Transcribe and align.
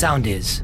Sound 0.00 0.26
is. 0.26 0.62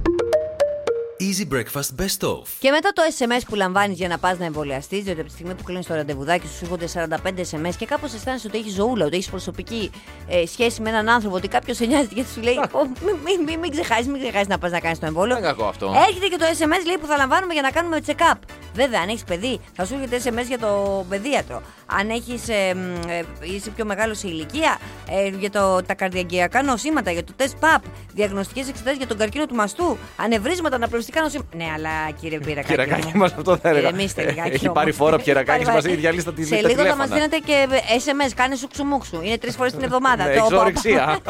Easy 1.20 1.44
Breakfast 1.54 2.00
Best 2.00 2.28
Of. 2.28 2.42
Και 2.58 2.70
μετά 2.70 2.92
το 2.92 3.02
SMS 3.18 3.40
που 3.48 3.54
λαμβάνεις 3.54 3.96
για 3.98 4.08
να 4.08 4.18
πας 4.18 4.38
να 4.38 4.44
εμβολιαστείς, 4.44 5.02
διότι 5.02 5.20
από 5.20 5.28
τη 5.28 5.34
στιγμή 5.34 5.54
που 5.54 5.62
κλείνεις 5.62 5.86
το 5.86 5.94
ραντεβουδάκι 5.94 6.46
σου, 6.46 6.52
σου 6.54 6.64
έρχονται 6.64 6.86
45 6.86 7.40
SMS 7.50 7.74
και 7.78 7.86
κάπως 7.86 8.14
αισθάνεσαι 8.14 8.46
ότι 8.46 8.58
έχεις 8.58 8.72
ζωούλα, 8.72 9.04
ότι 9.04 9.16
έχεις 9.16 9.28
προσωπική 9.28 9.90
ε, 10.28 10.46
σχέση 10.46 10.80
με 10.82 10.88
έναν 10.88 11.08
άνθρωπο, 11.08 11.36
ότι 11.36 11.48
κάποιος 11.48 11.76
σε 11.76 11.84
νοιάζει 11.86 12.06
και 12.06 12.24
σου 12.34 12.40
λέει: 12.40 12.54
«Ω, 12.78 12.84
Μην 13.04 13.16
μη, 13.24 13.44
μη, 13.44 13.56
μην 13.56 13.70
ξεχάσεις, 13.70 14.06
μην 14.06 14.20
ξεχάσεις 14.20 14.48
να 14.48 14.58
πας 14.58 14.70
να 14.70 14.80
κάνεις 14.80 14.98
το 14.98 15.06
εμβόλιο. 15.06 15.34
Δεν 15.34 15.44
είναι 15.44 15.52
κακό 15.52 15.68
αυτό. 15.68 15.94
Έρχεται 16.08 16.26
και 16.26 16.36
το 16.36 16.44
SMS 16.44 16.86
λέει 16.86 16.96
που 17.00 17.06
θα 17.06 17.16
λαμβάνουμε 17.16 17.52
για 17.52 17.62
να 17.62 17.70
κάνουμε 17.70 18.00
check-up. 18.06 18.38
Βέβαια, 18.74 19.00
αν 19.00 19.08
έχεις 19.08 19.24
παιδί, 19.24 19.60
θα 19.72 19.84
σου 19.84 19.94
έρχεται 19.94 20.30
SMS 20.30 20.46
για 20.46 20.58
το 20.58 21.04
παιδίατρο. 21.08 21.62
Αν 21.98 22.10
έχεις, 22.10 22.48
ε, 22.48 22.74
μ, 22.74 23.08
ε, 23.08 23.24
είσαι 23.54 23.70
πιο 23.70 23.84
μεγάλος 23.84 24.18
σε 24.18 24.28
ηλικία, 24.28 24.78
ε, 25.10 25.28
για 25.28 25.50
το, 25.50 25.82
τα 25.86 25.94
καρδιαγκιακά 25.94 26.62
νοσήματα, 26.62 27.10
για 27.10 27.24
το 27.24 27.32
τεστ 27.36 27.56
PAP, 27.60 27.80
διαγνωστικές 28.14 28.68
εξετάσεις 28.68 28.98
για 28.98 29.06
τον 29.06 29.16
καρκίνο 29.18 29.46
του 29.46 29.54
μαστού, 29.54 29.98
ανεβρίσματα, 30.16 30.76
αναπληρωστικά 30.76 31.20
νοσήματα. 31.20 31.56
Ναι, 31.56 31.66
αλλά 31.74 31.90
κύριε 32.20 32.38
Πυρακάκη. 32.38 32.68
Κυρακάκι 32.68 33.06
μου, 33.06 33.18
μας, 33.20 33.32
αυτό 33.32 33.56
θα 33.56 33.68
έλεγα. 33.68 33.88
ηρεμήστε 33.88 34.22
λιγάκι 34.24 34.48
Έχει 34.54 34.64
όμως. 34.68 34.78
πάρει 34.78 34.92
φόρο 34.92 35.16
Κυρακάκι 35.18 35.46
Πάρει, 35.50 35.64
μας, 35.64 35.74
πάρει. 35.74 35.86
έχει 35.92 36.00
διαλύσει 36.00 36.24
τα 36.24 36.32
Σε 36.36 36.36
λίγο 36.54 36.60
θα 36.60 36.68
τηλέφωνα. 36.68 36.96
μας 36.96 37.08
δίνετε 37.08 37.36
και 37.38 37.66
SMS. 38.04 38.32
Κάνε 38.36 38.56
σουξουμούξου. 38.56 39.20
Είναι 39.22 39.38
τρεις 39.38 39.56
φορές 39.56 39.72
την 39.72 39.82
εβδομάδα. 39.88 40.24
Ναι, 40.24 40.34
Το- 40.34 40.38
έχεις 40.44 40.52
ορεξία. 40.58 41.18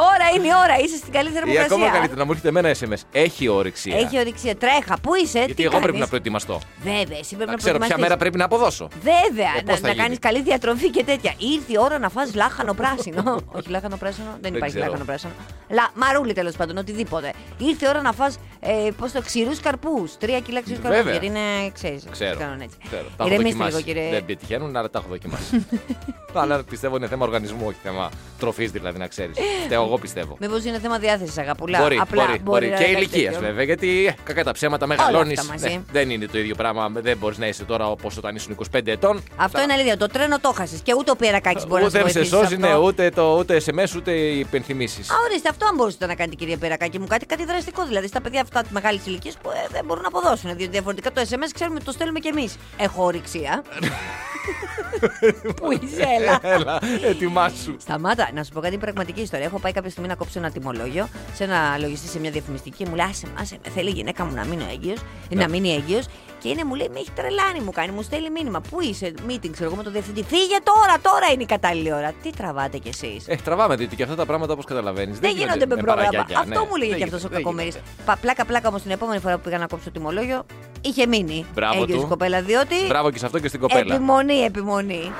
Τώρα 0.00 0.26
είναι 0.36 0.46
η 0.46 0.50
ώρα. 0.64 0.74
Είσαι 0.84 0.96
στην 0.96 1.12
καλή 1.12 1.28
Ή 1.28 1.32
θερμοκρασία. 1.32 1.64
ακόμα 1.74 1.88
καλύτερα 1.88 2.18
να 2.18 2.24
μου 2.24 2.30
έρχεται 2.30 2.48
εμένα 2.48 2.74
SMS. 2.80 3.02
Έχει 3.12 3.48
όρεξη. 3.48 3.90
Έχει 3.96 4.18
ορεξία. 4.18 4.56
Τρέχα. 4.56 4.94
Πού 5.02 5.14
είσαι, 5.14 5.38
Γιατί 5.38 5.54
τι 5.54 5.62
εγώ 5.62 5.70
πρέπει 5.70 5.84
κάνεις; 5.86 6.00
να 6.00 6.06
προετοιμαστώ. 6.08 6.60
Βέβαια, 6.82 7.18
εσύ 7.18 7.34
πρέπει 7.34 7.44
Να 7.44 7.50
να 7.50 7.56
ξέρω 7.56 7.78
ποια 7.78 7.88
προετοιμαστείς. 7.88 7.96
μέρα 8.02 8.16
πρέπει 8.16 8.38
να 8.38 8.48
αποδώσω. 8.54 8.88
Βέβαια, 9.02 9.50
Ε, 9.58 9.60
πώς 9.60 9.66
να, 9.66 9.74
θα 9.76 9.80
να 9.80 9.88
γίνει; 9.88 10.02
κάνεις 10.02 10.18
καλή 10.18 10.42
διατροφή 10.42 10.90
και 10.90 11.04
τέτοια. 11.04 11.34
Ήρθε 11.38 11.72
η 11.72 11.76
ώρα 11.78 11.98
να 11.98 12.08
φας 12.08 12.34
λάχανο 12.34 12.74
πράσινο. 12.74 13.22
Όχι 13.56 13.68
λάχανο 13.70 13.96
πράσινο, 13.96 14.26
δεν, 14.30 14.38
Δεν 14.40 14.54
υπάρχει 14.54 14.74
ξέρω. 14.74 14.86
λάχανο 14.90 15.04
πράσινο. 15.04 15.32
Λα, 15.68 15.90
μαρούλι 15.94 16.32
τέλος 16.32 16.56
πάντων, 16.56 16.76
οτιδήποτε. 16.76 17.32
Ήρθε 17.58 17.86
η 17.86 17.88
ώρα 17.88 18.02
να 18.02 18.12
φας 18.12 18.38
ε, 18.86 18.90
πώς 18.98 19.12
το 19.12 19.22
ξηρούς 19.22 19.60
καρπούς. 19.60 20.16
Τρία 20.18 20.40
κιλά 20.40 20.62
ξηρούς 20.62 20.80
καρπούς. 20.82 20.96
Βέβαια. 21.02 21.12
Γιατί 21.12 21.26
είναι, 21.26 21.70
ξέρεις. 21.74 22.04
Ξέρω. 22.10 22.38
Κάνουν 22.38 22.60
έτσι. 22.60 22.76
ξέρω. 22.86 23.02
Τα 23.16 23.24
έχω 23.24 23.26
Ηρεμήστε 23.32 23.58
δοκιμάσει. 23.58 23.76
λίγο, 23.86 23.98
κύριε. 24.00 24.10
Δεν 24.10 24.24
πετυχαίνουν, 24.24 24.76
αλλά 24.76 24.90
τα 24.90 24.98
έχω 24.98 25.08
δοκιμάσει. 25.10 25.66
αλλά 26.42 26.62
πιστεύω 26.64 26.96
είναι 26.96 27.06
θέμα 27.08 27.24
οργανισμού, 27.24 27.64
όχι 27.66 27.76
θέμα 27.82 28.10
τροφής 28.38 28.70
δηλαδή, 28.70 28.98
να 28.98 29.06
ξέρεις. 29.06 29.36
εγώ 29.68 29.98
πιστεύω. 29.98 30.36
Μήπως 30.40 30.64
είναι 30.64 30.78
θέμα 30.78 30.98
διάθεσης, 30.98 31.38
αγαπουλά. 31.38 31.78
Μπορεί, 31.80 31.98
Απλά 32.00 32.24
μπορεί, 32.26 32.38
μπορεί. 32.38 32.68
να 32.68 32.76
Και 32.76 32.82
είναι 32.84 32.92
κάτι 32.92 33.04
ηλικίας 33.04 33.32
τέτοιο. 33.34 33.46
βέβαια. 33.48 33.64
Γιατί 33.64 34.06
ε, 34.06 34.14
κακά 34.24 34.44
τα 34.44 34.52
ψέματα 34.52 34.86
μεγαλώνει. 34.86 35.34
αυτά 35.38 35.52
μαζί. 35.52 35.84
δεν 35.92 36.10
είναι 36.10 36.26
το 36.26 36.38
ίδιο 36.38 36.54
πράγμα. 36.54 36.88
Δεν 36.94 37.16
μπορείς 37.16 37.38
να 37.38 37.46
είσαι 37.46 37.64
τώρα 37.64 37.90
όπως 37.90 38.16
όταν 38.16 38.34
ήσουν 38.34 38.56
25 38.76 38.80
ετών. 38.86 39.22
Αυτό 39.36 39.56
Τα- 39.56 39.62
είναι 39.62 39.72
αλήθεια. 39.72 39.96
Το 39.96 40.06
τρένο 40.06 40.38
το 40.40 40.52
χάσει 40.56 40.80
και 40.82 40.94
ούτε 40.98 41.10
ο 41.10 41.16
Πιερακάκη 41.16 41.66
μπορεί 41.66 41.82
να 41.82 41.88
Ούτε 41.88 41.98
σε 41.98 42.08
σε 42.08 42.12
βοηθήσει. 42.12 42.34
σώζει, 42.34 42.48
σε 42.54 42.56
ναι, 42.56 42.66
αυτό. 42.68 42.82
ούτε, 42.82 43.10
το, 43.10 43.36
ούτε 43.38 43.62
SMS, 43.66 43.96
ούτε 43.96 44.10
οι 44.12 44.38
υπενθυμίσεις. 44.38 45.10
Α, 45.10 45.14
ορίστε, 45.28 45.48
αυτό 45.48 45.66
αν 45.66 45.74
μπορούσατε 45.74 46.06
να 46.06 46.14
κάνετε, 46.14 46.36
κυρία 46.36 46.56
Περακάκη 46.56 46.98
μου, 46.98 47.06
κάτι, 47.06 47.26
κάτι 47.26 47.44
δραστικό. 47.44 47.84
Δηλαδή 47.86 48.06
στα 48.06 48.20
παιδιά 48.20 48.40
αυτά 48.54 48.68
τη 48.68 48.72
μεγάλης 48.72 49.06
ηλικίας 49.06 49.36
που 49.42 49.50
ε, 49.50 49.68
δεν 49.70 49.84
μπορούν 49.84 50.02
να 50.02 50.08
αποδώσουν. 50.08 50.56
Διότι 50.56 50.72
διαφορετικά 50.72 51.12
το 51.12 51.20
SMS 51.20 51.50
ξέρουμε 51.54 51.76
ότι 51.76 51.84
το 51.84 51.92
στέλνουμε 51.92 52.18
κι 52.18 52.28
εμείς. 52.28 52.56
Έχω 52.76 53.04
ορυξία. 53.04 53.62
Πού 55.60 55.72
είσαι, 55.72 56.04
έλα. 56.20 56.38
Έλα, 56.42 56.78
ετοιμάσου. 57.04 57.76
Σταμάτα, 57.78 58.30
να 58.34 58.44
σου 58.44 58.52
πω 58.52 58.60
κάτι 58.60 58.78
πραγματική 58.78 59.20
ιστορία. 59.20 59.46
Έχω 59.46 59.58
πάει 59.58 59.72
κάποια 59.72 59.90
στιγμή 59.90 60.08
να 60.08 60.14
κόψω 60.14 60.38
ένα 60.38 60.50
τιμολόγιο 60.50 61.08
σε 61.34 61.44
ένα 61.44 61.78
λογιστή 61.78 62.08
σε 62.08 62.20
μια 62.20 62.30
διαφημιστική 62.30 62.76
και 62.76 62.86
μου 62.88 62.94
λέει: 62.94 63.06
Άσε, 63.06 63.26
με, 63.26 63.32
άσε, 63.40 63.58
με, 63.64 63.70
θέλει 63.70 63.88
η 63.88 63.92
γυναίκα 63.92 64.24
μου 64.24 64.34
να 64.34 64.44
μείνω 64.44 64.64
έγκυος, 64.72 65.00
να 65.28 65.48
μείνει 65.48 65.74
έγκυος. 65.74 66.06
Και 66.44 66.50
είναι, 66.50 66.64
μου 66.64 66.74
λέει: 66.74 66.88
Με 66.92 66.98
έχει 66.98 67.10
τρελάνει, 67.10 67.60
μου 67.60 67.70
κάνει, 67.70 67.92
μου 67.92 68.02
στέλνει 68.02 68.30
μήνυμα. 68.30 68.60
Πού 68.60 68.80
είσαι, 68.80 69.14
meeting, 69.28 69.50
ξέρω 69.50 69.64
εγώ 69.64 69.76
με 69.76 69.82
τον 69.82 69.92
διευθυντή. 69.92 70.22
Φύγε 70.22 70.58
τώρα, 70.62 70.94
τώρα 71.02 71.32
είναι 71.32 71.42
η 71.42 71.46
κατάλληλη 71.46 71.92
ώρα. 71.92 72.12
Τι 72.22 72.30
τραβάτε 72.30 72.78
κι 72.78 72.88
εσείς. 72.88 73.28
Ε, 73.28 73.36
τραβάμε, 73.44 73.76
διότι 73.76 73.96
και 73.96 74.02
αυτά 74.02 74.14
τα 74.14 74.26
πράγματα 74.26 74.52
όπως 74.52 74.64
καταλαβαίνεις. 74.64 75.18
Δεν 75.18 75.36
γίνονται 75.36 75.66
με 75.66 75.76
πρόγραμμα. 75.76 76.26
Αυτό 76.38 76.66
μου 76.70 76.76
λέγε 76.76 76.94
και 76.94 77.04
αυτός 77.04 77.24
ο 77.24 77.28
κακομοίρης. 77.28 77.74
κακομοίρη. 77.74 78.20
Πλάκα, 78.20 78.44
πλάκα 78.44 78.68
όμως 78.68 78.82
την 78.82 78.90
επόμενη 78.90 79.20
φορά 79.20 79.34
που 79.34 79.42
πήγα 79.42 79.58
να 79.58 79.66
κόψω 79.66 79.84
το 79.84 79.90
τιμολόγιο, 79.90 80.46
είχε 80.84 81.06
μείνει 81.06 81.44
Μπράβο 81.54 81.82
έγκυος 81.82 81.98
του. 81.98 82.04
η 82.04 82.08
κοπέλα. 82.08 82.42
Διότι. 82.42 82.74
Μπράβο 82.88 83.10
και 83.10 83.18
σε 83.18 83.26
αυτό 83.26 83.38
και 83.38 83.48
στην 83.48 83.60
κοπέλα. 83.60 83.94
Επιμονή, 83.94 84.34
επιμονή. 84.34 85.12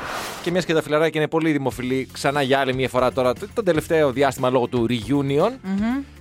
Και 0.42 0.50
μια 0.50 0.60
και 0.60 0.74
τα 0.74 0.82
φιλαράκια 0.82 1.20
είναι 1.20 1.28
πολύ 1.30 1.52
δημοφιλή, 1.52 2.08
ξανά 2.12 2.42
για 2.42 2.58
άλλη 2.58 2.74
μια 2.74 2.88
φορά 2.88 3.12
τώρα, 3.12 3.32
το, 3.32 3.46
το 3.54 3.62
τελευταίο 3.62 4.12
διάστημα 4.12 4.50
λόγω 4.50 4.66
του 4.66 4.86
reunion. 4.88 5.52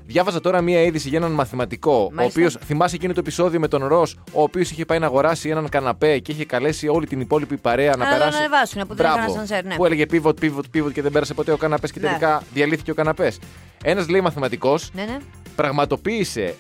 Διάβαζα 0.06 0.40
τώρα 0.42 0.62
μία 0.62 0.82
είδηση 0.82 1.10
για 1.10 1.18
έναν 1.18 1.32
μαθηματικό, 1.32 1.92
Μάλιστα. 2.14 2.24
ο 2.24 2.26
οποίος 2.26 2.58
θυμάσαι 2.66 2.96
εκείνο 2.96 3.14
το 3.14 3.20
επεισόδιο 3.20 3.60
με 3.60 3.68
τον 3.68 3.86
Ρος, 3.88 4.18
ο 4.34 4.42
οποίος 4.42 4.72
είχε 4.72 4.86
πάει 4.86 5.00
να 5.00 5.06
αγοράσει 5.06 5.50
έναν 5.50 5.70
καναπέ 5.70 6.20
και 6.20 6.32
είχε 6.32 6.46
καλέσει 6.46 6.88
όλη 6.88 7.08
την 7.08 7.20
υπόλοιπη 7.20 7.58
παρέα 7.58 7.96
να 7.98 8.06
Α, 8.06 8.10
περάσει. 8.12 8.32
να 8.32 8.38
ανεβάσουνε, 8.38 8.86
που 8.86 8.96
δεν 8.96 9.06
Μπράβο. 9.06 9.18
είχαν 9.20 9.32
ασανσέρ, 9.32 9.66
ναι. 9.66 9.76
Που 9.76 9.86
έλεγε 9.86 10.06
pivot, 10.12 10.34
pivot, 10.42 10.78
pivot 10.78 10.92
και 10.94 11.02
δεν 11.02 11.12
πέρασε 11.12 11.34
ποτέ 11.34 11.52
ο 11.52 11.58
καναπές 11.58 11.92
και 11.92 12.00
Ναι. 12.00 12.08
τελικά 12.08 12.44
διαλύθηκε 12.54 12.92
ο 12.92 12.94
καναπές. 12.94 13.40
Ένας 13.84 14.10
λέει 14.10 14.22
μαθηματικός, 14.22 14.90
Ναι, 14.94 15.04
ναι. 15.04 15.18
Πραγματοποίησε 15.56 16.56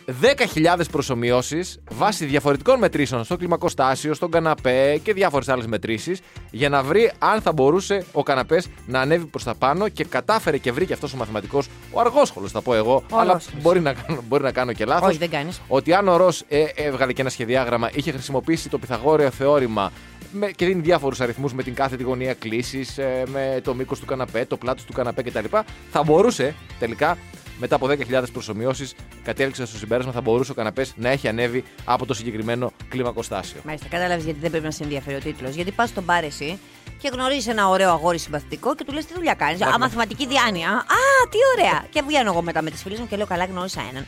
10.000 0.75 0.81
προσωμιώσεις 0.91 1.79
βάσει 1.91 2.25
διαφορετικών 2.25 2.79
μετρήσεων 2.79 3.23
στο 3.23 3.37
κλιμακοστάσιο, 3.37 4.13
στον 4.13 4.31
καναπέ 4.31 4.99
και 5.03 5.13
διάφορες 5.13 5.49
άλλες 5.49 5.65
μετρήσεις 5.65 6.21
για 6.51 6.69
να 6.69 6.83
βρει 6.83 7.11
αν 7.19 7.41
θα 7.41 7.51
μπορούσε 7.51 8.05
ο 8.11 8.23
καναπές 8.23 8.67
να 8.87 8.99
ανέβει 8.99 9.25
προς 9.25 9.43
τα 9.43 9.55
πάνω 9.55 9.89
και 9.89 10.03
κατάφερε 10.03 10.57
και 10.57 10.71
βρήκε 10.71 10.93
αυτός 10.93 11.13
ο 11.13 11.17
μαθηματικός, 11.17 11.67
ο 11.91 11.99
αργόσχολος 11.99 12.51
θα 12.51 12.61
πω 12.61 12.75
εγώ, 12.75 13.03
αλλά 13.11 13.21
αργόσχολος. 13.21 13.61
μπορεί 13.63 13.79
να, 13.79 13.93
κάνω, 13.93 14.23
μπορεί 14.27 14.43
να 14.43 14.51
κάνω 14.51 14.73
και 14.73 14.85
λάθος. 14.85 15.07
Όχι, 15.07 15.17
δεν 15.17 15.29
κάνεις. 15.29 15.61
Ότι 15.67 15.93
αν 15.93 16.07
ο 16.07 16.17
Ρος 16.17 16.43
ε, 16.47 16.63
έβγαλε 16.75 17.13
και 17.13 17.21
ένα 17.21 17.29
σχεδιάγραμμα, 17.29 17.89
είχε 17.93 18.11
χρησιμοποιήσει 18.11 18.69
το 18.69 18.77
Πυθαγόριο 18.77 19.29
θεώρημα 19.29 19.91
με, 20.31 20.51
και 20.51 20.65
δίνει 20.65 20.81
διάφορους 20.81 21.21
αριθμούς 21.21 21.53
με 21.53 21.63
την 21.63 21.73
κάθετη 21.73 22.03
γωνία 22.03 22.33
κλίσης, 22.33 22.99
με 23.25 23.59
το 23.63 23.73
μήκος 23.73 23.99
του 23.99 24.05
καναπέ, 24.05 24.45
το 24.45 24.57
πλάτος 24.57 24.83
του 24.83 24.93
καναπέ 24.93 25.21
κτλ. 25.21 25.45
Θα 25.91 26.03
μπορούσε 26.03 26.55
τελικά 26.79 27.17
μετά 27.59 27.75
από 27.75 27.87
10.000 27.87 28.23
προσωμιώσεις, 28.33 28.95
κατέληξε 29.23 29.65
στο 29.65 29.77
συμπέρασμα 29.77 30.11
θα 30.11 30.21
μπορούσε 30.21 30.51
ο 30.51 30.55
καναπές 30.55 30.93
να 30.95 31.09
έχει 31.09 31.27
ανέβει 31.27 31.63
από 31.85 32.05
το 32.05 32.13
συγκεκριμένο 32.13 32.71
κλιμακοστάσιο. 32.89 33.61
Μάλιστα, 33.65 33.87
κατάλαβες 33.87 34.23
γιατί 34.23 34.39
δεν 34.39 34.49
πρέπει 34.49 34.65
να 34.65 34.71
σε 34.71 34.83
ενδιαφέρει 34.83 35.15
ο 35.15 35.19
τίτλος. 35.19 35.55
Γιατί 35.55 35.71
πας 35.71 35.89
στον 35.89 36.03
μπαρ 36.03 36.23
εσύ 36.23 36.59
και 36.97 37.09
γνωρίζεις 37.13 37.47
ένα 37.47 37.67
ωραίο 37.67 37.89
αγόρι 37.89 38.19
συμπαθητικό 38.19 38.75
και 38.75 38.83
του 38.83 38.93
λες 38.93 39.05
τι 39.05 39.13
δουλειά 39.13 39.33
κάνεις. 39.33 39.61
Α, 39.61 39.77
μαθηματική 39.79 40.27
διάνοια. 40.27 40.69
Α, 40.69 41.27
τι 41.29 41.37
ωραία. 41.57 41.85
Και 41.89 42.03
βγαίνω 42.07 42.31
εγώ 42.31 42.41
μετά 42.41 42.61
με 42.61 42.69
τις 42.69 42.81
φίλες 42.81 42.99
μου 42.99 43.07
και 43.07 43.15
λέω 43.15 43.25
καλά, 43.25 43.45
γνώρισα 43.45 43.81
έναν. 43.91 44.05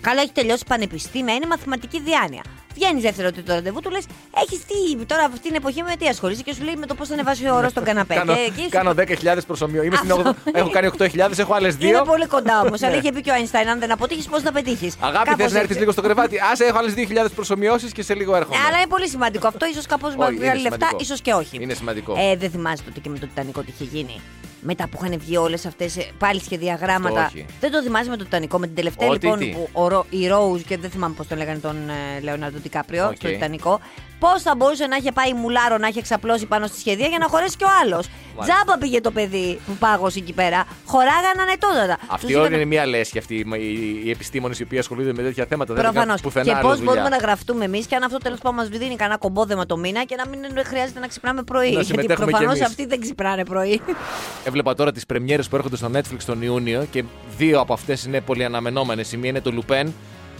Καλά, 0.00 0.20
έχει 0.20 0.32
τελειώσει 0.32 0.64
πανεπιστήμια, 0.66 1.34
είναι 1.34 1.46
μαθηματική 1.46 2.00
διάνοια. 2.00 2.42
Βγαίνει 2.74 3.00
δεύτερο 3.00 3.32
τρίτο 3.32 3.52
ραντεβού, 3.54 3.80
του 3.80 3.90
λες: 3.90 4.04
Έχεις 4.42 4.58
τι 4.64 5.04
τώρα 5.04 5.24
αυτή 5.24 5.40
την 5.40 5.54
εποχή 5.54 5.82
με 5.82 5.96
τι 5.98 6.06
ασχολείσαι 6.06 6.42
και 6.42 6.54
σου 6.54 6.62
λέει 6.64 6.74
με 6.76 6.86
το 6.86 6.94
πώς 6.94 7.08
θα 7.08 7.14
ανεβάσει 7.14 7.46
ο 7.48 7.54
όρο 7.54 7.68
στον 7.68 7.84
καναπέ. 7.84 8.14
κάνω 8.14 8.34
και 8.34 8.40
εκεί 8.40 8.60
σου- 8.62 8.68
κάνω 8.68 8.94
10.000 8.94 9.46
προσομοιώσεις. 9.46 9.86
Είμαι 9.86 9.96
στην 9.96 10.10
Αυτό. 10.12 10.34
80, 10.44 10.50
έχω 10.58 10.70
κάνει 10.70 10.86
8.000, 10.86 11.38
έχω 11.38 11.54
άλλες 11.54 11.74
Είναι 11.74 11.90
δύο. 11.90 12.02
πολύ 12.02 12.26
κοντά 12.26 12.60
όμως. 12.60 12.82
Αλλά 12.82 12.92
Ναι. 12.94 12.98
είχε 13.00 13.12
πει 13.12 13.20
και 13.20 13.30
ο 13.30 13.34
Einstein: 13.34 13.66
Αν 13.70 13.78
δεν 13.78 13.92
αποτύχεις, 13.92 14.26
πώς 14.26 14.42
να 14.42 14.52
πετύχεις; 14.52 14.94
Αγάπη, 15.00 15.34
θες 15.36 15.52
να 15.52 15.58
έρθεις 15.60 15.78
λίγο 15.78 15.92
στο 15.92 16.02
κρεβάτι; 16.02 16.36
Άσε, 16.52 16.64
έχω 16.64 16.78
άλλες 16.78 16.94
2.000 16.94 17.30
προσομοιώσεις 17.34 17.92
και 17.92 18.02
σε 18.02 18.14
λίγο 18.14 18.36
έρχομαι. 18.36 18.56
Ναι, 18.58 18.62
αλλά 18.68 18.76
είναι 18.76 18.86
πολύ 18.86 19.08
σημαντικό 19.08 19.46
αυτό. 19.46 19.66
σω 19.74 19.80
κάπως 19.88 20.08
Όχι, 20.08 20.18
με 20.18 20.24
είναι 20.26 20.34
βγάλει 20.44 20.60
λεφτά, 20.60 20.76
σημαντικό. 20.76 21.02
ίσως 21.02 21.20
και 21.20 21.32
όχι. 21.32 21.58
Είναι 21.62 21.74
σημαντικό. 21.74 22.14
Ε, 22.18 22.36
δεν 22.36 22.50
θυμάσαι 22.50 22.82
τότε 22.82 23.00
και 23.00 23.08
με 23.08 23.18
το 23.18 23.26
Τιτανικό 23.26 23.60
τι 23.60 23.72
είχε 23.80 23.84
γίνει; 23.96 24.20
Μετά 24.66 24.88
που 24.88 24.98
είχαν 25.02 25.18
βγει 25.18 25.36
όλες 25.36 25.66
αυτές 25.66 25.96
πάλι 26.18 26.40
σχεδιαγράμματα. 26.40 27.20
Αυτό 27.20 27.38
όχι. 27.38 27.46
Δεν 27.60 27.70
το 27.70 27.82
θυμάσαι 27.82 28.10
με 28.10 28.16
το 28.16 28.24
Τιτανικό, 28.24 28.58
με 28.58 28.66
την 28.66 28.74
τελευταία 28.74 29.08
Ότι 29.08 29.26
λοιπόν 29.26 29.38
τι; 29.38 29.46
που 29.46 29.68
ο, 29.72 29.88
Ρο- 29.88 30.06
η 30.10 30.28
Rose 30.32 30.60
και 30.66 30.78
δεν 30.78 30.90
θυμάμαι 30.90 31.14
πώς 31.14 31.26
τον 31.26 31.38
λέγανε 31.38 31.58
τον 31.58 31.76
ε, 31.88 32.20
Λεωνάρντο 32.22 32.58
Τικάπριο 32.68 33.06
Οκ. 33.06 33.16
στο 33.16 33.28
Τιτανικό. 33.28 33.80
Πώς 34.18 34.42
θα 34.42 34.54
μπορούσε 34.56 34.86
να 34.86 34.96
είχε 34.96 35.12
πάει 35.12 35.32
μουλάρο 35.32 35.78
να 35.78 35.86
είχε 35.88 36.02
ξαπλώσει 36.02 36.46
πάνω 36.46 36.66
στη 36.66 36.78
σχεδία 36.78 37.06
για 37.06 37.18
να 37.18 37.26
χωρέσει 37.28 37.56
και 37.56 37.64
ο 37.64 37.68
άλλος; 37.82 38.06
Τζάμπα 38.40 38.78
πήγε 38.78 39.00
το 39.00 39.10
παιδί 39.10 39.58
που 39.66 39.72
πάγωσε 39.78 40.18
εκεί 40.18 40.32
πέρα. 40.32 40.64
Χωράγαν 40.86 41.40
ανετότατα. 41.40 41.96
Αυτή 42.08 42.26
Τους 42.26 42.34
όλη 42.34 42.44
είχαν- 42.46 42.54
είναι 42.54 42.64
μία 42.64 42.86
λέσχη 42.86 43.18
αυτή 43.18 43.34
οι, 43.34 43.44
οι, 43.58 44.00
οι 44.04 44.10
επιστήμονες 44.10 44.58
οι 44.58 44.62
οποίοι 44.62 44.78
ασχολούνται 44.78 45.12
με 45.12 45.22
τέτοια 45.22 45.46
θέματα. 45.48 45.74
Δεν 45.74 45.82
Προφανώς. 45.82 46.02
έκαναν 46.04 46.20
πουθενά 46.22 46.44
Και 46.44 46.52
άλλη 46.52 46.62
πώς 46.62 46.76
δουλειά. 46.76 46.92
μπορούμε 46.92 47.08
να 47.08 47.16
γραφτούμε 47.16 47.64
εμείς 47.64 47.86
και 47.86 47.94
αν 47.96 48.02
αυτό 48.02 48.18
τέλος 48.18 48.38
πάντων 48.38 48.58
μας 48.58 48.68
δίνει 48.68 48.96
κανένα 48.96 49.18
κομπόδεμα 49.18 49.66
το 49.66 49.76
μήνα 49.76 50.04
και 50.04 50.16
να 50.16 50.28
μην 50.28 50.40
χρειάζεται 50.64 51.00
να 51.00 51.06
ξυπνάμε 51.06 51.42
πρωί. 51.42 51.64
Να 51.66 51.70
Γιατί 51.70 51.86
συμμετέχουμε 51.86 52.26
κι 52.26 52.30
προφανώς 52.32 52.56
εμείς. 52.58 52.68
αυτοί 52.70 52.86
δεν 52.86 53.00
ξυπνάνε 53.00 53.44
πρωί. 53.44 53.80
Έβλεπα 54.48 54.74
τώρα 54.74 54.92
τις 54.92 55.06
πρεμιέρες 55.06 55.48
που 55.48 55.56
έρχονται 55.56 55.76
στο 55.76 55.90
Netflix 55.94 56.22
τον 56.26 56.42
Ιούνιο 56.42 56.86
και 56.90 57.04
δύο 57.36 57.60
από 57.60 57.72
αυτές 57.72 58.04
είναι 58.04 58.20
πολύ 58.20 58.44
αναμενόμενες. 58.44 59.12
Η 59.12 59.16
μία 59.16 59.30
είναι 59.30 59.40
το 59.40 59.52
Lupin 59.66 59.86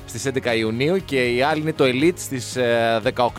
στις 0.06 0.26
11 0.26 0.56
Ιουνίου 0.58 0.96
και 1.04 1.34
η 1.34 1.42
άλλη 1.42 1.60
είναι 1.60 1.72
το 1.72 1.84
Elite 1.84 2.16
στις 2.16 2.56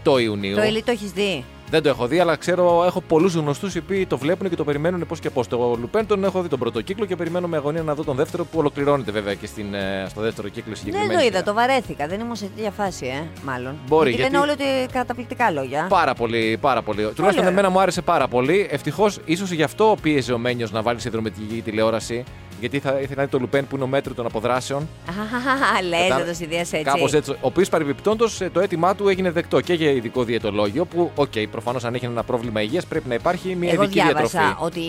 18 0.04 0.20
Ιουνίου. 0.22 0.56
το 0.56 0.62
Ελί 0.62 0.84
το 0.84 0.92
έχεις 0.92 1.12
δει; 1.12 1.44
Δεν 1.70 1.84
το 1.84 1.90
έχω 1.90 2.08
δει, 2.08 2.20
αλλά 2.20 2.36
ξέρω, 2.36 2.84
έχω 2.86 3.02
πολλούς 3.02 3.34
γνωστούς 3.34 3.76
οι 3.76 3.78
οποίοι 3.78 4.06
το 4.06 4.18
βλέπουν 4.18 4.50
και 4.50 4.56
το 4.56 4.64
περιμένουν 4.64 5.06
πώς 5.08 5.20
και 5.20 5.30
πώς. 5.30 5.48
Το 5.48 5.80
Lupin 5.84 6.02
τον 6.08 6.24
έχω 6.24 6.42
δει 6.42 6.48
τον 6.48 6.60
πρώτο 6.60 6.82
κύκλο 6.82 7.06
και 7.06 7.16
περιμένω 7.16 7.48
με 7.48 7.58
αγωνία 7.58 7.82
να 7.84 7.94
δω 7.96 8.04
τον 8.04 8.16
δεύτερο 8.16 8.46
που 8.46 8.60
ολοκληρώνεται 8.60 9.12
βέβαια 9.12 9.34
και 9.34 9.48
στην, 9.48 9.74
ε, 9.74 10.06
στο 10.10 10.22
δεύτερο 10.22 10.48
κύκλο 10.48 10.72
η 10.72 10.76
Δεν 10.76 10.84
συγκεκριμένη. 10.84 11.14
το 11.14 11.20
είδα, 11.20 11.38
σειρά. 11.38 11.44
το 11.44 11.54
βαρέθηκα. 11.54 12.08
Δεν 12.08 12.20
ήμουν 12.20 12.36
σε 12.36 12.46
τέτοια 12.56 12.72
φάση, 12.72 13.06
ε, 13.06 13.24
μάλλον. 13.46 13.76
Μπορεί, 13.88 14.10
γιατί, 14.10 14.22
γιατί- 14.22 14.38
λένε 14.38 14.52
όλοι 14.52 14.52
ότι 14.86 14.94
καταπληκτικά 14.94 15.52
λόγια. 15.52 15.86
Πάρα 15.90 16.14
πολύ, 16.14 16.58
πάρα 16.62 16.82
πολύ. 16.82 16.98
Τουλάχιστον 17.02 17.32
ωραία. 17.38 17.50
εμένα 17.50 17.70
μου 17.70 17.80
άρεσε 17.80 18.02
πάρα 18.02 18.28
πολύ. 18.28 18.68
Ευτυχώς, 18.72 19.20
ίσως 19.26 19.52
γι' 19.52 19.64
αυτό 19.64 19.98
πίεζε 20.02 20.34
ο 20.34 20.38
Μένιος 20.38 20.72
να 20.72 20.82
βάλει 20.82 21.00
συνδρομητική 21.00 21.62
τηλεόραση. 21.62 22.24
Γιατί 22.60 22.80
θα 22.80 22.90
ήθελα 22.92 23.16
να 23.16 23.22
είναι 23.22 23.32
το 23.32 23.40
Λουπέν 23.40 23.68
που 23.68 23.76
είναι 23.76 23.84
ο 23.84 23.88
μετρ 23.88 24.14
των 24.14 24.26
αποδράσεων. 24.26 24.88
Α, 25.10 25.82
λε, 25.82 25.98
Κατά- 25.98 26.18
δεν 26.18 26.28
το 26.28 26.34
συνδυάσει 26.34 26.78
έτσι. 26.78 26.92
Κάπως 26.92 27.14
έτσι. 27.14 27.32
Ο 27.32 27.36
οποίος 27.42 27.70
παρεμπιπτόντως 27.70 28.42
το 28.54 28.60
αίτημά 28.60 28.96
του 28.96 29.08
έγινε 29.08 29.32
δεκτό 29.32 29.62
και 29.62 29.74
για 29.74 29.92
ειδικό 29.92 30.24
διαιτολόγιο. 30.24 30.86
Που, 30.86 31.12
οκ, 31.16 31.32
προφανώς 31.52 31.84
αν 31.84 31.94
έχει 31.94 32.06
ένα 32.06 32.24
πρόβλημα 32.24 32.62
υγείας 32.62 32.86
πρέπει 32.86 33.08
να 33.08 33.14
υπάρχει 33.14 33.56
μια 33.56 33.72
Εγώ 33.72 33.84
ειδική 33.84 34.02
διατροφή. 34.02 34.28
διάβασα 34.38 34.58
ότι 34.62 34.80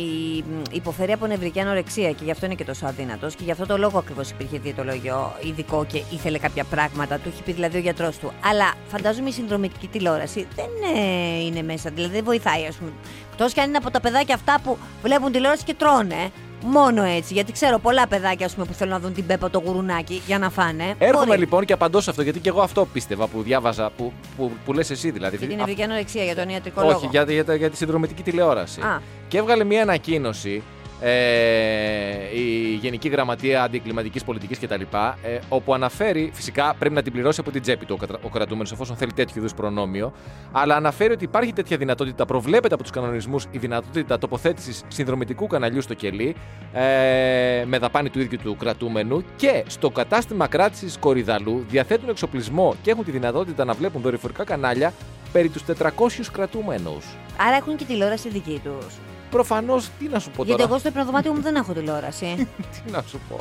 μ, 0.48 0.62
υποφέρει 0.72 1.12
από 1.12 1.26
νευρική 1.26 1.60
ανορεξία 1.60 2.10
και 2.10 2.24
γι' 2.24 2.30
αυτό 2.30 2.46
είναι 2.46 2.54
και 2.54 2.64
τόσο 2.64 2.86
αδύνατος. 2.86 3.34
Και 3.34 3.44
γι' 3.44 3.50
αυτό 3.50 3.66
το 3.66 3.76
λόγο 3.78 3.98
ακριβώς 3.98 4.30
υπήρχε 4.30 4.58
διαιτολόγιο 4.58 5.32
ειδικό 5.40 5.84
και 5.88 6.02
ήθελε 6.10 6.38
κάποια 6.38 6.64
πράγματα. 6.64 7.16
Του 7.18 7.28
έχει 7.32 7.42
πει 7.42 7.52
δηλαδή 7.52 7.76
ο 7.76 7.80
γιατρός 7.80 8.16
του. 8.18 8.32
Αλλά 8.44 8.74
φαντάζομαι 8.88 9.28
η 9.28 9.32
συνδρομητική 9.32 9.86
τηλεόραση 9.86 10.46
δεν 10.56 10.68
ε, 10.96 11.44
είναι 11.44 11.62
μέσα. 11.62 11.90
Δηλαδή 11.94 12.12
δεν 12.14 12.24
βοηθάει, 12.24 12.66
ας 12.66 12.74
πούμε. 12.76 12.90
Εκτός 13.32 13.52
κι 13.52 13.60
αν 13.60 13.68
είναι 13.68 13.76
από 13.76 13.90
τα 13.90 14.00
παιδάκια 14.00 14.34
αυτά 14.34 14.60
που 14.64 14.78
βλέπουν 15.02 15.32
τηλεόραση 15.32 15.64
και 15.64 15.74
τρώνε. 15.74 16.30
Μόνο 16.68 17.02
έτσι. 17.02 17.34
Γιατί 17.34 17.52
ξέρω 17.52 17.78
πολλά 17.78 18.06
παιδάκια 18.06 18.46
ας 18.46 18.54
πούμε, 18.54 18.66
που 18.66 18.72
θέλουν 18.72 18.92
να 18.92 18.98
δουν 19.00 19.12
την 19.14 19.26
Πέπα 19.26 19.50
το 19.50 19.62
γουρουνάκι 19.64 20.22
για 20.26 20.38
να 20.38 20.50
φάνε. 20.50 20.94
Έρχομαι 20.98 21.26
Μπορεί. 21.26 21.38
λοιπόν 21.38 21.64
και 21.64 21.72
απαντώ 21.72 22.00
σε 22.00 22.10
αυτό, 22.10 22.22
γιατί 22.22 22.38
και 22.40 22.48
εγώ 22.48 22.60
αυτό 22.60 22.86
πίστευα 22.92 23.26
που 23.26 23.42
διάβαζα, 23.42 23.90
που, 23.96 24.12
που, 24.36 24.52
που 24.64 24.72
λες 24.72 24.90
εσύ 24.90 25.10
δηλαδή. 25.10 25.36
Για 25.36 25.46
την 25.46 25.56
Α- 25.56 25.58
νευρική 25.58 25.82
ανορεξία, 25.82 26.24
για 26.24 26.34
τον 26.34 26.48
ιατρικό 26.48 26.80
λόγο. 26.80 26.96
Όχι, 26.96 27.06
για, 27.10 27.22
για, 27.22 27.42
για, 27.42 27.54
για 27.54 27.70
τη 27.70 27.76
συνδρομητική 27.76 28.22
τηλεόραση. 28.22 28.80
Α. 28.80 29.00
Και 29.28 29.38
έβγαλε 29.38 29.64
μια 29.64 29.82
ανακοίνωση 29.82 30.62
ε, 31.00 32.38
η 32.38 32.74
Γενική 32.80 33.08
Γραμματεία 33.08 33.62
Αντικλιματικής 33.62 34.24
Πολιτικής 34.24 34.58
κτλ. 34.58 34.80
Ε, 35.22 35.38
όπου 35.48 35.74
αναφέρει, 35.74 36.30
φυσικά 36.34 36.74
πρέπει 36.78 36.94
να 36.94 37.02
την 37.02 37.12
πληρώσει 37.12 37.40
από 37.40 37.50
την 37.50 37.62
τσέπη 37.62 37.84
του 37.84 37.94
ο, 37.96 38.00
κατρα- 38.00 38.18
ο 38.22 38.28
κρατούμενος, 38.28 38.72
εφόσον 38.72 38.96
θέλει 38.96 39.12
τέτοιου 39.12 39.38
είδους 39.38 39.54
προνόμιο. 39.54 40.12
Αλλά 40.52 40.76
αναφέρει 40.76 41.12
ότι 41.12 41.24
υπάρχει 41.24 41.52
τέτοια 41.52 41.76
δυνατότητα, 41.76 42.24
προβλέπεται 42.26 42.74
από 42.74 42.82
τους 42.82 42.92
κανονισμούς 42.92 43.44
η 43.50 43.58
δυνατότητα 43.58 44.18
τοποθέτησης 44.18 44.82
συνδρομητικού 44.88 45.46
καναλιού 45.46 45.80
στο 45.80 45.94
κελί 45.94 46.34
ε, 46.72 47.64
με 47.66 47.78
δαπάνη 47.78 48.10
του 48.10 48.20
ίδιου 48.20 48.38
του 48.42 48.56
κρατούμενου 48.56 49.24
και 49.36 49.64
στο 49.66 49.90
κατάστημα 49.90 50.46
κράτησης 50.46 50.98
Κορυδαλού 50.98 51.64
διαθέτουν 51.68 52.08
εξοπλισμό 52.08 52.74
και 52.82 52.90
έχουν 52.90 53.04
τη 53.04 53.10
δυνατότητα 53.10 53.64
να 53.64 53.72
βλέπουν 53.72 54.02
δορυφορικά 54.02 54.44
κανάλια 54.44 54.92
περί 55.32 55.48
τους 55.48 55.62
400 55.78 55.88
κρατούμενους. 56.32 57.04
Άρα 57.46 57.56
έχουν 57.56 57.76
και 57.76 57.84
τηλεόραση 57.84 58.28
δική 58.28 58.60
τους. 58.64 58.94
Προφανώς, 59.30 59.88
τι 59.98 60.08
να 60.08 60.18
σου 60.18 60.30
πω 60.30 60.42
Γιατί 60.44 60.50
τώρα; 60.60 60.70
εγώ 60.70 60.78
στο 60.78 60.88
υπνοδωμάτιο 60.88 61.32
μου 61.32 61.40
δεν 61.42 61.54
έχω 61.54 61.72
τηλεόραση. 61.72 62.48
Τι 62.84 62.90
να 62.92 63.02
σου 63.08 63.20
πω; 63.28 63.40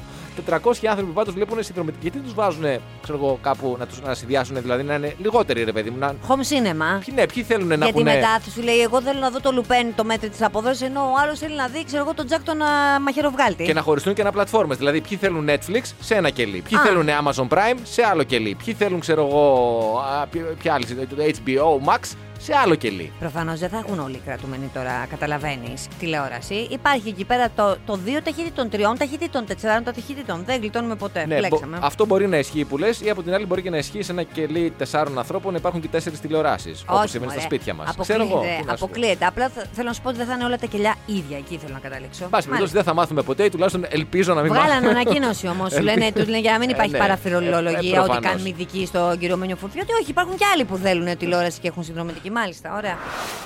400 0.50 0.86
άνθρωποι 0.90 1.12
πάντως 1.12 1.34
βλέπουν 1.34 1.64
συνδρομητική. 1.64 2.02
Γιατί 2.02 2.20
τους 2.20 2.34
βάζουν, 2.34 2.64
ξέρω 3.02 3.18
εγώ, 3.18 3.40
κάπου 3.42 3.76
να 3.80 3.86
τους 3.88 4.02
να 4.02 4.14
συνδυάσουν, 4.14 4.62
δηλαδή 4.62 4.84
να 4.84 4.94
είναι 4.96 5.16
λιγότεροι, 5.18 5.64
ρε 5.64 5.72
παιδί 5.72 5.90
μου. 5.90 5.98
Να... 5.98 6.12
Home 6.28 6.32
cinema. 6.32 7.00
Ποιοι, 7.06 7.14
ναι, 7.16 7.26
ποιοι 7.28 7.44
θέλουν 7.44 7.68
να 7.68 7.76
Γιατί 7.76 7.92
πούνε. 7.92 8.14
μετά 8.14 8.40
σου 8.54 8.62
λέει: 8.62 8.80
Εγώ 8.82 9.02
θέλω 9.02 9.20
να 9.20 9.30
δω 9.30 9.40
το 9.40 9.52
Λουπέν 9.52 9.96
το 9.96 10.04
μέτρη 10.04 10.30
της 10.30 10.42
αποδόση, 10.42 10.86
ενώ 10.86 11.02
ο 11.02 11.14
άλλος 11.24 11.40
θέλει 11.40 11.56
να 11.56 11.68
δει, 11.68 11.86
ξέρω 11.86 12.04
εγώ, 12.04 12.14
τον 12.14 12.26
Τζακ 12.26 12.44
τον 12.44 12.62
α, 12.62 13.00
μαχαιροβγάλτη. 13.02 13.64
Και 13.64 13.74
να 13.74 13.82
χωριστούν 13.82 14.14
και 14.14 14.22
ένα 14.22 14.32
πλατφόρμες. 14.32 14.78
Δηλαδή, 14.78 15.02
ποιοι 15.02 15.18
θέλουν 15.18 15.50
Netflix 15.50 15.82
σε 16.00 16.16
ένα 16.16 16.30
κελί. 16.30 16.62
Ποιοι 16.70 16.78
Α. 16.78 16.82
θέλουν 16.82 17.08
Amazon 17.08 17.48
Prime 17.58 17.78
σε 17.84 18.02
άλλο 18.12 18.24
κελί. 18.24 18.58
Ποιοι 18.66 18.74
θέλουν, 18.74 19.00
ξέρω 19.00 19.28
εγώ, 19.28 19.44
α, 20.22 20.26
ποιο- 20.28 20.56
ποια 20.60 20.74
άλλη, 20.74 20.86
το 20.86 21.16
HBO 21.44 21.90
Max 21.94 22.00
σε 22.46 22.54
άλλο 22.64 22.76
κελί. 22.76 23.12
Προφανώς 23.20 23.60
δεν 23.60 23.70
θα 23.70 23.78
έχουν 23.78 24.00
όλοι 24.00 24.16
οι 24.16 24.22
κρατούμενοι 24.26 24.70
τώρα, 24.74 25.06
καταλαβαίνεις, 25.10 25.88
τηλεόραση. 26.00 26.68
Υπάρχει 26.72 27.10
εκεί 27.10 27.26
πέρα 27.26 27.50
το, 27.56 27.78
το 27.86 28.00
2 28.06 28.10
ταχύτητων, 28.24 28.70
3 28.72 28.96
ταχύτητων, 28.98 29.46
4 29.48 29.54
ταχύτητων. 29.84 30.44
Δεν 30.46 30.60
γλιτώνουμε 30.60 30.96
ποτέ. 30.96 31.26
Ναι, 31.26 31.34
μπο- 31.40 31.48
Μπλέξαμε. 31.48 31.78
αυτό 31.82 32.06
μπορεί 32.06 32.28
να 32.28 32.38
ισχύει 32.38 32.66
που 32.66 32.78
λες, 32.78 33.02
ή 33.02 33.10
από 33.10 33.24
την 33.24 33.34
άλλη 33.34 33.46
μπορεί 33.46 33.62
και 33.62 33.70
να 33.70 33.78
ισχύει 33.78 34.02
σε 34.04 34.12
ένα 34.12 34.24
κελί 34.24 34.74
τεσσάρων 34.78 35.18
ανθρώπων 35.18 35.52
να 35.52 35.58
υπάρχουν 35.58 35.82
και 35.82 35.88
τέσσερις 35.88 36.20
τηλεοράσεις. 36.20 36.84
Όπως 36.88 37.00
Όχι, 37.00 37.10
συμβαίνει 37.10 37.32
στα 37.32 37.42
μωρέ. 37.42 37.56
σπίτια 37.56 37.74
μας. 37.74 37.90
Αποκλείεται. 37.90 38.64
αποκλείεται. 38.72 39.26
Απλά 39.26 39.50
θα- 39.50 39.64
θέλω 39.72 39.88
να 39.88 39.94
σου 39.94 40.02
πω 40.02 40.10
ότι 40.10 40.18
δεν 40.18 40.28
θα 40.28 40.34
είναι 40.34 40.44
όλα 40.44 40.58
τα 40.58 40.66
κελιά 40.66 40.96
ίδια. 41.06 41.38
Εκεί 41.38 41.58
θέλω 41.58 41.74
να 41.74 41.80
καταλήξω. 41.80 42.24
Εν 42.24 42.30
πάση 42.30 42.48
περιπτώσει 42.48 42.74
Μάλιστα. 42.74 42.76
δεν 42.78 42.84
θα 42.84 42.94
μάθουμε 42.94 43.22
ποτέ 43.22 43.44
ή 43.44 43.50
τουλάχιστον 43.50 43.86
ελπίζω 43.90 44.34
να 44.34 44.42
μην 44.42 44.52
Βγάλανε 44.54 44.74
μάθουμε. 44.74 44.90
ανακοίνωση 45.00 45.48
όμως. 45.48 45.74
Σου 45.74 45.82
λένε, 45.82 46.12
τους 46.12 46.26
λένε 46.26 46.40
για 46.40 46.52
να 46.52 46.58
μην 46.60 46.70
Ε, 46.70 46.72
υπάρχει 46.76 46.92
ναι. 46.92 46.98
παραφιλολογία 46.98 47.70
Ε, 47.70 47.74
ε, 47.74 47.78
ότι 47.80 47.90
προφανώς. 47.90 48.26
κάνουμε 48.32 48.50
ειδική 48.50 48.86
στον 48.86 49.18
κύριο 49.18 49.38
Μένιο 49.38 49.56
Φουρτιό. 49.56 49.82
Ότι 49.82 49.94
όχι, 50.02 50.10
υπάρχουν 50.10 50.36
και 50.38 50.46
άλλοι 50.54 50.64
που 50.66 50.76
θέλουν 50.78 51.18
τηλεόραση 51.18 51.60
και 51.60 51.68
έχουν 51.68 51.84
συνδρομητική. 51.84 52.30
Μάλιστα, 52.40 52.76
ωραία. 52.76 52.98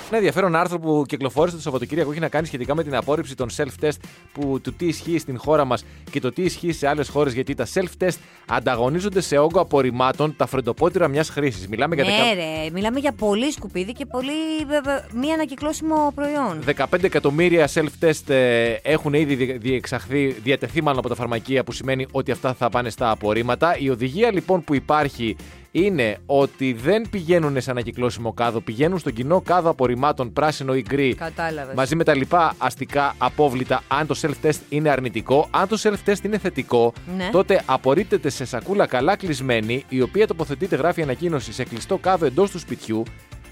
Ένα 0.08 0.16
ενδιαφέρον 0.16 0.56
άρθρο 0.56 0.78
που 0.78 1.04
κυκλοφόρησε 1.08 1.56
το 1.56 1.62
Σαββατοκύριακο 1.62 2.10
έχει 2.10 2.20
να 2.20 2.28
κάνει 2.28 2.46
σχετικά 2.46 2.74
με 2.74 2.82
την 2.82 2.94
απόρριψη 2.96 3.34
των 3.36 3.48
self-test 3.56 3.96
που 4.32 4.60
του 4.62 4.72
τι 4.74 4.86
ισχύει 4.86 5.18
στην 5.18 5.38
χώρα 5.38 5.64
μας 5.64 5.84
και 6.10 6.20
το 6.20 6.32
τι 6.32 6.42
ισχύει 6.42 6.72
σε 6.72 6.88
άλλες 6.88 7.08
χώρες. 7.08 7.32
Γιατί 7.32 7.54
τα 7.54 7.66
self-test 7.74 8.16
ανταγωνίζονται 8.46 9.20
σε 9.20 9.38
όγκο 9.38 9.60
απορριμμάτων 9.60 10.36
τα 10.36 10.46
φρεντοπότηρα 10.46 11.08
μιας 11.08 11.28
χρήσης. 11.28 11.68
Μιλάμε 11.68 11.94
για 11.94 12.04
Ναι, 12.04 12.10
δεκα- 12.10 12.34
ρε, 12.34 12.70
μιλάμε 12.72 12.98
για 12.98 13.12
πολύ 13.12 13.50
σκουπίδι 13.52 13.92
και 13.92 14.06
πολύ 14.06 14.64
βέβαια, 14.66 15.06
μη 15.14 15.32
ανακυκλώσιμο 15.32 16.12
προϊόν. 16.14 16.62
15 16.64 17.04
εκατομμύρια 17.04 17.68
self-test 17.74 18.28
ε, 18.28 18.72
έχουν 18.82 19.14
ήδη 19.14 19.34
δι- 19.34 19.60
διεξαχθεί, 19.60 20.26
διατεθεί 20.42 20.82
μάλλον 20.82 20.98
από 20.98 21.08
τα 21.08 21.14
φαρμακεία, 21.14 21.64
που 21.64 21.72
σημαίνει 21.72 22.06
ότι 22.10 22.30
αυτά 22.30 22.54
θα 22.54 22.68
πάνε 22.68 22.90
στα 22.90 23.10
απορρίμματα. 23.10 23.76
Η 23.78 23.90
οδηγία 23.90 24.32
λοιπόν 24.32 24.64
που 24.64 24.74
υπάρχει 24.74 25.36
είναι 25.72 26.18
ότι 26.26 26.72
δεν 26.72 27.06
πηγαίνουν 27.10 27.60
σε 27.60 27.70
ανακυκλώσιμο 27.70 28.32
κάδο, 28.32 28.60
πηγαίνουν 28.60 28.98
στον 28.98 29.12
κοινό 29.12 29.40
κάδο 29.40 29.70
απορριμμάτων 29.70 30.32
πράσινο 30.32 30.74
ή 30.74 30.84
γκρι. 30.88 31.14
Κατάλαβες. 31.14 31.74
Μαζί 31.74 31.96
με 31.96 32.04
τα 32.04 32.14
λοιπά 32.14 32.54
αστικά 32.58 33.14
απόβλητα, 33.18 33.82
αν 33.88 34.06
το 34.06 34.18
self-test 34.22 34.58
είναι 34.68 34.88
αρνητικό. 34.90 35.48
Αν 35.50 35.68
το 35.68 35.78
self-test 35.82 36.24
είναι 36.24 36.38
θετικό, 36.38 36.92
Ναι. 37.16 37.28
τότε 37.32 37.62
απορρίπτεται 37.66 38.28
σε 38.28 38.44
σακούλα 38.44 38.86
καλά 38.86 39.16
κλεισμένη, 39.16 39.84
η 39.88 40.00
οποία 40.00 40.26
τοποθετείται, 40.26 40.76
γράφει 40.76 41.02
ανακοίνωση, 41.02 41.52
σε 41.52 41.64
κλειστό 41.64 41.96
κάδο 41.98 42.26
εντός 42.26 42.50
του 42.50 42.58
σπιτιού. 42.58 43.02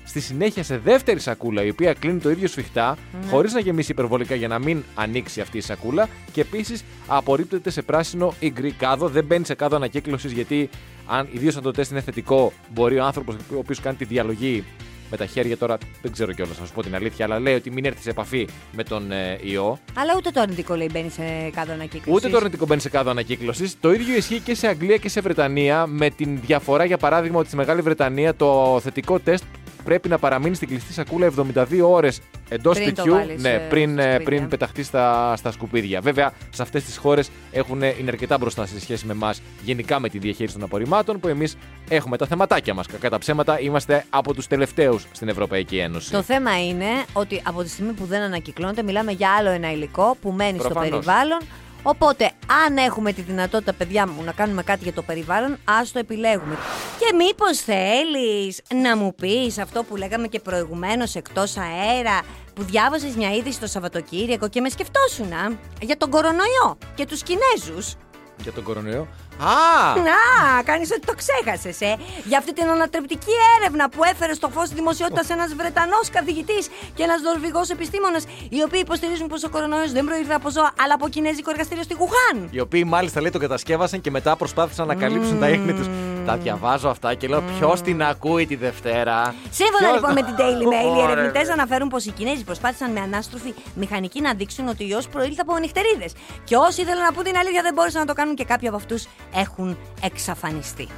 Στη 0.05 0.21
συνέχεια 0.21 0.63
σε 0.63 0.79
δεύτερη 0.79 1.21
σακούλα, 1.21 1.63
η 1.65 1.69
οποία 1.69 1.95
κλείνει 1.95 2.19
το 2.21 2.31
ίδιο 2.31 2.49
σφιχτά, 2.49 2.97
Ναι. 3.23 3.31
χωρίς 3.31 3.53
να 3.53 3.61
γεμίσει 3.61 3.93
υπερβολικά 3.93 4.35
για 4.35 4.49
να 4.49 4.59
μην 4.59 4.83
ανοίξει 4.95 5.41
αυτή 5.41 5.57
η 5.59 5.61
σακούλα. 5.61 6.09
Και 6.33 6.41
επίσης 6.41 6.85
απορρίπτεται 7.07 7.71
σε 7.71 7.83
πράσινο 7.83 8.35
ή 8.41 8.51
γκρι 8.51 8.71
κάδο. 8.73 9.09
Δεν 9.09 9.25
μπαίνει 9.25 9.45
σε 9.45 9.55
κάδο 9.55 9.77
ανακύκλωσης, 9.77 10.33
γιατί 10.33 10.69
αν 11.09 11.29
ιδίως 11.33 11.57
αν 11.57 11.63
το 11.63 11.71
τεστ 11.71 11.91
είναι 11.91 12.01
θετικό, 12.01 12.53
μπορεί 12.75 12.99
ο 12.99 13.05
άνθρωπος 13.05 13.35
ο 13.35 13.59
οποίος 13.59 13.81
κάνει 13.81 13.97
τη 13.97 14.05
διαλογή 14.05 14.65
με 15.11 15.17
τα 15.17 15.27
χέρια 15.27 15.57
τώρα, 15.57 15.79
δεν 16.03 16.13
ξέρω 16.13 16.33
κιόλας 16.33 16.59
να 16.59 16.67
σου 16.67 16.73
πω 16.73 16.83
την 16.83 16.95
αλήθεια, 16.95 17.25
αλλά 17.25 17.39
λέει 17.39 17.55
ότι 17.55 17.71
μην 17.71 17.85
έρθεις 17.85 18.03
σε 18.03 18.11
επαφή 18.11 18.49
με 18.73 18.83
τον 18.85 19.13
ε, 19.13 19.39
ιό. 19.43 19.79
Αλλά 19.95 20.13
ούτε 20.17 20.31
το 20.31 20.41
αρνητικό 20.41 20.75
λέει 20.75 20.89
μπαίνει 20.93 21.11
σε 21.11 21.23
κάδο 21.53 21.73
ανακύκλωσης. 21.73 22.13
Ούτε 22.13 22.29
το 22.29 22.37
αρνητικό 22.37 22.67
μπαίνει 22.67 22.81
σε 22.81 22.89
κάδο 22.89 23.11
ανακύκλωσης. 23.11 23.81
Το 23.81 23.93
ίδιο 23.93 24.17
ισχύει 24.17 24.41
και 24.41 24.55
σε 24.55 24.67
Αγγλία 24.67 24.97
και 24.97 25.09
σε 25.09 25.21
Βρετανία. 25.21 25.87
Με 25.87 26.11
την 26.11 26.41
διαφορά, 26.41 26.85
για 26.85 26.97
παράδειγμα, 26.97 27.39
ότι 27.39 27.47
στη 27.47 27.57
Μεγάλη 27.57 27.81
Βρετανία 27.81 28.35
το 28.35 28.81
θετικό 28.83 29.19
τεστ 29.19 29.45
πρέπει 29.89 30.09
να 30.09 30.19
παραμείνει 30.19 30.55
στην 30.55 30.69
κλειστή 30.69 30.93
σακούλα 30.93 31.33
72 31.55 31.81
ώρες 31.83 32.21
εντός 32.49 32.75
Πριν 32.79 32.95
το 32.95 33.01
σπιτιού 33.01 33.15
βάλεις, 33.15 33.43
ναι, 33.43 33.49
ε, 33.49 33.59
πριν, 33.59 33.91
στα 33.91 34.03
ε, 34.03 34.05
σκουπίδια. 34.05 34.25
πριν 34.25 34.49
πεταχτεί 34.49 34.83
στα, 34.83 35.37
στα 35.37 35.51
σκουπίδια. 35.51 36.01
Βέβαια, 36.01 36.33
σε 36.51 36.63
αυτές 36.63 36.85
τις 36.85 36.97
χώρες 36.97 37.31
είναι 37.73 37.95
αρκετά 38.09 38.39
μπροστά 38.39 38.67
σε 38.67 38.81
σχέση 38.81 39.07
με 39.07 39.13
εμάς 39.13 39.43
γενικά 39.63 39.99
με 39.99 40.09
τη 40.09 40.19
διαχείριση 40.19 40.55
των 40.55 40.65
απορριμμάτων 40.65 41.21
που 41.21 41.29
εμείς 41.29 41.57
έχουμε 41.89 42.17
τα 42.17 42.27
θεματάκια 42.27 42.75
μας. 42.75 42.87
Κακά 42.87 43.11
τα 43.11 43.19
ψέματα, 43.19 43.61
είμαστε 43.61 44.05
από 44.11 44.35
τους 44.35 44.47
τελευταίους 44.47 45.07
στην 45.13 45.29
Ευρωπαϊκή 45.29 45.77
Ένωση. 45.79 46.11
Το 46.11 46.23
θέμα 46.23 46.67
είναι 46.67 46.87
ότι 47.13 47.43
από 47.45 47.63
τη 47.63 47.69
στιγμή 47.69 47.93
που 47.93 48.05
δεν 48.05 48.21
ανακυκλώνεται, 48.21 48.83
μιλάμε 48.83 49.13
για 49.13 49.31
άλλο 49.39 49.49
ένα 49.51 49.73
υλικό 49.73 50.17
που 50.21 50.31
μένει 50.31 50.59
στο 50.59 50.69
Προφανώς. 50.69 50.91
περιβάλλον. 50.91 51.39
Οπότε, 51.83 52.31
αν 52.67 52.77
έχουμε 52.77 53.13
τη 53.13 53.21
δυνατότητα, 53.21 53.73
παιδιά 53.73 54.09
μου, 54.09 54.23
να 54.23 54.33
κάνουμε 54.33 54.63
κάτι 54.63 54.83
για 54.83 54.93
το 54.93 55.03
περιβάλλον, 55.03 55.57
ας 55.65 55.93
το 55.93 55.99
επιλέγουμε. 55.99 56.55
Και 56.99 57.15
μήπως 57.15 57.59
θέλεις 57.59 58.63
να 58.83 58.97
μου 58.97 59.15
πεις 59.15 59.59
αυτό 59.59 59.83
που 59.83 59.97
λέγαμε 59.97 60.27
και 60.27 60.41
προηγουμένως 60.41 61.15
εκτός 61.15 61.57
αέρα, 61.57 62.21
που 62.55 62.63
διάβαζε 62.63 63.13
μια 63.17 63.35
είδηση 63.35 63.61
το 63.61 63.67
Σαββατοκύριακο 63.67 64.49
και 64.49 64.61
με 64.61 64.69
σκεφτόσουν 64.69 65.59
για 65.81 65.97
τον 65.97 66.11
κορονοϊό 66.11 66.79
και 66.95 67.07
τους 67.07 67.23
Κινέζους; 67.23 67.95
Για 68.43 68.53
τον 68.53 68.63
κορονοϊό; 68.63 69.09
Α! 69.41 69.95
Να, 69.97 70.63
κάνεις 70.63 70.91
ότι 70.91 71.01
το 71.07 71.15
ξέχασες, 71.23 71.81
ε. 71.81 71.97
Για 72.25 72.39
αυτή 72.39 72.53
την 72.53 72.69
ανατρεπτική 72.69 73.33
έρευνα 73.59 73.89
που 73.89 74.05
έφερες 74.05 74.37
στο 74.37 74.49
φως 74.49 74.69
τη 74.69 74.75
δημοσιότητας 74.75 75.31
ένας 75.31 75.55
Βρετανός 75.55 76.11
καθηγητής 76.11 76.69
και 76.95 77.03
ένας 77.03 77.21
Νορβηγός 77.21 77.71
επιστήμονας, 77.71 78.25
οι 78.49 78.63
οποίοι 78.63 78.81
υποστηρίζουν 78.85 79.27
πως 79.27 79.45
ο 79.45 79.49
κορονοϊός 79.51 79.93
δεν 79.93 80.05
προήλθε 80.05 80.35
από 80.35 80.51
ζώα, 80.51 80.71
αλλά 80.83 80.95
από 80.95 81.09
κινέζικο 81.09 81.51
εργαστήριο 81.51 81.83
στη 81.83 81.95
Γουχάν. 81.95 82.49
Οι 82.51 82.61
οποίοι 82.61 82.85
μάλιστα 82.87 83.21
λέει 83.21 83.31
το 83.31 83.39
κατασκεύασαν 83.39 84.01
και 84.01 84.11
μετά 84.11 84.37
προσπάθησαν 84.37 84.87
να 84.87 84.95
καλύψουν 84.95 85.39
τα 85.41 85.49
ίχνη 85.49 85.73
τους. 85.73 85.87
Τα 86.27 86.37
διαβάζω 86.37 86.89
αυτά 86.89 87.15
και 87.15 87.29
λέω 87.29 87.43
ποιος 87.43 87.81
την 87.83 88.03
ακούει 88.03 88.47
τη 88.47 88.57
Δευτέρα; 88.57 89.35
Σύμφωνα 89.51 89.79
Ποιος 89.79 89.93
λοιπόν 89.95 90.15
να- 90.15 90.21
με 90.21 90.23
την 90.23 90.35
Daily 90.39 90.67
Mail, 90.73 90.97
οι 90.97 91.01
Ωραία, 91.01 91.11
ερευνητές 91.11 91.47
ρε. 91.47 91.53
αναφέρουν 91.53 91.89
πως 91.89 92.05
οι 92.05 92.11
Κινέζοι 92.11 92.45
προσπάθησαν 92.45 92.91
με 92.93 93.01
ανάστροφη 93.01 93.55
μηχανική 93.75 94.21
να 94.21 94.35
δείξουν 94.35 94.69
ότι 94.69 94.85
ο 94.85 94.87
ιός 94.87 95.09
προήλθε 95.09 95.41
από 95.41 95.59
νυχτερίδες. 95.59 96.13
Και 96.45 96.57
όσοι 96.57 96.81
ήθελαν 96.81 97.03
να 97.05 97.13
πούν 97.13 97.25
την 97.25 97.37
αλήθεια 97.37 97.63
δεν 97.63 97.75
μπόρεσαν 97.75 98.01
να 98.01 98.07
το 98.07 98.13
κάνουν 98.13 98.35
και 98.35 98.45
κάποιοι 98.45 98.69
από 98.69 98.77
αυτούς 98.77 99.07
έχουν 99.35 99.79
εξαφανιστεί. 100.03 100.89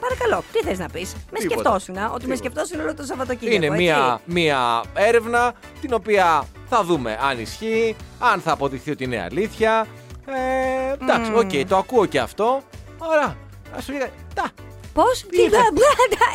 Παρακαλώ, 0.00 0.42
τι 0.52 0.58
θες 0.58 0.78
να 0.78 0.88
πεις; 0.88 1.12
Με 1.30 1.38
Τίποτα. 1.38 1.60
σκεφτόσουν, 1.60 1.94
ότι 1.96 2.26
με 2.26 2.34
Τίποτα. 2.34 2.36
σκεφτόσουν 2.36 2.80
όλο 2.80 2.94
το 2.94 3.02
Σαββατοκύριακο. 3.02 3.56
Είναι 3.56 3.66
έτσι. 3.66 3.78
μία, 3.82 4.20
μία 4.24 4.82
έρευνα 4.94 5.52
την 5.80 5.92
οποία 5.94 6.44
θα 6.68 6.84
δούμε 6.84 7.18
αν 7.22 7.40
ισχύει, 7.40 7.96
αν 8.18 8.40
θα 8.40 8.52
αποδειχθεί 8.52 8.90
ότι 8.90 9.04
είναι 9.04 9.22
αλήθεια. 9.30 9.86
Ε, 10.26 10.92
εντάξει, 11.02 11.32
οκ, 11.34 11.68
το 11.68 11.76
ακούω 11.76 12.06
και 12.06 12.18
αυτό. 12.20 12.60
Ωραία. 12.98 13.36
Α 13.76 13.80
σου 13.80 13.92
λέγα. 13.92 14.08
Τα. 14.34 14.50
Πώς, 14.92 15.26
τι 15.30 15.42
Ήρθε- 15.42 15.58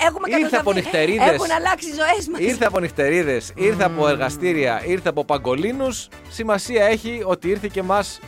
Έχουμε 0.06 0.28
ήρθε 0.28 0.32
κατασταθεί. 0.32 0.56
από 0.56 0.74
νυχτερίδες. 0.74 1.28
Έχουν 1.34 1.52
αλλάξει 1.52 1.88
οι 1.88 1.92
ζωές 1.94 2.28
μας. 2.32 2.40
Ήρθε 2.40 2.66
από 2.66 2.80
νυχτερίδες, 2.80 3.52
ήρθε 3.56 3.84
από 3.84 4.08
εργαστήρια, 4.08 4.82
ήρθε 4.86 5.10
από 5.10 5.26
παγκολίνους. 5.26 6.08
Σημασία 6.30 6.86
έχει 6.86 7.22
ότι 7.26 7.50
ήρθε 7.50 7.68
και 7.72 7.84
μας 7.84 8.20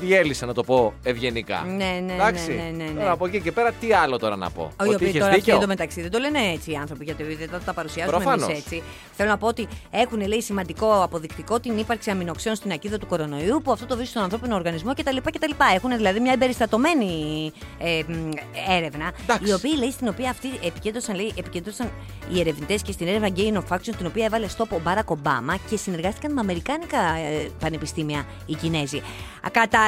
διέλυσε 0.00 0.46
να 0.46 0.54
το 0.54 0.62
πω 0.64 0.92
ευγενικά. 1.02 1.64
Ναι, 1.66 2.00
ναι, 2.06 2.12
Εντάξει. 2.12 2.48
ναι, 2.54 2.62
ναι, 2.62 2.84
ναι, 2.84 2.90
ναι. 2.90 3.00
Τώρα 3.00 3.10
από 3.10 3.26
εκεί 3.26 3.40
και 3.40 3.52
πέρα, 3.52 3.72
τι 3.72 3.92
άλλο 3.92 4.18
τώρα 4.18 4.36
να 4.36 4.50
πω; 4.50 4.62
Όχι, 4.62 4.72
ότι 4.80 4.90
οι 4.90 4.94
οποίοι 4.94 5.06
είχες 5.08 5.20
τώρα 5.20 5.26
αυτοί 5.32 5.40
δίκιο. 5.40 5.56
εντωμεταξύ 5.56 6.00
δεν 6.00 6.10
το 6.10 6.18
λένε 6.18 6.38
έτσι 6.52 6.70
οι 6.70 6.74
άνθρωποι, 6.74 7.04
γιατί 7.04 7.22
δεν 7.22 7.48
θα 7.48 7.58
τα 7.58 7.72
παρουσιάζουμε 7.72 8.16
Προφανώς. 8.16 8.48
εμεί 8.48 8.56
έτσι. 8.58 8.82
Θέλω 9.12 9.30
να 9.30 9.36
πω 9.38 9.46
ότι 9.46 9.68
έχουν 9.90 10.26
λέει 10.26 10.40
σημαντικό 10.42 11.02
αποδεικτικό 11.02 11.60
την 11.60 11.78
ύπαρξη 11.78 12.10
αμινοξέων 12.10 12.54
στην 12.54 12.72
ακίδα 12.72 12.98
του 12.98 13.06
κορονοϊού, 13.06 13.60
που 13.64 13.72
αυτό 13.72 13.86
το 13.86 13.94
βρίσκει 13.94 14.12
στον 14.12 14.22
ανθρώπινο 14.22 14.54
οργανισμό 14.54 14.94
κτλ. 14.94 15.16
κτλ. 15.16 15.50
Έχουν 15.74 15.96
δηλαδή 15.96 16.20
μια 16.20 16.32
εμπεριστατωμένη 16.32 17.52
ε, 17.78 18.00
μ, 18.08 18.12
έρευνα, 18.68 19.12
Εντάξει. 19.22 19.50
η 19.50 19.52
οποία 19.52 19.76
λέει 19.78 19.90
στην 19.90 20.08
οποία 20.08 20.30
αυτοί 20.30 20.48
επικέντρωσαν, 20.64 21.14
λέει, 21.14 21.32
επικέντρωσαν 21.38 21.90
οι 22.32 22.40
ερευνητές 22.40 22.82
και 22.82 22.92
στην 22.92 23.08
έρευνα 23.08 23.28
Gain 23.36 23.54
of 23.54 23.76
Action, 23.76 23.92
την 23.96 24.06
οποία 24.06 24.24
έβαλε 24.24 24.48
στόπο 24.48 24.76
ο 24.76 24.80
Μπάρακ 24.82 25.10
Ομπάμα 25.10 25.56
και 25.70 25.76
συνεργάστηκαν 25.76 26.32
με 26.32 26.40
αμερικάνικα 26.40 26.98
ε, 26.98 27.48
πανεπιστήμια 27.60 28.26
οι 28.46 28.54
Κινέζοι. 28.54 29.02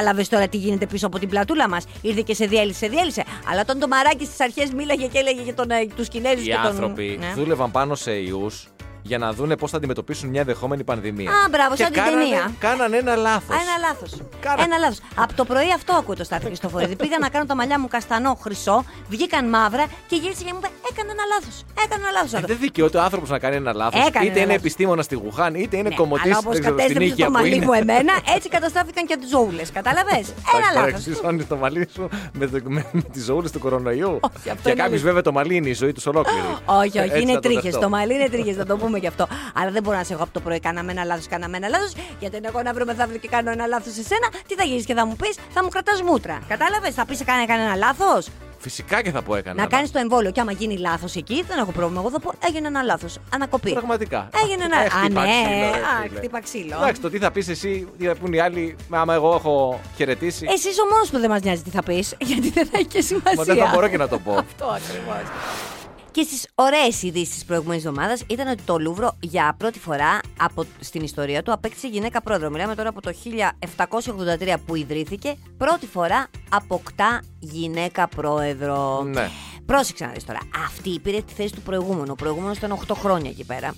Κατάλαβες 0.01 0.29
τώρα 0.29 0.47
τι 0.47 0.57
γίνεται 0.57 0.85
πίσω 0.85 1.07
από 1.07 1.19
την 1.19 1.29
πλατούλα 1.29 1.69
μας. 1.69 1.85
Ήρθε 2.01 2.21
και 2.25 2.33
σε 2.33 2.45
διέλυσε, 2.45 2.77
σε 2.79 2.87
διέλυσε. 2.87 3.23
Αλλά 3.51 3.61
όταν 3.61 3.79
το 3.79 3.87
μαράκι 3.87 4.25
στις 4.25 4.39
αρχές 4.39 4.71
μίλαγε 4.71 5.07
και 5.07 5.17
έλεγε 5.17 5.41
για 5.41 5.53
τον, 5.53 5.71
ε, 5.71 5.85
τους 5.95 6.07
Κινέζους 6.07 6.45
Οι 6.45 6.49
και 6.49 6.53
τον. 6.55 6.65
άνθρωποι 6.65 7.17
Ναι. 7.19 7.33
δούλευαν 7.35 7.71
πάνω 7.71 7.95
σε 7.95 8.11
ιούς 8.11 8.67
για 9.03 9.17
να 9.17 9.31
δούνε 9.33 9.55
πώς 9.57 9.71
θα 9.71 9.77
αντιμετωπίσουν 9.77 10.29
μια 10.29 10.43
δεχόμενη 10.43 10.83
πανδημία. 10.83 11.29
Α, 11.31 11.35
μπράβο, 11.51 11.75
Και 11.75 11.83
σαν 11.83 11.91
την 11.91 12.01
κάνανε- 12.01 12.23
ταινία. 12.23 12.51
Κάνανε 12.59 12.97
ένα 12.97 13.15
λάθος. 13.15 13.55
Α, 13.55 13.59
ένα 13.65 13.75
λάθος. 13.87 14.11
Κάνα- 14.39 14.63
Ένα 14.63 14.77
λάθος. 14.77 14.99
Από 15.15 15.33
το 15.33 15.45
πρωί 15.45 15.71
αυτό 15.75 15.93
ακούω 15.93 16.15
το 16.15 16.23
Στάθη 16.23 16.45
Χριστοφορίδη. 16.45 16.95
Πήγα 16.95 17.17
να 17.19 17.29
κάνω 17.29 17.45
τα 17.45 17.55
μαλλιά 17.55 17.79
μου 17.79 17.87
καστανό 17.87 18.37
χρυσό, 18.41 18.85
βγήκαν 19.09 19.49
μαύρα 19.49 19.85
και 20.07 20.15
γύρισε 20.15 20.43
και 20.43 20.51
μου 20.53 20.59
είπε: 20.61 20.69
Έκανε 20.91 21.11
ένα 21.11 21.23
λάθος. 21.33 21.55
Έκανε 21.85 22.01
ένα 22.03 22.11
λάθος. 22.11 22.33
Ε, 22.33 22.43
δεν 22.47 22.57
δικαιούται 22.59 22.97
ο 22.97 23.01
άνθρωπος 23.01 23.29
να 23.29 23.39
κάνει 23.39 23.55
ένα 23.55 23.73
λάθος. 23.73 24.05
Έκανε 24.07 24.25
Είτε 24.25 24.33
ένα 24.33 24.37
είναι 24.37 24.39
λάθος. 24.45 24.55
επιστήμονα 24.55 25.01
στη 25.01 25.15
Γουχάν, 25.15 25.55
είτε 25.55 25.77
είναι 25.77 25.89
Ναι, 25.89 25.95
κομμωτής 25.95 26.25
αλλά 26.25 26.37
όπως 26.37 26.55
στην 26.55 26.65
κατέστρεψε 26.69 27.03
Νίκαια 27.03 27.25
το 27.25 27.31
που 27.31 27.37
μαλλί 27.37 27.55
είναι. 27.55 27.65
μου 27.65 27.73
εμένα, 27.73 28.13
έτσι 28.35 28.49
καταστράφηκαν 28.49 29.05
και 29.05 29.17
τις 29.17 29.29
ζώουλες. 29.29 29.71
Κατάλαβες; 29.71 30.25
Ένα 30.55 30.69
Τώρα 30.71 30.85
λάθος. 30.85 31.07
εξισώνεις 31.07 31.47
το 31.47 31.55
μαλλί 31.55 31.87
σου 31.93 32.09
με, 32.33 32.47
το, 32.47 32.59
με, 32.63 32.85
με 32.91 33.01
τις 33.01 33.23
ζωούλε 33.23 33.49
του 33.49 33.59
κορονοϊού. 33.59 34.09
Όχι, 34.21 34.35
αυτό 34.35 34.45
Για 34.45 34.53
είναι 34.53 34.61
κάποιου 34.71 34.83
αλήθεια. 34.83 35.05
βέβαια 35.07 35.21
το 35.21 35.31
μαλλί 35.31 35.55
είναι 35.55 35.69
η 35.69 35.73
ζωή 35.73 35.93
τους 35.93 36.05
ολόκληρη. 36.05 36.41
Όχι, 36.65 36.97
Ε, 36.97 37.01
όχι, 37.01 37.09
έτσι 37.09 37.21
είναι 37.21 37.31
θα 37.33 37.39
το 37.39 37.47
τρίχες. 37.47 37.63
δεχτώ. 37.63 37.79
Το 37.79 37.89
μαλλί 37.89 38.13
είναι 38.13 38.29
τρίχες, 38.29 38.55
θα 38.55 38.65
το 38.65 38.77
πούμε 38.77 38.90
και 38.99 39.07
αυτό. 39.07 39.27
Αλλά 39.53 39.71
δεν 39.71 39.83
μπορώ 39.83 39.97
να 39.97 40.03
σε 40.03 40.13
έχω 40.13 40.23
από 40.23 40.33
το 40.33 40.39
πρωί. 40.39 40.59
Κάναμε 40.59 40.91
ένα 40.91 41.03
λάθος, 41.03 41.27
κάναμε 41.27 41.57
ένα 41.57 41.67
λάθος. 41.67 41.93
Γιατί 42.19 42.35
αν 42.35 42.43
εγώ 42.45 42.61
να 42.61 42.73
βρω 42.73 42.85
μεθαύριο 42.85 43.19
και 43.19 43.27
κάνω 43.27 43.51
ένα 43.51 43.65
λάθος 43.65 43.93
σε 43.93 44.03
σένα, 44.03 44.27
τι 44.47 44.55
θα 44.55 44.63
γίνει 44.63 44.83
και 44.83 44.93
θα 44.93 45.05
μου 45.05 45.15
πεις, 45.15 45.35
θα 45.53 45.63
μου 45.63 45.69
κρατάς 45.69 46.01
μούτρα. 46.01 46.39
Κατάλαβες, 46.47 46.93
θα 46.93 47.05
πεις 47.05 47.17
σε 47.17 47.23
κάνει 47.23 47.45
ένα 47.49 47.75
λάθος. 47.75 48.27
Φυσικά 48.59 49.01
και 49.01 49.11
θα 49.11 49.21
πω 49.21 49.35
έκανα. 49.35 49.61
Να 49.61 49.67
κάνεις 49.67 49.91
το 49.91 49.99
εμβόλιο. 49.99 50.31
Και 50.31 50.39
άμα 50.41 50.51
γίνει 50.51 50.77
λάθος 50.77 51.15
εκεί, 51.15 51.43
δεν 51.47 51.57
έχω 51.57 51.71
πρόβλημα. 51.71 52.01
Εγώ 52.01 52.09
θα 52.09 52.19
πω 52.19 52.31
έγινε 52.47 52.67
ένα 52.67 52.81
λάθος. 52.81 53.17
Ανακοπή. 53.33 53.71
Πραγματικά. 53.73 54.29
Έγινε 54.43 54.63
ένα. 54.63 54.81
Ε, 54.81 54.85
Α, 54.85 54.89
χτύπα 54.89 55.21
ναι. 55.21 55.29
ξύλο, 55.29 55.71
ρε 55.71 55.79
Α, 55.81 56.01
φίλε. 56.03 56.17
χτύπα 56.17 56.41
ξύλο. 56.41 56.75
Εντάξει, 56.81 57.01
το 57.01 57.09
τι 57.09 57.17
θα 57.17 57.31
πεις 57.31 57.47
εσύ, 57.47 57.87
τι 57.97 58.05
θα 58.05 58.15
πούν 58.15 58.33
οι 58.33 58.39
άλλοι, 58.39 58.75
άμα 58.89 59.13
εγώ 59.13 59.33
έχω 59.35 59.79
χαιρετήσει. 59.95 60.45
Εσύ 60.49 60.67
ο 60.67 60.85
μόνος 60.91 61.09
που 61.09 61.19
δεν 61.19 61.29
μας 61.29 61.41
νοιάζει 61.41 61.61
τι 61.61 61.69
θα 61.69 61.83
πεις, 61.83 62.15
γιατί 62.29 62.49
δεν 62.49 62.65
θα 62.65 62.71
έχει 62.77 62.85
και 62.87 63.01
σημασία. 63.01 63.33
Μα 63.37 63.43
δεν 63.43 63.57
θα 63.57 63.69
μπορώ 63.73 63.87
και 63.87 63.97
να 63.97 64.07
το 64.07 64.19
πω. 64.19 64.31
Αυτό 64.47 64.65
ακριβώς. 64.65 65.29
Και 66.11 66.21
στις 66.21 66.47
ωραίες 66.55 67.03
ειδήσεις 67.03 67.33
της 67.33 67.45
προηγούμενης 67.45 67.85
εβδομάδας 67.85 68.23
ήταν 68.27 68.47
ότι 68.47 68.61
το 68.61 68.79
Λούβρο 68.79 69.17
για 69.19 69.55
πρώτη 69.57 69.79
φορά 69.79 70.19
από, 70.39 70.65
στην 70.79 71.03
ιστορία 71.03 71.43
του 71.43 71.51
απέκτησε 71.51 71.87
γυναίκα 71.87 72.21
πρόεδρο. 72.21 72.49
Μιλάμε 72.49 72.75
τώρα 72.75 72.89
από 72.89 73.01
το 73.01 73.13
1783 74.39 74.55
που 74.65 74.75
ιδρύθηκε. 74.75 75.35
Πρώτη 75.57 75.85
φορά 75.85 76.27
αποκτά 76.49 77.21
γυναίκα 77.39 78.07
πρόεδρο. 78.07 79.03
Ναι. 79.03 79.29
Πρόσεξε 79.65 80.05
να 80.05 80.11
δεις 80.11 80.25
τώρα. 80.25 80.39
Αυτή 80.65 80.99
πήρε 80.99 81.21
τη 81.21 81.33
θέση 81.33 81.53
του 81.53 81.61
προηγούμενου. 81.61 82.11
Ο 82.11 82.15
προηγούμενος 82.15 82.57
ήταν 82.57 82.79
8 82.87 82.95
χρόνια 82.95 83.29
εκεί 83.29 83.43
πέρα. 83.43 83.75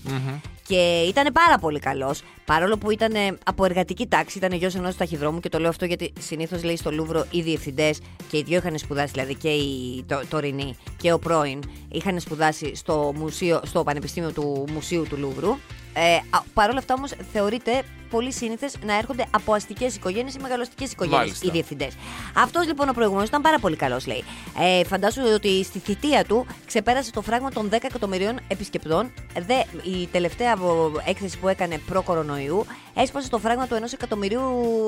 Και 0.67 1.05
ήταν 1.07 1.33
πάρα 1.33 1.57
πολύ 1.57 1.79
καλός. 1.79 2.21
Παρόλο 2.45 2.77
που 2.77 2.91
ήταν 2.91 3.13
ε, 3.13 3.37
από 3.45 3.65
εργατική 3.65 4.07
τάξη, 4.07 4.37
ήταν 4.37 4.51
γιος 4.51 4.75
ενός 4.75 4.95
ταχυδρόμου. 4.95 5.39
Και 5.39 5.49
το 5.49 5.59
λέω 5.59 5.69
αυτό 5.69 5.85
γιατί 5.85 6.13
συνήθως 6.19 6.63
λέει 6.63 6.75
στο 6.77 6.91
Λούβρο 6.91 7.25
οι 7.31 7.41
διευθυντές 7.41 7.99
και 8.29 8.37
οι 8.37 8.43
δύο 8.43 8.57
είχαν 8.57 8.77
σπουδάσει, 8.77 9.11
δηλαδή 9.11 9.35
και 9.35 9.49
η 9.49 10.03
το, 10.07 10.21
τωρινή 10.29 10.75
και 10.97 11.11
ο 11.11 11.19
πρώην, 11.19 11.59
είχαν 11.91 12.19
σπουδάσει 12.19 12.75
στο, 12.75 13.13
μουσείο, 13.15 13.61
στο 13.63 13.83
Πανεπιστήμιο 13.83 14.31
του 14.31 14.65
Μουσείου 14.73 15.05
του 15.09 15.17
Λούβρου. 15.17 15.57
Ε, 15.93 16.17
Παρ' 16.53 16.69
όλα 16.69 16.79
αυτά 16.79 16.93
όμως 16.93 17.11
θεωρείται 17.33 17.83
πολύ 18.09 18.31
σύνηθες 18.31 18.75
να 18.85 18.97
έρχονται 18.97 19.25
από 19.31 19.53
αστικές 19.53 19.95
οικογένειες 19.95 20.33
ή 20.35 20.39
μεγαλωστικέ 20.41 20.83
οικογένειες 20.83 21.19
Μάλιστα. 21.21 21.45
οι 21.47 21.49
διευθυντές. 21.49 21.93
Αυτός 22.37 22.65
λοιπόν 22.65 22.89
ο 22.89 22.93
προηγούμενος 22.93 23.27
ήταν 23.27 23.41
πάρα 23.41 23.59
πολύ 23.59 23.75
καλός, 23.75 24.07
λέει. 24.07 24.23
Ε, 24.59 24.83
φαντάσου 24.83 25.21
ότι 25.35 25.63
στη 25.63 25.79
θητεία 25.79 26.25
του 26.25 26.45
ξεπέρασε 26.65 27.11
το 27.11 27.21
φράγμα 27.21 27.49
των 27.51 27.69
10 27.71 27.77
εκατομμυρίων 27.81 28.39
επισκεπτών. 28.47 29.11
Δε, 29.47 29.53
η 29.89 30.07
τελευταία 30.11 30.55
βο- 30.55 30.91
έκθεση 31.05 31.37
που 31.37 31.47
έκανε 31.47 31.77
προ-κορονοϊού 31.77 32.65
έσπασε 32.93 33.29
το 33.29 33.37
φράγμα 33.39 33.67
του 33.67 33.75
1 33.75 33.93
εκατομμυρίου 33.93 34.41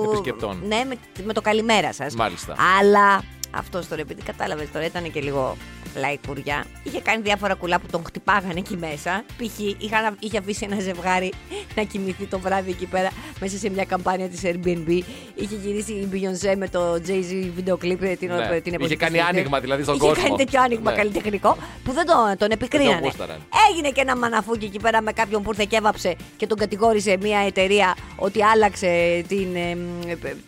Επισκεπτών. 0.06 0.62
Ναι, 0.68 0.84
με, 0.88 0.96
με 1.24 1.34
το 1.34 1.42
καλημέρα 1.42 1.94
σας. 1.94 2.16
Μάλιστα. 2.16 2.56
Αλλά 2.80 3.24
αυτό 3.56 3.88
τώρα, 3.90 4.02
επειδή 4.02 4.22
κατάλαβες 4.22 4.72
τώρα, 4.74 4.86
ήταν 4.86 5.12
και 5.12 5.22
λίγο 5.22 5.58
λαϊκουριά. 5.96 6.66
Είχε 6.84 7.00
κάνει 7.02 7.22
διάφορα 7.22 7.54
κουλά 7.54 7.80
που 7.80 7.88
τον 7.92 8.04
χτυπάγανε 8.06 8.54
εκεί 8.60 8.78
μέσα. 8.78 9.24
Π.χ. 9.38 9.60
είχαν- 9.78 10.18
είχε 10.20 10.38
αφήσει 10.38 10.68
ένα 10.72 10.80
ζευγάρι 10.82 11.32
να 11.76 11.84
κοιμηθεί 11.84 12.26
το 12.26 12.40
βράδυ 12.40 12.72
εκεί 12.72 12.86
πέρα 12.86 13.10
μέσα 13.40 13.58
σε 13.58 13.70
μια 13.70 13.86
καμπάνια 13.86 14.28
της 14.30 14.42
Airbnb. 14.44 14.88
Είχε 15.36 15.56
γυρίσει 15.64 15.92
η 15.94 16.08
Beyoncé 16.14 16.56
με 16.58 16.68
το 16.70 16.94
Jay-Z 16.94 17.50
βίντεο 17.56 17.78
κλιπ 17.78 18.00
την, 18.00 18.08
Ναι. 18.08 18.18
την 18.18 18.62
Είχε 18.66 18.76
εποχή 18.76 18.96
κάνει 18.96 19.18
της 19.18 19.28
άνοιγμα, 19.28 19.60
δηλαδή, 19.60 19.84
στον 19.84 19.96
είχε 19.96 20.08
κόσμο. 20.08 20.24
κάνει 20.24 20.36
τέτοιο 20.38 20.62
άνοιγμα 20.62 20.92
Ναι. 20.92 20.98
καλλιτεχνικό 20.98 21.58
που 21.84 21.92
δεν 21.92 22.06
τον, 22.06 22.38
τον 22.38 22.50
επικρίνανε. 22.52 23.00
γούσταραν. 23.04 23.38
Έγινε 23.72 23.90
και 23.90 24.02
ένα 24.02 24.18
μαναφούκι 24.18 24.66
εκεί 24.66 24.80
πέρα 24.80 25.02
με 25.02 25.12
κάποιον 25.12 25.42
που 25.42 25.50
ήρθε 25.52 25.66
και 25.70 25.76
έβαψε 25.76 26.16
και 26.38 26.48
τον 26.48 26.58
κατηγόρησε 26.58 27.18
μια 27.22 27.40
εταιρεία 27.40 27.96
ότι 28.16 28.44
άλλαξε 28.44 29.24
την, 29.28 29.56
ε, 29.56 29.76
μ, 29.76 29.82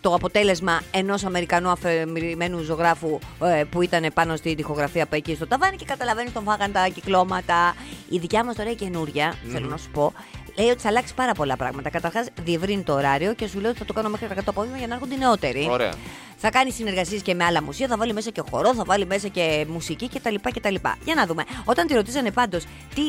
το 0.01 0.13
αποτέλεσμα 0.13 0.81
ενός 0.91 1.23
Αμερικανού 1.25 1.69
αφηρημένου 1.69 2.59
ζωγράφου 2.61 2.96
ε, 3.43 3.63
που 3.63 3.81
ήταν 3.81 4.05
πάνω 4.13 4.35
στη 4.35 4.55
τοιχογραφία 4.55 5.03
από 5.03 5.15
εκεί 5.15 5.35
στο 5.35 5.47
ταβάνι 5.47 5.75
και 5.75 5.85
καταλαβαίνει 5.85 6.29
τον 6.29 6.43
φάγαν 6.43 6.71
τα 6.71 6.87
κυκλώματα. 6.87 7.75
Η 8.09 8.17
δικιά 8.17 8.43
μας 8.43 8.55
τώρα 8.55 8.71
η 8.71 8.75
καινούρια, 8.75 9.33
θέλω 9.51 9.67
να 9.67 9.77
σου 9.77 9.89
πω, 9.89 10.13
λέει 10.57 10.69
ότι 10.69 10.81
θα 10.81 10.87
αλλάξει 10.87 11.13
πάρα 11.13 11.33
πολλά 11.33 11.55
πράγματα. 11.55 11.89
Καταρχάς, 11.89 12.27
διευρύνει 12.43 12.83
το 12.83 12.93
ωράριο 12.93 13.33
και 13.33 13.47
σου 13.47 13.59
λέει 13.59 13.69
ότι 13.69 13.79
θα 13.79 13.85
το 13.85 13.93
κάνω 13.93 14.09
μέχρι 14.09 14.27
κατά 14.27 14.43
το 14.43 14.51
απόγευμα 14.51 14.77
για 14.77 14.87
να 14.87 14.93
έρχονται 14.93 15.15
οι 15.15 15.17
νεότεροι. 15.17 15.67
Ωραία. 15.71 15.93
Θα 16.39 16.49
κάνει 16.49 16.71
συνεργασίες 16.71 17.21
και 17.21 17.33
με 17.33 17.43
άλλα 17.43 17.63
μουσεία, 17.63 17.87
θα 17.87 17.97
βάλει 17.97 18.13
μέσα 18.13 18.29
και 18.29 18.41
χορό, 18.49 18.73
θα 18.73 18.83
βάλει 18.83 19.05
μέσα 19.05 19.27
και 19.27 19.65
μουσική 19.69 20.09
κτλ. 20.09 20.35
κτλ. 20.41 20.75
Για 21.03 21.15
να 21.15 21.25
δούμε. 21.25 21.43
Όταν 21.65 21.87
τη 21.87 21.93
ρωτήσανε 21.93 22.31
πάντως 22.31 22.63
τι 22.95 23.03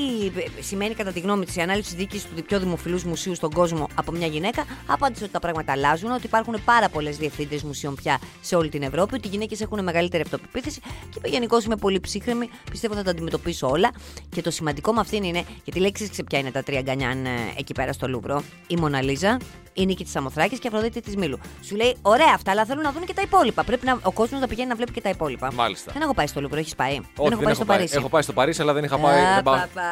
σημαίνει 0.62 0.94
κατά 0.94 1.12
τη 1.12 1.20
γνώμη 1.20 1.44
της 1.44 1.56
η 1.56 1.61
ανάληψη 1.61 1.97
διοίκησης 1.97 2.26
του 2.37 2.42
πιο 2.42 2.58
δημοφιλούς 2.58 3.04
μουσείου 3.04 3.35
στον 3.35 3.50
κόσμο 3.50 3.88
από 3.94 4.12
μια 4.12 4.26
γυναίκα, 4.26 4.64
απάντησε 4.87 5.25
ότι 5.25 5.32
τα 5.32 5.38
πράγματα 5.38 5.73
αλλάζουν, 5.73 6.11
ότι 6.11 6.26
υπάρχουν 6.26 6.56
πάρα 6.64 6.88
πολλές 6.88 7.16
διευθύντριε 7.16 7.58
μουσείων 7.64 7.94
πια 7.94 8.18
σε 8.40 8.56
όλη 8.56 8.68
την 8.68 8.82
Ευρώπη, 8.82 9.14
ότι 9.14 9.26
οι 9.26 9.30
γυναίκες 9.30 9.61
έχουν 9.61 9.82
μεγαλύτερη 9.82 10.23
αυτοπεποίθηση 10.23 10.80
και 10.80 11.18
είπε 11.18 11.28
γενικώς 11.28 11.64
είμαι 11.64 11.76
πολύ 11.76 12.00
ψύχρεμη, 12.00 12.50
πιστεύω 12.70 12.94
θα 12.94 13.02
τα 13.02 13.11
αντιμετωπίσω 13.11 13.68
όλα. 13.68 13.90
Και 14.28 14.42
το 14.42 14.50
σημαντικό 14.50 14.92
με 14.92 15.00
αυτήν 15.00 15.23
είναι, 15.23 15.44
γιατί 15.64 15.80
λέξει 15.80 16.11
ποια 16.28 16.38
είναι 16.38 16.50
τα 16.50 16.62
τρία 16.62 16.80
γκανιάν 16.80 17.25
ε, 17.25 17.30
εκεί 17.58 17.73
πέρα 17.73 17.92
στο 17.92 18.08
Λούβρο, 18.08 18.42
η 18.66 18.76
Μοναλίζα, 18.76 19.38
η 19.82 19.87
Νίκη 19.87 20.02
της 20.04 20.12
Σαμοθράκη 20.12 20.54
και 20.58 20.66
η 20.66 20.70
Αφροδίτη 20.73 21.00
της 21.00 21.16
Μήλου. 21.16 21.38
Σου 21.62 21.76
λέει, 21.76 21.97
ωραία 22.02 22.32
αυτά, 22.35 22.50
αλλά 22.50 22.64
θέλουν 22.64 22.82
να 22.82 22.92
δουν 22.92 23.04
και 23.04 23.14
τα 23.14 23.23
υπόλοιπα. 23.23 23.64
Πρέπει 23.64 23.87
να, 23.87 23.99
ο 24.02 24.12
κόσμος 24.12 24.40
να 24.40 24.47
πηγαίνει 24.49 24.68
να 24.68 24.75
βλέπει 24.75 24.92
και 24.92 25.00
τα 25.00 25.08
υπόλοιπα. 25.08 25.52
Μάλιστα. 25.52 25.92
Δεν 25.92 26.02
έχω 26.02 26.14
πάει 26.14 26.26
στο 26.26 26.40
Λούβρο, 26.40 26.58
έχεις 26.58 26.75
πάει; 26.75 26.92
Όχι, 26.94 27.04
δεν 27.16 27.32
έχω 27.32 27.42
πάει 27.42 27.54
στο 27.54 27.64
Παρίσι. 27.64 27.94
Έχω 27.97 28.08
πάει 28.08 28.23
στο 28.23 28.32
Παρίσι, 28.32 28.61
αλλά 28.62 28.73
δεν 28.73 28.85
είχα 28.85 28.99
πάει. 28.99 29.20
Α, 29.20 29.35
δεν 29.35 29.42
πάω- 29.42 29.56
πα, 29.56 29.68
πα, 29.75 29.82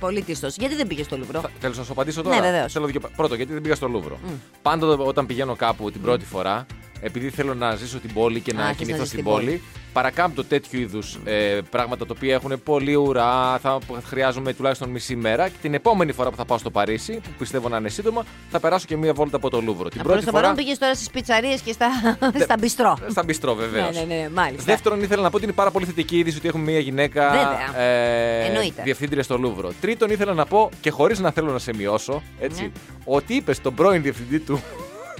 Πολύ 0.00 0.22
τίστο. 0.22 0.46
Γιατί 0.56 0.74
δεν 0.74 0.86
πήγες 0.86 1.06
στο 1.06 1.16
Λούβρο; 1.18 1.40
Θέλω 1.60 1.74
να 1.76 1.84
σου 1.84 1.92
απαντήσω 1.92 2.22
τώρα; 2.22 2.34
Ναι, 2.36 2.42
βεβαίως. 2.42 2.72
Θέλω 2.72 2.86
δικαι- 2.86 3.06
Πρώτο, 3.16 3.34
γιατί 3.34 3.52
δεν 3.52 3.62
πήγα 3.62 3.74
στο 3.74 3.88
Λούβρο. 3.88 4.18
Πάντοτε 4.62 5.02
όταν 5.02 5.26
πηγαίνω 5.26 5.56
κάπου 5.56 5.90
την 5.90 6.00
πρώτη 6.00 6.24
φορά, 6.24 6.66
επειδή 7.00 7.30
θέλω 7.30 7.54
να 7.54 7.74
ζήσω 7.74 7.98
την 7.98 8.12
πόλη 8.12 8.40
και 8.40 8.50
Α, 8.50 8.54
να 8.54 8.66
θες 8.66 8.76
κινηθώ 8.76 8.96
να 8.96 9.02
ζεις 9.04 9.12
στην 9.12 9.24
την 9.24 9.32
πόλη. 9.32 9.44
πόλη, 9.46 9.62
παρακάμπτω 9.92 10.44
τέτοιου 10.44 10.80
είδους 10.80 11.18
ε, 11.24 11.58
πράγματα 11.70 12.06
τα 12.06 12.14
οποία 12.16 12.34
έχουν 12.34 12.62
πολύ 12.64 12.94
ουρά, 12.94 13.58
θα 13.58 13.78
χρειάζομαι 14.08 14.52
τουλάχιστον 14.52 14.88
μισή 14.90 15.16
μέρα. 15.16 15.48
Και 15.48 15.56
την 15.60 15.74
επόμενη 15.74 16.12
φορά 16.12 16.30
που 16.30 16.36
θα 16.36 16.44
πάω 16.44 16.58
στο 16.58 16.70
Παρίσι, 16.70 17.12
που 17.12 17.30
πιστεύω 17.38 17.68
να 17.68 17.76
είναι 17.76 17.88
σύντομα, 17.88 18.24
θα 18.50 18.60
περάσω 18.60 18.86
και 18.86 18.96
μία 18.96 19.12
βόλτα 19.12 19.36
από 19.36 19.50
το 19.50 19.60
Λούβρο. 19.60 19.88
Την 19.88 20.00
Απλώ 20.00 20.10
πρώτη 20.12 20.26
το 20.26 20.30
φορά. 20.30 20.42
παρόν 20.42 20.56
πήγες 20.56 20.78
τώρα 20.78 20.94
στις 20.94 21.10
πιτσαρίες 21.10 21.60
και 21.60 21.72
στα, 21.72 21.88
στα 22.44 22.54
μπιστρό. 22.58 22.98
Στα 23.10 23.22
μπιστρό, 23.24 23.54
βεβαίως. 23.54 23.94
Ναι, 23.96 24.00
ναι, 24.04 24.14
ναι, 24.14 24.28
μάλιστα. 24.28 24.64
Δεύτερον, 24.64 25.02
ήθελα 25.02 25.22
να 25.22 25.30
πω 25.30 25.36
ότι 25.36 25.44
είναι 25.44 25.54
πάρα 25.54 25.70
πολύ 25.70 25.84
θετική 25.86 26.18
είδηση 26.18 26.36
ότι 26.36 26.48
έχουμε 26.48 26.70
μια 26.70 26.80
γυναίκα 26.80 27.30
Βέβαια. 27.30 27.82
ε, 27.84 28.46
Εννοείται. 28.46 28.82
διευθύντρια 28.82 29.22
στο 29.22 29.38
Λούβρο. 29.38 29.72
Τρίτον, 29.80 30.10
ήθελα 30.10 30.32
να 30.34 30.46
πω 30.46 30.70
και 30.80 30.90
χωρίς 30.90 31.18
να 31.18 31.30
θέλω 31.30 31.52
να 31.52 31.58
σε 31.58 31.74
μειώσω, 31.74 32.22
έτσι, 32.40 32.62
Ναι. 32.62 32.70
ότι 33.04 33.34
είπες 33.34 33.56
στον 33.56 33.74
πρώην 33.74 34.02
διευθυντή 34.02 34.38
του, 34.38 34.62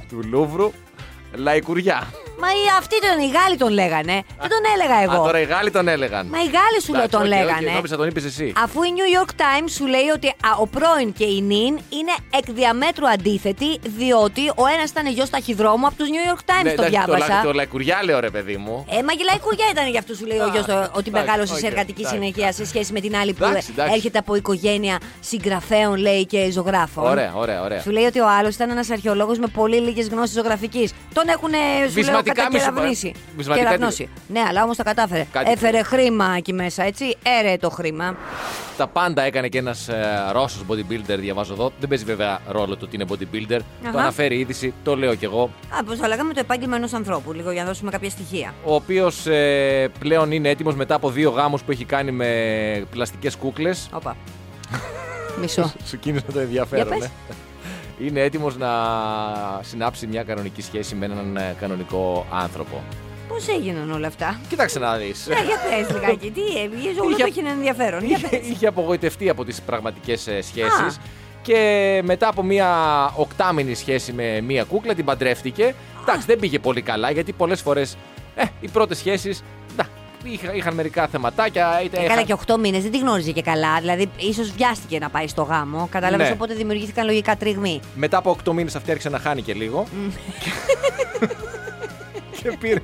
του 0.09 0.21
Λούβρου 0.31 0.73
λαϊκουριά. 1.35 2.11
Μα 2.43 2.49
οι, 2.59 2.63
αυτοί 2.79 2.97
τον, 3.01 3.17
οι 3.25 3.29
Γάλλοι 3.37 3.57
τον 3.57 3.73
λέγανε. 3.81 4.17
Δεν 4.43 4.49
τον 4.55 4.63
έλεγα 4.75 4.97
εγώ; 5.03 5.23
Α, 5.23 5.25
τώρα 5.27 5.41
οι 5.41 5.45
Γάλλοι 5.45 5.71
τον 5.71 5.89
έλεγαν. 5.89 6.27
Μα 6.31 6.39
οι 6.39 6.49
Γάλλοι 6.57 6.79
σου 6.85 6.93
λέω 6.93 7.03
Εντάξει, 7.05 7.17
τον 7.17 7.21
οκ, 7.21 7.33
οκ, 7.33 7.35
λέγανε. 7.39 7.71
Νόμιζα 7.71 7.97
τον 7.97 8.09
είπες 8.09 8.25
εσύ. 8.25 8.53
Αφού 8.65 8.83
οι 8.83 8.91
New 8.99 9.09
York 9.19 9.31
Times 9.45 9.71
σου 9.77 9.87
λέει 9.87 10.09
ότι 10.17 10.29
α, 10.29 10.51
ο 10.61 10.67
πρώην 10.67 11.13
και 11.13 11.25
η 11.25 11.41
νυν 11.41 11.73
είναι 11.99 12.15
εκ 12.39 12.47
διαμέτρου 12.59 13.09
αντίθετοι, 13.09 13.79
διότι 13.99 14.45
ο 14.63 14.65
ένας 14.75 14.91
ήταν 14.91 15.07
γιος 15.07 15.31
ταχυδρόμου 15.31 15.87
από 15.87 15.97
τους 15.97 16.09
New 16.15 16.25
York 16.33 16.43
Times. 16.51 16.65
Ναι, 16.65 16.75
το 16.75 16.83
εντάξει, 16.83 16.91
διάβασα. 16.91 17.35
λα- 17.35 17.43
Το 17.43 17.53
λαϊκουριά 17.53 17.99
λέω 18.05 18.21
ρε 18.21 18.31
παιδί 18.31 18.57
μου. 18.57 18.87
Ε, 18.91 19.03
μα 19.03 19.13
λαϊκουριά 19.13 19.67
ήταν 19.71 19.89
για 19.91 19.99
αυτούς 19.99 20.17
σου 20.19 20.27
λέει 20.27 20.39
ο 20.39 20.45
Α, 20.45 20.51
γιος 20.53 20.65
ότι 20.69 21.09
εντάξει, 21.09 21.11
μεγάλωσε 21.11 21.55
σε 21.55 21.67
οκ, 21.67 21.71
εργατική 21.73 22.01
εντάξει. 22.01 22.19
συνέχεια 22.19 22.53
σε 22.53 22.65
σχέση 22.67 22.93
με 22.93 23.01
την 23.01 23.17
άλλη 23.17 23.33
που 23.33 23.45
Εντάξει, 23.45 23.69
εντάξει. 23.73 23.95
έρχεται 23.95 24.19
από 24.19 24.35
οικογένεια 24.35 24.99
συγγραφέων, 25.21 25.97
λέει 25.97 26.27
και 26.27 26.51
ζωγράφων. 26.51 27.05
Ωραία, 27.11 27.33
ωραία, 27.35 27.63
ωραία. 27.63 27.81
Σου 27.81 27.91
λέει 27.91 28.05
ότι 28.05 28.21
ο 28.21 28.29
άλλος 28.39 28.55
ήταν 28.55 28.71
ένας 28.71 28.91
αρχαιολόγος 28.91 29.39
με 29.39 29.47
πολύ 29.47 29.77
λίγες 29.81 30.09
γνώσεις 30.09 30.35
ζωγραφικής. 30.35 30.93
Τον 31.15 31.29
έχουν 31.29 31.51
σου 31.93 31.99
λέω 32.37 32.49
Βυσματικά 32.51 32.51
μη 32.53 32.59
σου 32.59 32.65
κατακεραυνώσει. 32.65 33.11
πα- 33.13 33.19
βυσματικά 33.37 33.67
Κεραυνώσει. 33.67 34.09
Ναι, 34.29 34.41
αλλά 34.49 34.63
όμως 34.63 34.77
τα 34.77 34.83
κατάφερε. 34.83 35.27
Κάτι- 35.33 35.51
Έφερε 35.51 35.83
χρήμα 35.83 36.35
εκεί 36.37 36.53
μέσα, 36.53 36.83
έτσι. 36.85 37.17
Έρε 37.41 37.57
το 37.57 37.71
χρήμα. 37.71 38.17
Τα 38.77 38.87
πάντα 38.87 39.23
έκανε 39.23 39.49
και 39.49 39.59
ένας 39.59 39.89
ε, 39.89 40.29
Ρώσος 40.33 40.63
bodybuilder, 40.69 41.17
διαβάζω 41.19 41.53
εδώ. 41.53 41.73
Δεν 41.81 41.89
παίζει 41.89 42.05
βέβαια 42.05 42.41
ρόλο 42.49 42.77
το 42.77 42.85
ότι 42.85 42.97
είναι 42.97 43.05
bodybuilder. 43.09 43.59
Αχα. 43.83 43.93
Το 43.93 43.99
αναφέρει 43.99 44.37
η 44.37 44.39
είδηση, 44.39 44.75
το 44.85 44.97
λέω 44.97 45.15
κι 45.15 45.25
εγώ. 45.25 45.51
Α, 45.79 45.85
πώς 45.85 45.99
θα 45.99 46.09
λέγαμε 46.09 46.33
το 46.35 46.41
επάγγελμα 46.41 46.77
ενός 46.77 46.93
ανθρώπου, 46.93 47.33
λίγο 47.33 47.51
για 47.51 47.63
να 47.63 47.69
δώσουμε 47.69 47.91
κάποια 47.91 48.11
στοιχεία. 48.11 48.55
Ο 48.65 48.75
οποίος 48.75 49.27
πλέον 49.99 50.33
είναι 50.33 50.49
έτοιμος 50.49 50.75
μετά 50.75 50.95
από 50.95 51.11
δύο 51.11 51.31
γάμους 51.31 51.63
που 51.63 51.71
έχει 51.71 51.85
κάνει 51.85 52.11
με 52.11 52.27
πλαστικές 52.91 53.37
κούκλες. 53.37 53.89
Όπα. 53.93 54.17
Μισό. 55.41 55.73
Σου 55.89 55.99
κίνησε 55.99 56.25
το 56.33 56.39
ενδιαφέρον. 56.41 56.87
Για 56.87 56.97
πες. 56.97 57.07
ε. 57.07 57.11
Είναι 58.01 58.21
έτοιμος 58.21 58.57
να 58.57 58.69
συνάψει 59.63 60.07
μια 60.07 60.23
κανονική 60.23 60.63
σχέση 60.63 60.95
με 60.95 61.05
έναν 61.05 61.37
ε, 61.37 61.57
κανονικό 61.61 62.27
άνθρωπο. 62.33 62.83
Πώς 63.29 63.49
έγιναν 63.49 63.91
όλα 63.93 64.07
αυτά; 64.07 64.41
Κοίταξε 64.49 64.79
να 64.79 64.97
δεις. 64.97 65.27
Ναι, 65.29 65.35
για 65.35 65.57
πες 65.87 65.95
λιγάκι. 66.01 66.31
Τι 66.31 66.41
έγινε, 66.41 67.01
όλο 67.01 67.11
Είχε- 67.11 67.19
το 67.21 67.27
έχει 67.27 67.39
ένα 67.39 67.51
ενδιαφέρον. 67.51 68.05
Για 68.05 68.19
πες. 68.31 68.49
είχε 68.49 68.67
απογοητευτεί 68.67 69.29
από 69.29 69.45
τις 69.45 69.61
πραγματικές 69.61 70.27
ε, 70.27 70.37
Α. 70.37 70.43
σχέσεις 70.43 70.99
και 71.43 72.01
μετά 72.05 72.29
από 72.29 72.43
μια 72.43 72.69
οκτάμινη 73.17 73.75
σχέση 73.75 74.13
με 74.13 74.41
μια 74.41 74.65
κούκλα 74.65 74.95
την 74.95 75.05
παντρεύτηκε. 75.05 75.75
Εντάξει, 76.01 76.27
δεν 76.27 76.39
πήγε 76.39 76.59
πολύ 76.59 76.83
καλά 76.83 77.11
γιατί 77.11 77.33
πολλές 77.33 77.61
φορές 77.61 77.97
ε, 78.35 78.43
οι 78.61 78.69
πρώτες 78.69 78.99
σχέσεις 78.99 79.39
να, 79.39 79.45
είχα- 80.25 80.55
είχαν 80.55 80.75
μερικά 80.75 81.07
θεματάκια. 81.09 81.81
Είτε 81.85 81.97
Ε, 81.97 82.01
καλά 82.01 82.13
είχαν- 82.13 82.25
και 82.27 82.33
8 82.33 82.59
μήνες 82.59 82.83
δεν 82.83 82.91
τη 82.91 82.99
γνώριζε 82.99 83.33
και 83.33 83.43
καλά. 83.43 83.79
Δηλαδή, 83.81 84.11
ίσως 84.17 84.51
βιάστηκε 84.51 84.99
να 84.99 85.09
πάει 85.09 85.29
στο 85.29 85.43
γάμο. 85.43 85.89
Κατάλαβες 85.91 86.27
Ναι. 86.27 86.33
οπότε 86.33 86.55
δημιουργήθηκαν 86.55 87.07
λογικά 87.07 87.37
τριγμοί. 87.37 87.81
Μετά 87.95 88.17
από 88.19 88.31
8 88.31 88.53
μήνες 88.53 88.77
αυτή 88.77 88.91
άρχισε 88.91 89.09
να 89.09 89.19
χάνει 89.19 89.43
και 89.43 89.55
λίγο. 89.55 89.87
και, 92.43 92.57
πήρε, 92.61 92.81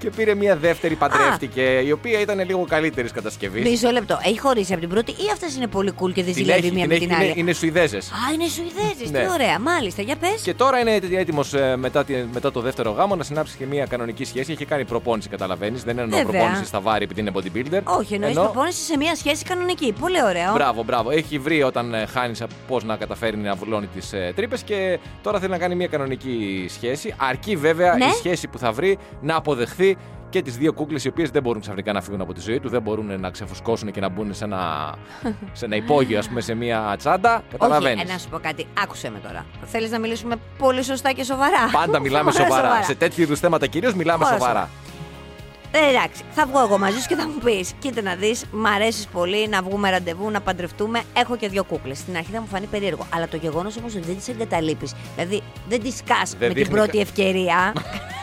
και 0.00 0.10
πήρε 0.10 0.34
μια 0.34 0.56
δεύτερη, 0.56 0.94
παντρεύτηκε, 0.94 1.62
η 1.86 1.90
οποία 1.92 2.20
ήταν 2.20 2.44
λίγο 2.46 2.64
καλύτερης 2.68 3.12
κατασκευής. 3.12 3.68
Μισό 3.68 3.90
λεπτό. 3.90 4.18
Έχει 4.24 4.38
χωρίσει 4.40 4.72
από 4.72 4.80
την 4.80 4.90
πρώτη 4.90 5.10
ή 5.10 5.24
αυτές 5.32 5.56
είναι 5.56 5.66
πολύ 5.66 5.92
cool 6.00 6.12
και 6.12 6.22
δεν 6.24 6.34
ζηλεύει 6.34 6.70
μία 6.70 6.86
με 6.86 6.98
την 6.98 7.14
άλλη; 7.14 7.24
είναι, 7.24 7.32
είναι 7.36 7.52
Σουηδέζες. 7.52 8.10
Α, 8.10 8.32
είναι 8.34 8.48
Σουηδέζες. 8.48 9.10
Ναι. 9.10 9.18
Τι 9.18 9.30
ωραία. 9.32 9.58
Μάλιστα, 9.58 10.02
για 10.02 10.16
πες. 10.16 10.40
Και 10.42 10.54
τώρα 10.54 10.78
είναι 10.78 11.00
έτοιμος 11.12 11.54
μετά, 11.76 12.04
τη- 12.04 12.24
μετά 12.32 12.50
το 12.52 12.60
δεύτερο 12.60 12.90
γάμο 12.90 13.16
να 13.16 13.22
συνάψει 13.24 13.56
και 13.56 13.66
μια 13.66 13.86
κανονική 13.86 14.24
σχέση. 14.24 14.52
Έχει 14.52 14.64
κάνει 14.64 14.84
προπόνηση, 14.84 15.28
καταλαβαίνεις. 15.28 15.82
Δεν 15.84 15.98
εννοώ 15.98 16.18
Βέβαια. 16.18 16.32
προπόνηση 16.40 16.64
στα 16.64 16.80
βάρη 16.80 17.04
επειδή 17.04 17.20
είναι 17.20 17.30
bodybuilder. 17.34 17.80
Όχι, 17.98 18.14
εννοείς 18.14 18.36
Ενώ- 18.36 18.44
προπόνηση 18.44 18.82
σε 18.82 18.96
μία 18.96 19.14
σχέση 19.14 19.44
κανονική. 19.44 19.94
Πολύ 20.00 20.22
ωραίο. 20.22 20.52
Μπράβο, 20.52 20.82
μπράβο. 20.82 21.10
Έχει 21.10 21.38
βρει 21.38 21.62
όταν 21.62 21.94
χάνει 22.12 22.34
πώς 22.68 22.84
να 22.84 22.96
καταφέρει 22.96 23.36
να 23.36 23.54
βουλώνει 23.54 23.86
τις 23.86 24.12
ε, 24.12 24.32
τρύπες 24.36 24.62
και 24.62 24.98
τώρα 25.22 25.38
θέλει 25.38 25.50
να 25.50 25.58
κάνει 25.58 25.74
μια 25.74 25.86
κανονική 25.86 26.66
σχέση. 26.68 27.14
Αρκεί 27.16 27.56
βέβαια 27.56 27.94
Ναι. 27.96 28.04
η 28.04 28.10
σχέση 28.10 28.48
που 28.48 28.58
θα 28.58 28.72
βρει 28.72 28.98
να 29.20 29.36
αποδεχθεί 29.36 29.89
και 30.30 30.42
τις 30.42 30.56
δύο 30.56 30.72
κούκλες 30.72 31.04
οι 31.04 31.08
οποίες 31.08 31.30
δεν 31.30 31.42
μπορούν 31.42 31.60
ξαφνικά 31.60 31.92
να 31.92 32.00
φύγουν 32.02 32.20
από 32.20 32.32
τη 32.34 32.40
ζωή 32.40 32.60
του, 32.60 32.68
δεν 32.68 32.82
μπορούν 32.82 33.20
να 33.20 33.30
ξεφουσκώσουν 33.30 33.90
και 33.90 34.00
να 34.00 34.08
μπουν 34.08 34.34
σε 34.34 34.44
ένα, 34.44 34.94
σε 35.52 35.64
ένα 35.64 35.76
υπόγειο, 35.76 36.18
ας 36.18 36.28
πούμε, 36.28 36.40
σε 36.40 36.54
μια 36.54 36.94
τσάντα. 36.98 37.34
Όχι, 37.34 37.44
Καταλαβαίνεις. 37.50 38.02
ε, 38.10 38.12
να 38.12 38.18
σου 38.18 38.28
πω 38.28 38.38
κάτι. 38.38 38.66
Άκουσε 38.82 39.10
με 39.10 39.18
τώρα. 39.18 39.46
Θέλεις 39.64 39.90
να 39.90 39.98
μιλήσουμε 39.98 40.36
πολύ 40.58 40.82
σωστά 40.84 41.12
και 41.12 41.24
σοβαρά; 41.24 41.68
Πάντα 41.72 41.98
μιλάμε 42.04 42.30
Ωραία, 42.34 42.46
σοβαρά. 42.46 42.82
Σε 42.82 42.94
τέτοιου 42.94 43.22
είδους 43.22 43.38
θέματα 43.40 43.66
κυρίως 43.66 43.94
μιλάμε 43.94 44.24
Ωραία, 44.24 44.38
σοβαρά. 44.38 44.68
Ε, 45.72 45.88
εντάξει, 45.90 46.22
θα 46.30 46.46
βγω 46.46 46.60
εγώ 46.60 46.78
μαζί 46.78 46.98
σου 47.00 47.08
και 47.08 47.14
θα 47.14 47.28
μου 47.28 47.38
πεις: 47.44 47.72
Κοίτα 47.78 48.02
να 48.02 48.14
δεις, 48.14 48.44
μ' 48.52 48.66
αρέσεις 48.66 49.06
πολύ 49.06 49.48
να 49.48 49.62
βγούμε 49.62 49.90
ραντεβού, 49.90 50.30
να 50.30 50.40
παντρευτούμε. 50.40 51.02
Έχω 51.16 51.36
και 51.36 51.48
δύο 51.48 51.64
κούκλες. 51.64 51.98
Στην 51.98 52.16
αρχή 52.16 52.30
θα 52.32 52.40
μου 52.40 52.46
φανεί 52.46 52.66
περίεργο. 52.66 53.06
Αλλά 53.14 53.28
το 53.28 53.36
γεγονός 53.36 53.76
όμως 53.76 53.94
ότι 53.94 54.04
δεν 54.06 54.16
τις 54.16 54.28
εγκαταλείπεις, 54.28 54.92
δηλαδή 55.14 55.42
δεν 55.68 55.82
τις 55.82 55.96
σκάς 55.96 56.36
με 56.40 56.46
την 56.46 56.54
δείχνει 56.54 56.74
πρώτη 56.74 56.96
κα- 56.96 57.00
ευκαιρία. 57.02 57.72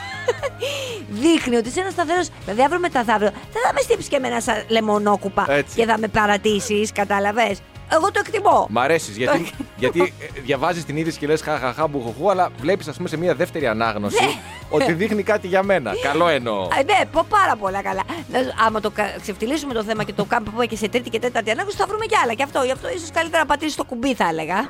δείχνει 1.10 1.56
ότι 1.56 1.68
είσαι 1.68 1.80
ένα 1.80 1.90
σταθερό. 1.90 2.22
Δηλαδή, 2.44 2.62
αύριο 2.64 2.80
μεθαύριο 2.80 3.32
δεν 3.54 3.62
θα 3.66 3.74
με 3.74 3.80
στύψει 3.82 4.10
και 4.10 4.16
εμένα 4.16 4.40
σαν 4.40 4.64
λεμονόκουπα 4.68 5.46
Έτσι. 5.50 5.76
και 5.76 5.86
θα 5.86 5.98
με 5.98 6.08
παρατήσεις, 6.08 6.92
κατάλαβες; 6.92 7.62
Εγώ 7.92 8.12
το 8.12 8.22
εκτιμώ. 8.26 8.68
Μ' 8.70 8.78
αρέσεις 8.80 9.18
γιατί, 9.18 9.52
γιατί 9.78 10.14
διαβάζεις 10.44 10.86
την 10.86 10.98
είδηση 10.98 11.18
και 11.18 11.28
λες 11.28 11.42
χαχαχά 11.42 11.88
μπουχουχού, 11.88 12.30
αλλά 12.32 12.50
βλέπεις, 12.60 12.88
ας 12.88 12.96
πούμε, 12.98 13.10
σε 13.10 13.18
μια 13.18 13.36
δεύτερη 13.36 13.68
ανάγνωση 13.68 14.24
Ναι. 14.24 14.32
ότι 14.70 14.94
δείχνει 14.94 15.24
κάτι 15.24 15.48
για 15.48 15.64
μένα. 15.64 15.92
Καλό 16.02 16.28
εννοώ. 16.28 16.68
Ε, 16.80 16.84
ναι, 16.84 17.00
πω 17.12 17.26
πάρα 17.30 17.56
πολλά 17.56 17.82
καλά. 17.82 18.04
Να 18.32 18.40
σου- 18.40 18.54
Άμα 18.66 18.80
το 18.80 18.90
κα- 18.92 19.16
ξεφτυλίσουμε 19.22 19.74
το 19.74 19.84
θέμα 19.84 20.04
και 20.04 20.14
το 20.14 20.26
κάνουμε 20.26 20.66
και 20.66 20.76
σε 20.76 20.88
τρίτη 20.88 21.10
και 21.10 21.20
τέταρτη 21.20 21.52
ανάγνωση, 21.52 21.78
θα 21.78 21.86
βρούμε 21.88 22.06
κι 22.06 22.16
άλλα. 22.24 22.34
Και 22.34 22.44
αυτό, 22.44 22.62
γι' 22.64 22.72
αυτό 22.72 22.90
ίσως 22.90 23.12
καλύτερα 23.12 23.42
να 23.42 23.48
πατήσει 23.48 23.76
το 23.78 23.84
κουμπί, 23.84 24.14
θα 24.14 24.28
έλεγα. 24.28 24.68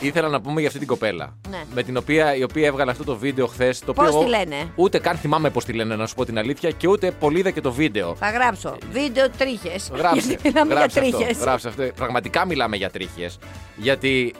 Ήθελα 0.00 0.28
να 0.28 0.40
πούμε 0.40 0.58
για 0.58 0.66
αυτή 0.68 0.78
την 0.78 0.88
κοπέλα. 0.88 1.36
Ναι. 1.50 1.62
Με 1.74 1.82
την 1.82 1.96
οποία, 1.96 2.34
η 2.34 2.42
οποία 2.42 2.66
έβγαλε 2.66 2.90
αυτό 2.90 3.04
το 3.04 3.16
βίντεο 3.16 3.46
χθες. 3.46 3.78
Πώς 3.78 4.08
οποίο 4.08 4.20
τη 4.24 4.28
λένε; 4.28 4.72
Ούτε 4.74 4.98
καν 4.98 5.16
θυμάμαι 5.16 5.50
πώς 5.50 5.64
τη 5.64 5.72
λένε, 5.72 5.96
να 5.96 6.06
σου 6.06 6.14
πω 6.14 6.24
την 6.24 6.38
αλήθεια, 6.38 6.70
και 6.70 6.88
ούτε 6.88 7.10
πολύ 7.10 7.38
είδα 7.38 7.50
και 7.50 7.60
το 7.60 7.72
βίντεο. 7.72 8.14
Θα 8.14 8.30
γράψω. 8.30 8.76
Βίντεο 8.92 9.30
τρίχες. 9.30 9.90
Γράψε. 9.94 10.26
Γιατί 10.28 10.48
μιλάμε 10.48 10.66
για 10.72 10.76
γράψε 10.80 11.00
αυτό, 11.00 11.16
τρίχες. 11.16 11.38
γράψε 11.38 11.68
αυτό. 11.68 11.82
Πραγματικά 11.96 12.46
μιλάμε 12.46 12.76
για 12.76 12.90
τρίχες. 12.90 13.38
Γιατί. 13.76 14.34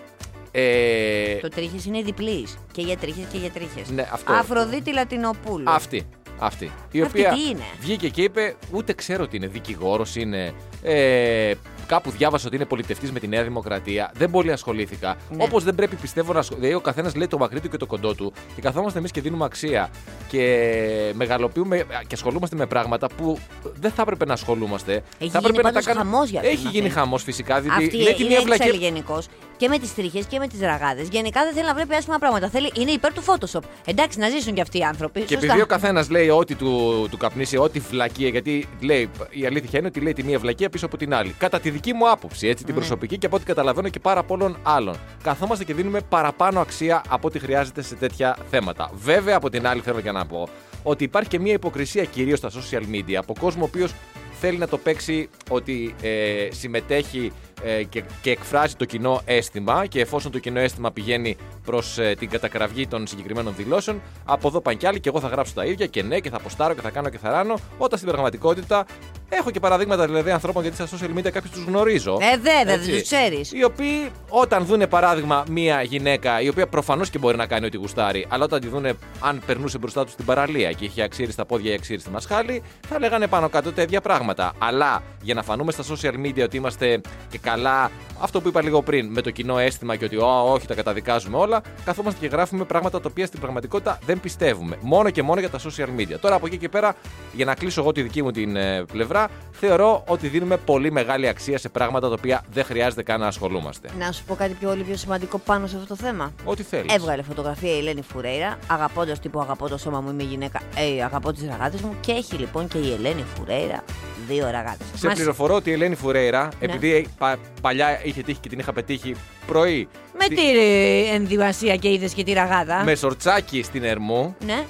Ε, 0.55 1.35
Το 1.35 1.48
τρίχες 1.48 1.85
είναι 1.85 2.03
διπλής. 2.03 2.59
Και 2.72 2.83
για 2.83 2.96
τρίχες 2.96 3.25
και 3.33 3.38
για 3.38 3.51
τρίχες. 3.51 3.90
Ναι, 3.90 4.09
αυτό. 4.12 4.33
Αφροδίτη 4.33 4.92
Λατινοπούλου. 4.92 5.70
Αυτή. 5.70 6.07
Αυτή. 6.44 6.64
Η 6.90 7.00
Αυτή 7.02 7.20
οποία 7.20 7.31
τι 7.33 7.48
είναι; 7.48 7.62
βγήκε 7.81 8.09
και 8.09 8.22
είπε, 8.22 8.55
ούτε 8.72 8.92
ξέρω 8.92 9.22
ότι 9.22 9.37
είναι 9.37 9.46
δικηγόρος, 9.46 10.16
είναι. 10.16 10.52
Ε, 10.83 11.52
κάπου 11.87 12.11
διάβασα 12.11 12.46
ότι 12.46 12.57
είναι 12.57 12.64
πολιτευτής 12.64 13.12
με 13.12 13.18
τη 13.20 13.28
Νέα 13.28 13.42
Δημοκρατία. 13.42 14.11
Δεν 14.14 14.31
πολύ 14.31 14.52
ασχολήθηκα. 14.52 15.16
Ναι. 15.31 15.44
Όπως 15.44 15.64
δεν 15.64 15.74
πρέπει 15.74 15.96
πιστεύω 15.96 16.33
να 16.33 16.38
ασχοληθεί. 16.38 16.66
Δηλαδή, 16.66 16.81
ο 16.83 16.85
καθένας 16.87 17.14
λέει 17.14 17.26
το 17.26 17.38
μακρύ 17.38 17.61
του 17.61 17.68
και 17.68 17.76
το 17.76 17.87
κοντό 17.87 18.14
του. 18.14 18.33
Και 18.55 18.61
καθόμαστε 18.61 18.98
εμείς 18.98 19.11
και 19.11 19.20
δίνουμε 19.20 19.44
αξία. 19.44 19.90
Και 20.28 21.12
μεγαλοποιούμε 21.14 21.87
και 22.07 22.14
ασχολούμαστε 22.14 22.57
με 22.57 22.66
πράγματα 22.66 23.07
που 23.16 23.38
δεν 23.81 23.90
θα 23.90 24.02
έπρεπε 24.02 24.24
να 24.24 24.33
ασχολούμαστε. 24.33 24.92
Έχει 24.92 25.02
θα 25.18 25.38
γίνει 25.38 25.38
έπρεπε 25.38 25.62
πάντως 25.62 25.85
κάνουμε- 25.85 26.07
χαμός 26.11 26.28
για 26.28 26.40
αυτό, 26.40 26.52
Έχει 26.52 26.64
να 26.64 26.70
γίνει 26.70 26.83
θέλει. 26.83 26.94
χαμός 26.94 27.22
φυσικά. 27.22 27.61
Διότι 27.61 27.85
Αυτή 27.85 27.96
λέει 27.96 28.14
τη 28.14 28.20
είναι 28.22 28.28
μία 28.31 28.40
Excel 28.40 28.44
βλακία. 28.44 28.68
γενικώς. 28.72 29.28
Και 29.62 29.68
με 29.68 29.79
τις 29.79 29.94
τρίχες 29.94 30.27
και 30.27 30.38
με 30.38 30.46
τις 30.46 30.61
ραγάδες. 30.61 31.09
Γενικά 31.09 31.44
δεν 31.44 31.53
θέλει 31.55 31.66
να 31.66 31.75
βλέπει 31.75 31.94
άσχημα 31.94 32.18
πράγματα. 32.18 32.48
Θέλει, 32.48 32.72
είναι 32.75 32.90
υπέρ 32.90 33.12
του 33.12 33.22
Photoshop. 33.25 33.61
Εντάξει, 33.85 34.18
να 34.18 34.29
ζήσουν 34.29 34.55
κι 34.55 34.61
αυτοί 34.61 34.79
οι 34.79 34.83
άνθρωποι. 34.83 35.20
Και 35.20 35.27
Σωστά. 35.27 35.46
επειδή 35.46 35.61
ο 35.62 35.66
καθένας 35.66 36.11
λέει 36.11 36.29
ό,τι 36.29 36.55
του, 36.55 37.07
του 37.11 37.16
καπνίσει, 37.16 37.57
ό,τι 37.57 37.79
βλακεία, 37.79 38.29
γιατί 38.29 38.68
λέει, 38.81 39.11
η 39.31 39.46
αλήθεια 39.46 39.79
είναι 39.79 39.88
ότι 39.88 40.01
λέει 40.01 40.12
τη 40.12 40.22
μία 40.25 40.38
βλακεία 40.38 40.70
πίσω 40.70 40.87
από 40.87 40.96
την 40.96 41.14
άλλη. 41.14 41.35
Κατά 41.38 41.61
τη 41.61 41.70
δική 41.70 41.92
μου 41.92 42.11
άποψη, 42.11 42.46
έτσι, 42.48 42.62
Ναι. 42.62 42.66
την 42.70 42.75
προσωπική 42.75 43.18
και 43.18 43.27
από 43.27 43.37
ό,τι 43.37 43.44
καταλαβαίνω 43.44 43.88
και 43.88 43.98
πάρα 43.98 44.22
πολλών 44.22 44.57
άλλων. 44.62 44.96
Καθόμαστε 45.22 45.64
και 45.64 45.75
δίνουμε 45.75 46.01
παραπάνω 46.09 46.61
αξία 46.61 47.03
από 47.09 47.27
ό,τι 47.29 47.38
χρειάζεται 47.38 47.83
σε 47.83 47.94
τέτοια 47.94 48.37
θέματα. 48.51 48.90
Βέβαια, 48.94 49.37
από 49.37 49.51
την 49.51 49.66
άλλη, 49.66 49.81
θέλω 49.81 50.01
και 50.01 50.11
να 50.12 50.27
πω 50.27 50.48
ότι 50.83 51.05
υπάρχει 51.05 51.29
και 51.29 51.38
μια 51.38 51.53
υποκρισία 51.53 52.05
κυρίως 52.05 52.38
στα 52.38 52.51
social 52.51 52.83
media 52.94 53.14
από 53.14 53.35
κόσμο 53.40 53.62
ο 53.62 53.66
οποίος 53.72 53.94
θέλει 54.40 54.59
να 54.59 54.68
το 54.68 54.79
παίξει 54.79 55.29
ότι 55.51 55.94
ε, 56.03 56.48
συμμετέχει 56.51 57.33
ε, 57.64 57.83
και, 57.83 58.03
και 58.22 58.31
εκφράζει 58.31 58.75
το 58.75 58.85
κοινό 58.85 59.20
αίσθημα 59.25 59.87
και 59.87 60.01
εφόσον 60.01 60.33
το 60.33 60.38
κοινό 60.38 60.61
αίσθημα 60.61 60.90
πηγαίνει 60.90 61.37
προς 61.64 61.98
την 62.18 62.29
κατακραυγή 62.29 62.87
των 62.87 63.07
συγκεκριμένων 63.07 63.55
δηλώσεων, 63.57 64.01
από 64.25 64.48
εδώ 64.48 64.61
πάνε 64.61 64.77
κι 64.77 64.87
άλλοι 64.87 65.01
και 65.01 65.09
εγώ 65.09 65.20
θα 65.20 65.29
γράψω 65.29 65.55
τα 65.55 65.64
ίδια 65.64 65.87
και 65.87 66.03
ναι 66.03 66.18
και 66.18 66.31
θα 66.31 66.38
ποστάρω 66.38 66.75
και 66.75 66.81
θα 66.81 66.90
κάνω 66.90 67.09
και 67.09 67.18
θα 67.18 67.31
ράνω, 67.31 67.55
όταν 67.79 67.98
στην 67.98 68.11
πραγματικότητα 68.11 68.87
έχω 69.29 69.51
και 69.51 69.61
παραδείγματα 69.61 70.07
δηλαδή 70.07 70.31
ανθρώπων 70.31 70.62
γιατί 70.62 70.77
στα 70.87 70.98
social 70.98 71.18
media 71.18 71.31
κάποιους 71.31 71.51
τους 71.51 71.64
γνωρίζω. 71.64 72.18
Ε, 72.20 72.37
βέβαια, 72.37 72.64
δεν 72.64 72.79
Έτσι. 72.79 72.90
τους 72.90 73.03
ξέρεις. 73.03 73.53
Οι 73.53 73.64
οποίοι 73.64 74.11
όταν 74.29 74.64
δούνε 74.64 74.87
παράδειγμα 74.87 75.44
μία 75.51 75.83
γυναίκα 75.83 76.40
η 76.40 76.48
οποία 76.48 76.66
προφανώς 76.66 77.11
και 77.11 77.18
μπορεί 77.18 77.37
να 77.37 77.46
κάνει 77.46 77.66
ό,τι 77.66 77.77
γουστάρει, 77.77 78.27
αλλά 78.29 78.44
όταν 78.44 78.61
τη 78.61 78.68
δούνε 78.68 78.92
αν 79.20 79.42
περνούσε 79.46 79.79
μπροστά 79.79 80.05
τους 80.05 80.12
στην 80.12 80.25
παραλία 80.25 80.72
και 80.72 80.85
είχε 80.85 81.03
αξίρι 81.03 81.33
στα 81.33 81.44
πόδια 81.44 81.70
ή 81.70 81.75
αξίρι 81.75 82.01
στη 82.01 82.11
μασχάλη, 82.11 82.62
θα 82.88 82.98
λέγανε 82.98 83.27
πάνω 83.27 83.48
κάτω 83.48 83.72
τέτοια 83.72 84.01
πράγματα. 84.01 84.53
Αλλά 84.59 85.03
για 85.22 85.35
να 85.35 85.42
φανούμε 85.42 85.72
στα 85.72 85.85
social 85.85 86.27
media 86.27 86.42
ότι 86.42 86.57
είμαστε 86.57 87.01
και 87.31 87.38
καλά, 87.54 87.90
αυτό 88.20 88.40
που 88.40 88.48
είπα 88.48 88.62
λίγο 88.62 88.82
πριν, 88.82 89.06
με 89.10 89.20
το 89.20 89.30
κοινό 89.30 89.58
αίσθημα 89.58 89.96
και 89.96 90.04
ότι 90.04 90.16
«Ω, 90.16 90.52
όχι, 90.52 90.66
τα 90.66 90.74
καταδικάζουμε 90.74 91.36
όλα, 91.36 91.60
καθόμαστε 91.84 92.20
και 92.20 92.26
γράφουμε 92.34 92.64
πράγματα 92.64 93.00
τα 93.00 93.08
οποία 93.10 93.26
στην 93.26 93.40
πραγματικότητα 93.40 93.98
δεν 94.06 94.20
πιστεύουμε. 94.20 94.76
Μόνο 94.80 95.10
και 95.10 95.22
μόνο 95.22 95.40
για 95.40 95.50
τα 95.50 95.58
social 95.58 96.00
media. 96.00 96.16
Τώρα 96.20 96.34
από 96.34 96.46
εκεί 96.46 96.56
και 96.58 96.68
πέρα, 96.68 96.94
για 97.32 97.44
να 97.44 97.54
κλείσω 97.54 97.80
εγώ 97.80 97.92
τη 97.92 98.02
δική 98.02 98.22
μου 98.22 98.30
την 98.30 98.56
ε, 98.56 98.84
πλευρά, 98.92 99.20
Άρα 99.22 99.30
θεωρώ 99.52 100.04
ότι 100.06 100.28
δίνουμε 100.28 100.56
πολύ 100.56 100.92
μεγάλη 100.92 101.28
αξία 101.28 101.58
σε 101.58 101.68
πράγματα 101.68 102.08
τα 102.08 102.14
οποία 102.18 102.44
δεν 102.52 102.64
χρειάζεται 102.64 103.02
καν 103.02 103.20
να 103.20 103.26
ασχολούμαστε. 103.26 103.88
Να 103.98 104.12
σου 104.12 104.24
πω 104.24 104.34
κάτι 104.34 104.54
πιο 104.54 104.68
πολύ 104.68 104.82
πιο 104.82 104.96
σημαντικό 104.96 105.38
πάνω 105.38 105.66
σε 105.66 105.76
αυτό 105.76 105.88
το 105.88 105.96
θέμα. 105.96 106.32
Ό,τι 106.44 106.62
θέλεις. 106.62 106.94
Έβγαλε 106.94 107.22
φωτογραφία 107.22 107.74
η 107.74 107.78
Ελένη 107.78 108.02
Φουρέιρα, 108.02 108.58
αγαπώντας 108.66 109.20
τύπου 109.20 109.40
Αγαπώ 109.40 109.68
το 109.68 109.78
σώμα 109.78 110.00
μου, 110.00 110.10
είμαι 110.10 110.22
γυναίκα, 110.22 110.60
ε, 110.98 111.02
αγαπώ 111.04 111.32
τις 111.32 111.46
ραγάτες 111.46 111.80
μου. 111.80 111.94
Και 112.00 112.12
έχει 112.12 112.34
λοιπόν 112.34 112.68
και 112.68 112.78
η 112.78 112.92
Ελένη 112.92 113.24
Φουρέιρα 113.36 113.84
δύο 114.28 114.50
ραγάτες. 114.50 114.86
Σε 114.94 115.08
πληροφορώ 115.08 115.54
ότι 115.54 115.70
η 115.70 115.72
Ελένη 115.72 115.94
Φουρέιρα, 115.94 116.42
Ναι. 116.44 116.72
επειδή 116.72 117.08
πα- 117.18 117.36
παλιά 117.61 118.00
είχε 118.05 118.22
τύχει 118.22 118.38
και 118.40 118.48
την 118.48 118.59
είχα 118.59 118.72
πετύχει 118.72 119.14
πρωί 119.46 119.88
Με 120.18 120.24
στη- 120.24 120.35
τι 120.35 120.59
ε, 120.59 121.14
ενδυμασία 121.14 121.76
και 121.76 121.92
είδες 121.92 122.12
και 122.12 122.24
τη 122.24 122.33
ραγάδα; 122.33 122.83
με 122.85 122.94
σορτσάκι 122.94 123.62
στην 123.62 123.85
Ερμού, 123.85 124.37
Ναι. 124.46 124.64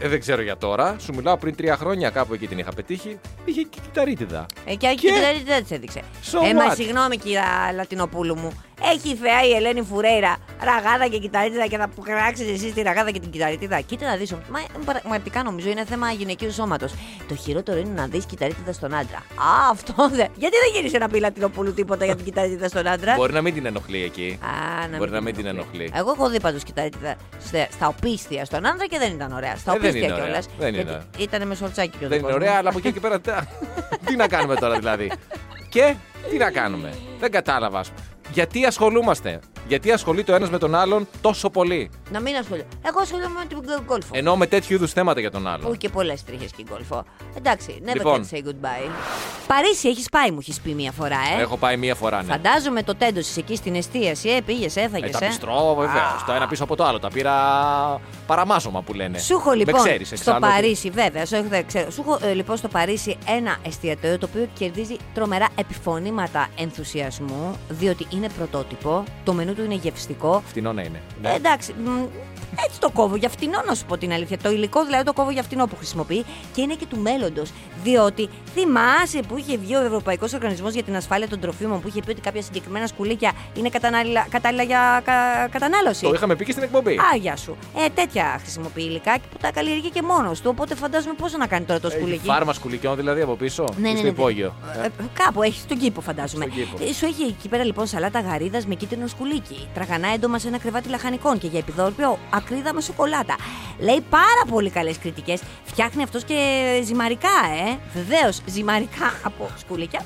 ε, 0.00 0.08
δεν 0.08 0.20
ξέρω 0.20 0.42
για 0.42 0.56
τώρα, 0.56 0.96
σου 0.98 1.14
μιλάω 1.14 1.36
πριν 1.36 1.54
τρία 1.56 1.76
χρόνια 1.76 2.10
κάπου 2.10 2.34
εκεί 2.34 2.46
την 2.46 2.58
είχα 2.58 2.72
πετύχει, 2.72 3.18
είχε 3.44 3.60
και 3.62 3.78
κυταρίτιδα. 3.82 4.46
Ε, 4.64 4.74
και, 4.74 4.86
Και; 4.86 4.94
και 4.94 5.12
δεν 5.46 5.62
της 5.62 5.70
έδειξε. 5.70 6.00
So 6.32 6.48
ε, 6.48 6.54
μα 6.54 6.70
what? 6.70 6.74
συγγνώμη, 6.74 7.16
κυρία 7.16 7.44
Λατινοπούλου 7.74 8.36
μου. 8.36 8.62
Έχει 8.82 9.08
η 9.08 9.14
θεά 9.14 9.42
η 9.48 9.52
Ελένη 9.54 9.82
Φουρέιρα 9.82 10.36
ραγάδα 10.62 11.06
και 11.08 11.18
κυταρίτιδα 11.18 11.66
και 11.66 11.76
θα 11.76 11.88
που 11.88 12.00
κράξετε 12.02 12.50
εσεί 12.50 12.72
τη 12.72 12.82
ραγάδα 12.82 13.10
και 13.10 13.20
την 13.20 13.30
κυταρίτιδα. 13.30 13.80
Κοίτα 13.80 14.06
να 14.06 14.16
δεις. 14.16 14.32
Μα 14.32 14.60
πραγματικά 14.84 15.42
νομίζω 15.42 15.70
είναι 15.70 15.84
θέμα 15.84 16.10
γυναικείου 16.10 16.50
σώματος. 16.52 16.94
Το 17.28 17.36
χειρότερο 17.36 17.78
είναι 17.78 17.92
να 18.00 18.06
δεις 18.06 18.24
κυταρίτιδα 18.26 18.72
στον 18.72 18.94
άντρα. 18.94 19.16
Α, 19.18 19.70
αυτό 19.70 19.94
δεν. 20.08 20.28
Γιατί 20.34 20.56
δεν 20.56 20.70
γύρισε 20.74 20.98
να 20.98 21.08
πει 21.08 21.18
Λατινοπούλου 21.20 21.74
τίποτα 21.74 22.04
για 22.04 22.16
την 22.16 22.24
κυταρίτιδα 22.24 22.68
στον 22.68 22.86
άντρα; 22.86 23.14
Μπορεί 23.16 23.32
να 23.32 23.42
μην 23.42 23.54
την 23.54 23.66
ενοχλεί 23.66 24.02
εκεί. 24.02 24.38
Α, 24.42 24.96
Μπορεί 24.98 25.10
να 25.10 25.20
μην 25.20 25.34
την 25.36 25.46
ενοχλεί. 25.46 25.90
Εγώ 25.94 26.10
έχω 26.10 26.28
δει 26.30 26.40
πάντως 26.40 26.62
κυταρίτιδα 26.62 27.14
στα, 27.46 27.66
στα 27.72 27.86
οπίστια 27.88 28.44
στον 28.44 28.66
άντρα 28.66 28.86
και 28.86 28.98
δεν 28.98 29.12
ήταν 29.12 29.32
ωραία. 29.32 29.56
Στα 29.56 29.72
Ε, 29.72 29.78
δεν 29.78 29.88
οπίστια 29.88 30.00
είναι 30.04 30.12
ωραία. 30.12 30.24
κιόλας. 30.24 30.46
Δεν 30.58 30.74
είναι 30.74 30.82
ωραία. 30.90 31.04
Ήταν 31.18 31.46
με 31.46 31.54
σορτσάκι 31.54 31.96
και 31.98 32.04
ο 32.04 32.08
Δεν 32.08 32.18
δικός 32.18 32.30
είναι 32.30 32.38
μου. 32.38 32.44
ωραία, 32.44 32.58
αλλά 32.58 32.68
από 32.68 32.78
εκεί 32.78 32.92
και 32.92 33.00
πέρα. 33.00 33.20
τα- 33.20 33.46
τι 34.06 34.16
να 34.16 34.28
κάνουμε 34.28 34.54
τώρα 34.54 34.78
δηλαδή. 34.78 35.12
Και 35.68 35.94
τι 36.30 36.36
να 36.36 36.50
κάνουμε. 36.50 36.92
Δεν 37.20 37.30
κατάλαβα. 37.30 37.78
ας 37.78 37.88
πούμε. 37.88 38.00
Γιατί 38.32 38.64
ασχολούμαστε; 38.64 39.40
Γιατί 39.68 39.92
ασχολείται 39.92 40.32
ο 40.32 40.34
ένας 40.34 40.50
με 40.50 40.58
τον 40.58 40.74
άλλον 40.74 41.08
τόσο 41.20 41.50
πολύ; 41.50 41.90
Να 42.12 42.20
μην 42.20 42.36
ασχολούμαι. 42.36 42.66
Εγώ 42.86 43.00
ασχολούμαι 43.00 43.34
με 43.38 43.44
την 43.44 43.58
γκολφο. 43.84 44.08
Ενώ 44.12 44.36
με 44.36 44.46
τέτοιου 44.46 44.74
είδους 44.74 44.92
θέματα 44.92 45.20
για 45.20 45.30
τον 45.30 45.46
άλλον. 45.46 45.70
Που 45.70 45.76
και 45.76 45.88
πολλές 45.88 46.24
τρίχες 46.24 46.50
και 46.56 46.64
γκολφο. 46.70 47.04
Εντάξει, 47.36 47.82
never 47.86 47.94
Λοιπόν. 47.94 48.28
can 48.30 48.34
say 48.34 48.38
goodbye. 48.38 48.90
Παρίσι 49.46 49.88
έχεις 49.88 50.08
πάει, 50.08 50.30
μου 50.30 50.38
έχεις 50.40 50.60
πει 50.60 50.74
μία 50.74 50.92
φορά, 50.92 51.18
ε; 51.38 51.40
Έχω 51.42 51.56
πάει 51.56 51.76
μία 51.76 51.94
φορά, 51.94 52.22
ναι. 52.22 52.32
Φαντάζομαι 52.32 52.82
το 52.82 52.94
τέντος 52.94 53.36
εκεί 53.36 53.56
στην 53.56 53.74
εστίαση, 53.74 54.28
ε, 54.28 54.40
πήγες, 54.40 54.76
έφαγες. 54.76 55.08
Ε, 55.14 55.18
τα 55.18 55.24
ε; 55.24 55.28
πιστρώ, 55.28 55.74
βεβαίω. 55.74 56.22
Το 56.26 56.32
ένα 56.32 56.46
πίσω 56.46 56.64
από 56.64 56.76
το 56.76 56.84
άλλο. 56.84 56.98
Τα 56.98 57.08
πήρα 57.08 57.34
παραμάζωμα 58.26 58.82
που 58.82 58.92
λένε. 58.94 59.18
Σου 59.18 59.34
έχω 59.34 59.52
λοιπόν 59.52 59.74
Με 59.82 59.88
ξέρεις, 59.88 60.06
στο 60.06 60.14
εξάλλου, 60.16 60.38
ότι- 60.42 60.52
Παρίσι, 60.54 60.90
βέβαια, 60.90 61.26
σου 61.26 61.34
έχω, 61.34 61.48
δεν 61.48 61.66
ξέρω. 61.66 61.90
Σου 61.90 62.04
έχω 62.06 62.18
ε, 62.26 62.32
λοιπόν 62.32 62.56
στο 62.56 62.68
Παρίσι 62.68 63.16
ένα 63.26 63.56
εστιατόριο 63.66 64.18
το 64.18 64.28
οποίο 64.30 64.48
κερδίζει 64.58 64.96
τρομερά 65.14 65.48
επιφωνήματα 65.54 66.48
ενθουσιασμού, 66.58 67.58
διότι 67.68 68.06
είναι 68.16 68.28
πρωτότυπο, 68.28 69.04
το 69.24 69.32
μενού 69.32 69.54
του 69.54 69.64
είναι 69.64 69.74
γευστικό. 69.74 70.42
Φτηνό 70.46 70.72
να 70.72 70.82
είναι. 70.82 71.00
Ναι. 71.22 71.28
Ε, 71.30 71.34
εντάξει, 71.34 71.74
μ, 71.84 71.88
έτσι 72.66 72.80
το 72.80 72.90
κόβω 72.90 73.16
για 73.16 73.28
φτηνό 73.28 73.62
να 73.66 73.74
σου 73.74 73.84
πω 73.84 73.96
την 73.98 74.12
αλήθεια. 74.12 74.38
Το 74.38 74.50
υλικό 74.50 74.84
δηλαδή 74.84 75.04
το 75.04 75.12
κόβω 75.12 75.30
για 75.30 75.42
φτηνό 75.42 75.66
που 75.66 75.76
χρησιμοποιεί 75.76 76.24
και 76.54 76.60
είναι 76.60 76.74
και 76.74 76.86
του 76.86 76.98
μέλλοντος. 76.98 77.50
Διότι 77.82 78.28
θυμάσαι 78.54 79.20
που 79.28 79.36
είχε 79.38 79.56
βγει 79.56 79.74
ο 79.76 79.80
Ευρωπαϊκός 79.80 80.32
Οργανισμός 80.32 80.72
για 80.72 80.82
την 80.82 80.96
Ασφάλεια 80.96 81.28
των 81.28 81.40
Τροφίμων 81.40 81.80
που 81.80 81.88
είχε 81.88 82.00
πει 82.02 82.10
ότι 82.10 82.20
κάποια 82.20 82.42
συγκεκριμένα 82.42 82.86
σκουλίκια 82.86 83.32
είναι 83.54 83.68
κατανάλα- 83.68 84.26
κατάλληλα 84.30 84.62
για 84.62 85.02
κα- 85.04 85.48
κατανάλωση; 85.50 86.02
Το 86.02 86.12
είχαμε 86.14 86.36
πει 86.36 86.44
και 86.44 86.52
στην 86.52 86.62
εκπομπή. 86.64 86.92
Α, 86.96 87.16
γεια 87.20 87.36
σου. 87.36 87.56
Ε, 87.84 87.88
τέτοια 87.94 88.36
χρησιμοποιεί 88.40 88.82
υλικά 88.82 89.12
που 89.30 89.36
τα 89.40 89.50
καλλιεργεί 89.52 89.90
και 89.90 90.02
μόνος 90.02 90.40
του. 90.40 90.48
Οπότε 90.52 90.74
φαντάζομαι 90.74 91.14
πόσο 91.14 91.36
να 91.36 91.46
κάνει 91.46 91.64
τώρα 91.64 91.80
το 91.80 91.86
Έχει 91.86 91.96
σκουλίκι. 91.96 92.26
φάρμα 92.26 92.52
σκουλικιών 92.52 92.96
δηλαδή 92.96 93.20
από 93.20 93.34
πίσω. 93.34 93.64
Ναι, 93.76 93.88
ναι, 93.88 93.94
στο 93.94 94.02
ναι. 94.02 94.08
υπόγειο. 94.08 94.54
Ε, 94.84 94.88
κάπου 95.24 95.42
έχει 95.42 95.60
στον 95.60 95.78
κήπο, 95.78 96.00
φαντάζομαι. 96.00 96.44
Στον 96.44 96.56
κήπο. 96.56 96.84
Ε, 96.84 96.92
Σου 96.92 97.06
έχει 97.06 97.22
εκεί 97.22 97.48
πέρα 97.48 97.64
λοιπόν 97.64 97.86
σαλάτα 97.86 98.20
γαρίδας 98.20 98.66
με 98.66 98.74
κίτρινο 98.74 99.06
σκουλίκι. 99.06 99.68
Τραγανά 99.74 100.08
έντομα 100.14 100.38
σε 100.38 100.48
ένα 100.48 100.58
κρεβάτι 100.58 100.88
λαχανικών 100.88 101.38
και 101.38 101.46
για 101.46 101.58
επιδόρπιο 101.58 102.18
ακρίδα 102.44 102.74
με 102.74 102.80
σοκολάτα. 102.80 103.36
Λέει 103.78 104.00
πάρα 104.10 104.42
πολύ 104.50 104.70
καλές 104.70 104.98
κριτικές. 104.98 105.40
Φτιάχνει 105.64 106.02
αυτός 106.02 106.24
και 106.24 106.36
ζυμαρικά, 106.84 107.28
ε. 107.68 107.78
Βεβαίως, 107.94 108.40
ζυμαρικά 108.46 109.12
από 109.22 109.48
σκουλίκια. 109.58 110.00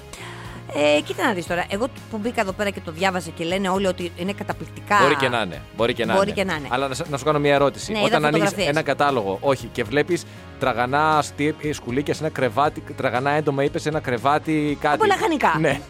Ε, 0.74 1.01
κοίτα 1.01 1.24
να 1.24 1.33
δεις 1.33 1.46
τώρα. 1.46 1.64
Εγώ 1.70 1.87
που 2.11 2.16
μπήκα 2.18 2.40
εδώ 2.40 2.53
πέρα 2.53 2.70
και 2.70 2.81
το 2.85 2.92
διάβασα 2.92 3.31
και 3.31 3.44
λένε 3.44 3.68
όλοι 3.68 3.87
ότι 3.87 4.12
είναι 4.16 4.33
καταπληκτικά. 4.33 4.98
Μπορεί 5.03 5.16
και 5.16 5.29
να 5.29 5.40
είναι. 5.40 5.62
Μπορεί 5.77 5.94
και 5.94 6.05
να, 6.05 6.14
Μπορεί 6.14 6.27
είναι. 6.27 6.35
και 6.37 6.44
να 6.44 6.55
είναι. 6.55 6.68
Αλλά 6.70 6.88
να, 6.88 6.94
σ- 6.94 7.09
να 7.09 7.16
σου 7.18 7.24
κάνω 7.24 7.38
μια 7.38 7.55
ερώτηση. 7.55 7.92
Ναι, 7.92 7.98
είδα 7.98 8.07
Όταν 8.07 8.24
ανοίγεις 8.24 8.44
φωτογραφίες. 8.48 8.68
ένα 8.77 8.83
κατάλογο, 8.83 9.38
όχι, 9.40 9.66
και 9.72 9.85
βλέπεις 9.85 10.24
τραγανά 10.58 11.22
στί- 11.22 11.54
ε, 11.64 11.72
σκουλίκια 11.72 12.14
σε 12.14 12.22
ένα 12.24 12.32
κρεβάτι, 12.32 12.82
τραγανά 12.96 13.30
έντομα, 13.30 13.64
είπε 13.64 13.78
σε 13.78 13.88
ένα 13.88 14.00
κρεβάτι 14.00 14.78
κάτι. 14.80 14.94
Από 14.94 15.04
λαχανικά. 15.04 15.54
Ναι. 15.60 15.80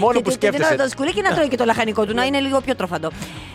Μόνο 0.00 0.12
Και 0.16 0.22
που 0.22 0.30
την- 0.30 0.38
την 0.38 0.48
ώρα 0.48 0.56
σκέφτεσαι. 0.58 0.76
Το 0.76 0.88
σκουλίκι 0.88 1.20
να 1.22 1.34
τρώει 1.34 1.48
και 1.48 1.56
το 1.56 1.64
λαχανικό 1.64 2.06
του, 2.06 2.14
να 2.14 2.24
είναι 2.24 2.40
λίγο 2.40 2.60
πιο 2.60 2.74
τροφαντό. 2.76 3.08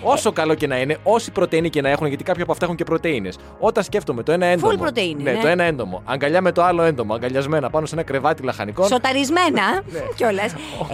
Όσο 0.03 0.31
καλό 0.31 0.53
και 0.55 0.67
να 0.67 0.77
είναι, 0.79 0.97
όση 1.03 1.31
πρωτενη 1.31 1.69
και 1.69 1.81
να 1.81 1.89
έχουν, 1.89 2.07
γιατί 2.07 2.23
κάποια 2.23 2.43
από 2.43 2.51
αυτά 2.51 2.65
έχουν 2.65 2.77
και 2.77 2.83
πρωτενε. 2.83 3.29
Όταν 3.59 3.83
σκέφτομαι 3.83 4.23
το 4.23 4.31
ένα 4.31 4.45
έντομο. 4.45 4.75
πρωτεΐνη, 4.77 5.23
ναι, 5.23 5.31
ναι. 5.31 5.39
το 5.41 5.47
ένα 5.47 5.63
έντομο. 5.63 6.01
Αγκαλιά 6.05 6.41
με 6.41 6.51
το 6.51 6.63
άλλο 6.63 6.81
έντομο, 6.83 7.13
αγκαλιασμένα 7.13 7.69
πάνω 7.69 7.85
σε 7.85 7.95
ένα 7.95 8.03
κρεβάτι 8.03 8.43
λαχανικών. 8.43 8.87
Σοταρισμένα 8.87 9.81
κιόλας. 10.17 10.53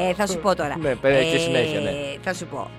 Ε, 0.10 0.13
θα 0.13 0.27
σου 0.27 0.38
πω 0.38 0.56
τώρα. 0.56 0.77
Ναι, 0.82 0.95
παι- 0.95 1.32
και 1.32 1.38
συνέχεια, 1.38 1.79
ναι. 1.79 1.91
Θα 2.23 2.34
σου 2.34 2.45
πω. 2.45 2.69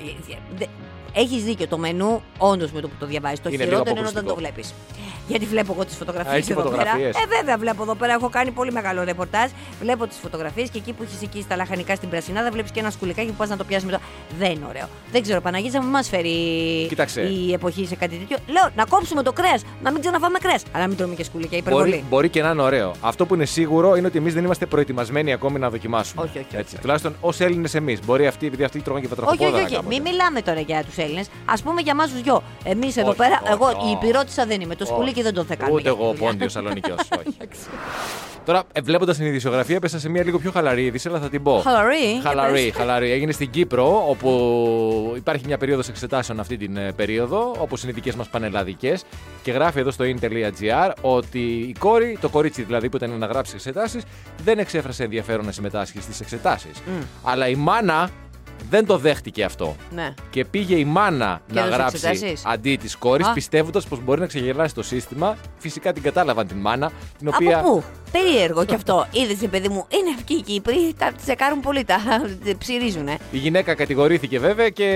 Έχεις 1.17 1.45
δίκιο. 1.45 1.67
Το 1.69 1.79
μενού, 1.79 2.23
όντως 2.39 2.71
με 2.73 2.81
το 2.81 2.89
που 2.89 2.95
το 2.99 3.07
διαβάζεις, 3.07 3.41
το 3.41 3.49
Είναι 3.49 3.65
λίγο 3.65 3.71
χειρότερο 3.71 3.99
είναι 3.99 4.09
όταν 4.09 4.25
το 4.25 4.31
αποκρουστικό. 4.31 4.55
βλέπεις. 4.55 4.75
Γιατί 5.29 5.45
βλέπω 5.47 5.73
εγώ 5.73 5.85
τις 5.85 5.97
φωτογραφίες 5.97 6.35
Α, 6.35 6.37
έχει 6.37 6.53
εδώ 6.53 6.63
φωτογραφίες. 6.63 7.13
πέρα. 7.13 7.25
Ε, 7.33 7.37
βέβαια, 7.37 7.57
βλέπω 7.57 7.83
εδώ 7.83 7.95
πέρα. 7.95 8.13
Έχω 8.13 8.29
κάνει 8.29 8.51
πολύ 8.51 8.73
μεγάλο 8.73 9.05
ρεπορτάζ. 9.05 9.51
Βλέπω 9.81 10.07
τις 10.07 10.17
φωτογραφίες 10.23 10.71
και 10.71 10.79
εκεί 10.79 10.93
που 10.93 11.03
έχεις 11.03 11.23
εκεί 11.23 11.43
στα 11.43 11.57
λαχανικά 11.57 11.95
στην 11.95 12.09
Πρασινάδα, 12.09 12.51
βλέπεις 12.51 12.71
και 12.71 12.81
ένα 12.81 12.91
σκουλικάκι 12.91 13.29
που 13.29 13.35
πας 13.35 13.49
να 13.49 13.57
το 13.57 13.65
πιάσεις 13.65 13.85
με 13.85 13.93
το. 13.93 13.99
Δεν 14.39 14.51
είναι 14.51 14.65
ωραίο. 14.69 14.89
Δεν 15.13 15.23
ξέρω, 15.23 15.41
Παναγίτσα 15.41 15.83
μου 15.83 15.91
μας 15.91 16.09
φέρει 16.09 16.31
Κοίταξε. 16.89 17.21
η 17.23 17.53
εποχή 17.53 17.87
σε 17.87 17.95
κάτι 17.97 18.17
τέτοιο. 18.17 18.37
Λέω 18.47 18.69
να 18.77 18.85
κόψουμε 18.85 19.23
το 19.23 19.33
κρέας, 19.33 19.63
να 19.83 19.91
μην 19.93 20.01
ξαναφάμε 20.01 20.39
κρέας. 20.39 20.63
Αλλά 20.73 20.83
να 20.83 20.89
μην 20.89 20.97
τρώμε 20.97 21.15
και 21.15 21.25
σκουλικιά, 21.25 21.59
υπερβολή. 21.59 21.91
Μπορεί, 21.91 22.05
μπορεί 22.09 22.29
και 22.29 22.43
να 22.43 22.51
είναι 22.51 22.63
ωραίο. 22.63 22.93
Αυτό 23.01 23.27
που 23.27 23.35
είναι 23.35 23.45
σίγουρο 23.45 23.97
είναι 23.97 24.07
ότι 24.07 24.19
εμείς 24.19 24.35
δεν 24.35 24.45
είμαστε 24.45 24.67
προετοιμασμένοι 24.67 25.33
ακόμη 25.33 25.59
να 25.59 25.71
δοκιμάσουμε. 25.71 26.23
Όχι, 26.23 26.31
όχι, 26.39 26.47
όχι, 26.47 26.57
Έτσι. 26.57 26.73
όχι. 26.75 26.81
Τουλάχιστον 26.83 27.15
ως 27.21 27.41
Έλληνες 27.41 27.75
εμείς. 27.75 27.99
Μπορεί 28.05 28.27
αυτοί, 28.27 28.47
επειδή 28.47 28.65
αυτοί 28.65 28.81
τρώγαν 28.81 29.03
και 29.03 29.09
Όχι, 29.13 29.17
βατραχοπόδαρα. 29.21 29.57
όχι, 29.57 29.65
όχι. 29.65 29.75
κάποτε. 29.75 29.95
Μην 29.95 30.03
μιλάμε 30.03 30.43
τώρα 30.43 30.61
για 30.61 30.85
τους 30.85 30.97
Έλληνες. 30.97 31.27
Α 31.45 31.55
πούμε 31.65 31.81
για 31.81 31.93
εμάς 31.93 32.11
τους 32.11 32.21
δυο. 32.23 32.43
Εμείς 32.65 32.97
εδώ 32.97 33.09
Όχι, 33.09 33.17
πέρα, 33.19 33.41
όχι, 33.43 33.53
εγώ 33.53 33.67
όχι. 33.67 33.89
η 33.89 33.91
υπηρώτησα 33.91 34.47
δεν 34.47 34.61
είμαι. 34.61 34.75
Το 34.77 34.85
σκουλίκι 35.15 35.23
δεν 35.23 35.35
τον 35.35 35.45
θα 35.47 35.55
κάνουμε. 35.57 35.81
Ούτε 35.81 35.91
για 35.91 35.99
εγώ 35.99 36.13
δουλειά. 36.13 36.31
πόντιος 36.31 36.53
Σαλονικιός. 36.53 36.99
όχι. 37.19 37.37
Τώρα, 38.45 38.63
ε, 38.73 38.81
βλέποντας 38.81 39.17
την 39.17 39.27
ειδησιογραφία, 39.27 39.81
πέσα 39.81 39.99
σε 39.99 40.09
μια 40.09 40.25
λίγο 40.25 40.39
πιο 40.39 40.51
χαλαρή 40.51 40.85
είδηση, 40.85 41.09
αλλά 41.09 41.19
θα 41.19 41.29
την 41.29 41.43
πω. 41.43 41.61
Χαλαρή, 41.65 41.97
για 41.97 42.21
Χαλαρή, 42.23 42.53
πες. 42.53 42.73
χαλαρή. 42.77 43.11
Έγινε 43.11 43.33
στην 43.33 43.51
Κύπρο, 43.51 44.05
όπου 44.09 45.13
υπάρχει 45.17 45.47
μια 45.47 45.59
περίοδος 45.59 45.89
εξετάσεων 45.89 46.41
αυτή 46.41 46.57
την 46.57 46.77
ε, 46.77 46.93
περίοδο, 46.93 47.55
όπω 47.59 47.77
είναι 47.83 47.91
οι 47.91 47.95
δικές 47.95 48.15
μας 48.15 48.29
πανελλαδικές. 48.29 49.05
Και 49.43 49.51
γράφει 49.51 49.79
εδώ 49.79 49.91
στο 49.91 50.05
in.gr 50.05 50.93
ότι 51.01 51.39
η 51.39 51.75
κόρη, 51.79 52.19
το 52.21 52.29
κορίτσι 52.29 52.63
δηλαδή 52.63 52.89
που 52.89 52.97
ήταν 52.97 53.11
να 53.19 53.27
γράψει 53.27 53.53
εξετάσεις, 53.55 54.03
δεν 54.45 54.59
εξέφρασε 54.59 55.05
ενδιαφέρον 55.05 55.45
να 55.45 55.53
συμμετάσχει 55.53 56.01
στις 56.01 56.21
εξετάσεις. 56.21 56.83
Αλλά 57.23 57.49
η 57.49 57.55
μάνα 57.55 58.11
δεν 58.71 58.87
το 58.87 58.99
δέχτηκε 58.99 59.45
αυτό. 59.45 59.77
Ναι. 59.91 60.15
Και 60.31 60.45
πήγε 60.45 60.77
η 60.77 60.85
μάνα 60.85 61.41
Και 61.47 61.55
να 61.55 61.61
έδωσε 61.61 61.77
γράψει 61.77 62.07
εξετάσεις; 62.07 62.43
αντί 62.47 62.77
της 62.77 62.97
κόρης, 62.97 63.27
Α. 63.27 63.33
πιστεύοντας 63.33 63.87
πως 63.87 64.01
μπορεί 64.05 64.21
να 64.21 64.27
ξεγελάσει 64.27 64.75
το 64.75 64.83
σύστημα. 64.83 65.37
Φυσικά 65.59 65.93
την 65.93 66.03
κατάλαβαν 66.03 66.47
την 66.47 66.57
μάνα, 66.57 66.91
την 67.19 67.29
οποία. 67.29 67.59
Από 67.59 67.71
πού; 67.71 67.85
Περίεργο 68.23 68.65
κι 68.65 68.75
αυτό. 68.75 69.07
Είδες, 69.11 69.49
παιδί 69.51 69.69
μου, 69.69 69.87
είναι 69.89 70.15
αυτοί 70.17 70.35
οι 70.35 70.43
Κύπροι, 70.43 70.95
τα 70.99 71.13
τσεκάρουν 71.23 71.61
πολύ, 71.61 71.85
τα 71.85 71.97
ψυρίζουνε. 72.59 73.19
Η 73.31 73.37
γυναίκα 73.39 73.75
κατηγορήθηκε 73.75 74.39
βέβαια 74.39 74.69
και 74.69 74.89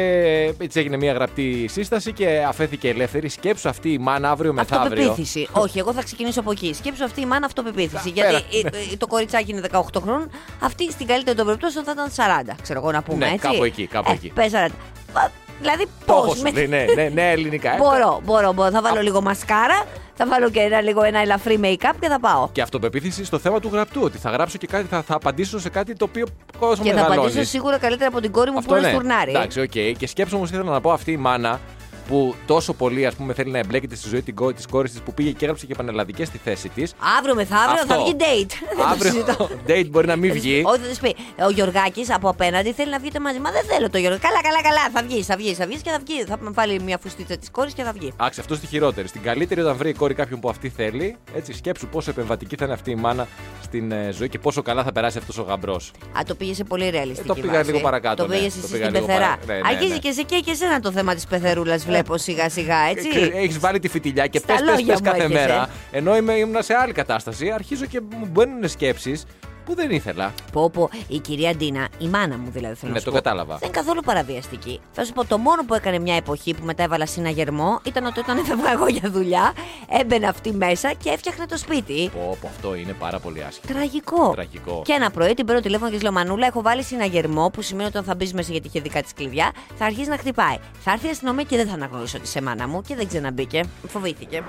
έτσι 0.58 0.80
έγινε 0.80 0.96
μια 0.96 1.12
γραπτή 1.12 1.66
σύσταση 1.70 2.12
και 2.12 2.44
αφέθηκε 2.48 2.88
ελεύθερη. 2.88 3.28
Σκέψου 3.28 3.68
αυτή 3.68 3.92
η 3.92 3.98
μάνα 3.98 4.30
αύριο 4.30 4.52
μεθαύριο. 4.52 5.02
Αυτοπεποίθηση. 5.02 5.48
Όχι, 5.64 5.78
εγώ 5.78 5.92
θα 5.92 6.02
ξεκινήσω 6.02 6.40
από 6.40 6.50
εκεί. 6.50 6.72
Σκέψου 6.74 7.04
αυτή 7.04 7.20
η 7.20 7.26
μάνα 7.26 7.46
αυτοπεποίθηση. 7.46 8.08
Α, 8.08 8.12
Γιατί 8.14 8.44
πέρα. 8.60 8.76
ε, 8.76 8.92
ε, 8.92 8.96
το 8.96 9.06
κοριτσάκι 9.06 9.50
είναι 9.50 9.60
18 9.72 9.80
χρόνων, 10.02 10.30
αυτή 10.60 10.90
στην 10.92 11.06
καλύτερη 11.06 11.36
των 11.36 11.46
περιπτώσεων 11.46 11.84
θα 11.84 11.90
ήταν 11.92 12.10
40, 12.50 12.54
ξέρω 12.62 12.78
εγώ 12.80 12.90
να 12.92 13.02
πούμε 13.02 13.18
Ναι, 13.26 13.32
έτσι. 13.32 13.38
κάπου 13.48 13.64
εκεί, 13.64 13.86
κάπου 13.86 14.10
Ε, 14.10 14.14
εκεί. 14.14 14.28
πες 14.34 14.52
40. 14.54 15.30
Πα- 15.62 15.64
Δηλαδή 15.70 15.84
Το 16.06 16.12
πώς. 16.14 16.24
έχω 16.24 16.34
σου 16.34 16.42
δει, 16.54 16.66
ναι, 16.66 16.84
ναι, 16.94 17.08
ναι, 17.08 17.30
ελληνικά. 17.30 17.74
ε. 17.74 17.76
Μπορώ, 17.82 18.20
μπορώ, 18.24 18.52
μπορώ. 18.52 18.70
Θα 18.70 18.80
βάλω 18.82 19.00
λίγο 19.00 19.20
μασκάρα, 19.22 19.84
θα 20.14 20.26
βάλω 20.26 20.50
και 20.50 20.60
ένα, 20.60 20.80
λίγο 20.80 21.02
ένα 21.02 21.18
ελαφρύ 21.18 21.60
make-up 21.62 21.94
και 22.00 22.08
θα 22.08 22.20
πάω. 22.20 22.48
Και 22.52 22.62
αυτοπεποίθηση 22.62 23.24
στο 23.24 23.38
θέμα 23.38 23.60
του 23.60 23.68
γραπτού. 23.72 24.00
Ότι 24.04 24.18
θα 24.18 24.30
γράψω 24.30 24.58
και 24.58 24.66
κάτι, 24.66 24.86
θα, 24.90 25.02
θα 25.02 25.14
απαντήσω 25.14 25.58
σε 25.60 25.68
κάτι 25.68 25.94
το 25.94 26.04
οποίο 26.04 26.26
κόσμο 26.58 26.84
Και 26.84 26.88
θα 26.90 26.94
μεγαλώνει. 26.94 27.20
απαντήσω 27.20 27.44
σίγουρα 27.44 27.78
καλύτερα 27.78 28.08
από 28.10 28.20
την 28.20 28.32
κόρη 28.32 28.50
μου 28.50 28.58
Αυτό 28.58 28.70
που 28.72 28.78
είναι 28.78 28.86
ναι. 28.86 28.92
στουρνάρι. 28.92 29.30
Εντάξει, 29.30 29.60
οκ. 29.60 29.96
Και 29.98 30.06
σκέψω 30.06 30.36
όμως 30.36 30.50
ήθελα 30.50 30.70
να 30.70 30.80
πω 30.80 30.92
αυτή 30.92 31.12
η 31.12 31.16
μάνα 31.16 31.60
που 32.08 32.34
τόσο 32.46 32.72
πολύ 32.72 33.06
ας 33.06 33.14
πούμε, 33.14 33.34
θέλει 33.34 33.50
να 33.50 33.58
εμπλέκεται 33.58 33.94
στη 33.96 34.08
ζωή 34.08 34.22
της 34.54 34.66
κόρης 34.70 34.90
της 34.92 35.00
που 35.00 35.14
πήγε 35.14 35.30
και 35.30 35.44
έγραψε 35.44 35.66
και 35.66 35.74
πανελλαδικές 35.74 36.24
στη 36.24 36.38
θέση 36.44 36.68
της. 36.68 36.94
Αύριο 37.18 37.34
μεθαύριο 37.34 37.84
θα 37.86 37.94
Αυτό. 37.94 38.04
βγει 38.04 38.16
date. 38.18 38.50
Δεν 38.68 38.76
το 38.76 38.84
Αύριο 38.84 39.10
συζητώ. 39.12 39.48
date 39.66 39.86
μπορεί 39.90 40.06
να 40.06 40.16
μην 40.16 40.32
βγει. 40.32 40.62
Όχι, 40.66 40.78
θα 40.80 40.86
τη 40.86 40.98
πει. 41.00 41.16
Ο 41.46 41.50
Γιωργάκης 41.50 42.10
από 42.14 42.28
απέναντι 42.28 42.72
θέλει 42.72 42.90
να 42.90 42.98
βγείτε 42.98 43.20
μαζί. 43.20 43.38
Μα 43.40 43.50
δεν 43.50 43.62
θέλω 43.64 43.90
το 43.90 43.98
Γιώργο. 43.98 44.18
Καλά, 44.22 44.40
καλά, 44.42 44.62
καλά. 44.62 44.90
Θα 44.92 45.02
βγεις, 45.02 45.26
θα 45.26 45.36
βγεις, 45.36 45.56
θα 45.56 45.66
βγεις 45.66 45.80
και 45.82 45.90
θα 45.90 45.98
βγει. 46.06 46.24
Θα 46.24 46.38
βάλει 46.42 46.80
μια 46.82 46.98
φουστίτσα 47.02 47.36
της 47.36 47.50
κόρης 47.50 47.72
και 47.74 47.82
θα 47.82 47.92
βγει. 47.92 48.12
Άξι, 48.16 48.40
αυτό 48.40 48.54
στη 48.54 48.66
χειρότερη. 48.66 49.08
Στην 49.08 49.22
καλύτερη, 49.22 49.60
όταν 49.60 49.76
βρει 49.76 49.88
η 49.88 49.94
κόρη 49.94 50.14
κάποιον 50.14 50.40
που 50.40 50.48
αυτή 50.48 50.68
θέλει, 50.68 51.16
έτσι 51.34 51.52
σκέψου 51.52 51.86
πόσο 51.86 52.10
επεμβατική 52.10 52.56
θα 52.56 52.64
είναι 52.64 52.74
αυτή 52.74 52.90
η 52.90 52.94
μάνα 52.94 53.26
στην 53.62 53.92
ε, 53.92 54.10
ζωή 54.12 54.28
και 54.28 54.38
πόσο 54.38 54.62
καλά 54.62 54.82
θα 54.84 54.92
περάσει 54.92 55.18
αυτός 55.18 55.38
ο 55.38 55.42
γαμπρός. 55.42 55.90
Α, 56.18 56.20
το 56.26 56.34
πήγε 56.34 56.54
σε 56.54 56.64
πολύ 56.64 56.88
ρεαλιστική 56.90 57.30
Ε, 57.30 57.34
το 57.34 57.40
πήγα 57.40 57.52
βάση. 57.52 57.66
λίγο 57.70 57.80
παρακάτω, 57.80 58.22
Το 58.22 58.28
ναι. 58.28 58.36
πήγε 58.36 58.48
Το 58.48 58.54
εσύ 58.62 58.72
πήγα 58.72 58.84
στην 58.84 58.94
λίγο 58.94 59.06
πεθερά. 59.06 59.26
παρα- 59.26 59.38
ναι, 59.46 59.54
ναι, 59.54 59.68
Αρχίζει 59.68 59.92
ναι. 59.92 59.98
και 59.98 60.12
σε 60.12 60.22
και, 60.22 60.38
και 60.44 60.50
εσένα 60.50 60.80
το 60.80 60.92
θέμα 60.92 61.14
της 61.14 61.26
πεθερούλας, 61.26 61.84
βλέπω 61.84 61.97
σιγά 62.18 62.48
σιγά, 62.48 62.76
έτσι. 62.90 63.08
Έχεις 63.34 63.58
βάλει 63.58 63.78
τη 63.78 63.88
φιτιλιά 63.88 64.26
και 64.26 64.38
Στα 64.38 64.46
πες, 64.46 64.56
πες, 64.60 64.68
λόγια 64.70 64.86
πες 64.92 65.00
μου 65.00 65.06
κάθε 65.10 65.22
έχεις, 65.22 65.34
μέρα. 65.34 65.68
ε. 65.90 65.96
Ενώ 65.96 66.16
είμαι, 66.16 66.32
ήμουν 66.32 66.62
σε 66.62 66.74
άλλη 66.74 66.92
κατάσταση, 66.92 67.50
αρχίζω 67.50 67.84
και 67.84 68.00
μου 68.00 68.28
μπαίνουν 68.32 68.68
σκέψεις 68.68 69.24
που 69.68 69.74
δεν 69.74 69.90
ήθελα. 69.90 70.32
Πω, 70.52 70.70
πω, 70.70 70.90
η 71.08 71.18
κυρία 71.18 71.54
Ντίνα, 71.54 71.88
η 71.98 72.06
μάνα 72.06 72.38
μου 72.38 72.50
δηλαδή 72.50 72.74
θέλω 72.74 72.92
Ναι, 72.92 72.92
να 72.92 72.98
σου 72.98 73.04
το 73.04 73.10
πω, 73.10 73.16
κατάλαβα. 73.16 73.56
Δεν 73.56 73.68
είναι 73.68 73.78
καθόλου 73.78 74.00
παραβιαστική. 74.00 74.80
Θα 74.92 75.04
σου 75.04 75.12
πω, 75.12 75.24
το 75.24 75.38
μόνο 75.38 75.64
που 75.64 75.74
έκανε 75.74 75.98
μια 75.98 76.14
εποχή 76.14 76.54
που 76.54 76.64
μετά 76.64 76.82
έβαλα 76.82 77.06
συναγερμό 77.06 77.80
ήταν 77.84 78.04
ότι 78.06 78.20
όταν 78.20 78.38
έφευγα 78.38 78.72
εγώ 78.72 78.86
για 78.86 79.10
δουλειά, 79.10 79.52
έμπαινε 80.00 80.26
αυτή 80.26 80.52
μέσα 80.52 80.92
και 80.92 81.10
έφτιαχνε 81.10 81.46
το 81.46 81.56
σπίτι. 81.58 82.10
Πω, 82.12 82.36
πω, 82.40 82.48
αυτό 82.48 82.74
είναι 82.74 82.92
πάρα 82.92 83.18
πολύ 83.18 83.44
άσχημο. 83.44 83.74
Τραγικό. 83.74 84.30
Τραγικό. 84.30 84.82
Και 84.84 84.92
ένα 84.92 85.10
πρωί 85.10 85.34
την 85.34 85.46
παίρνω 85.46 85.60
τηλέφωνο 85.60 85.88
και 85.88 85.94
της 85.94 86.02
λέω 86.02 86.12
Μανούλα, 86.12 86.46
έχω 86.46 86.62
βάλει 86.62 86.82
συναγερμό 86.82 87.50
που 87.50 87.62
σημαίνει 87.62 87.88
ότι 87.88 87.96
όταν 87.96 88.08
θα 88.08 88.14
μπεις 88.14 88.32
μέσα 88.32 88.52
γιατί 88.52 88.66
είχε 88.66 88.80
δικά 88.80 89.02
της 89.02 89.12
κλειδιά, 89.12 89.52
θα 89.78 89.84
αρχίσει 89.84 90.08
να 90.08 90.16
χτυπάει. 90.16 90.56
Θα 90.80 90.92
έρθει 90.92 91.06
η 91.06 91.10
αστυνομία 91.10 91.44
και 91.44 91.56
δεν 91.56 91.66
θα 91.68 91.74
αναγνωρίσω 91.74 92.18
ότι 92.18 92.28
σε 92.28 92.42
μάνα 92.42 92.68
μου 92.68 92.82
και 92.82 92.94
δεν 92.94 93.08
ξαναμπήκε. 93.08 93.64
Φοβήθηκε. 93.88 94.42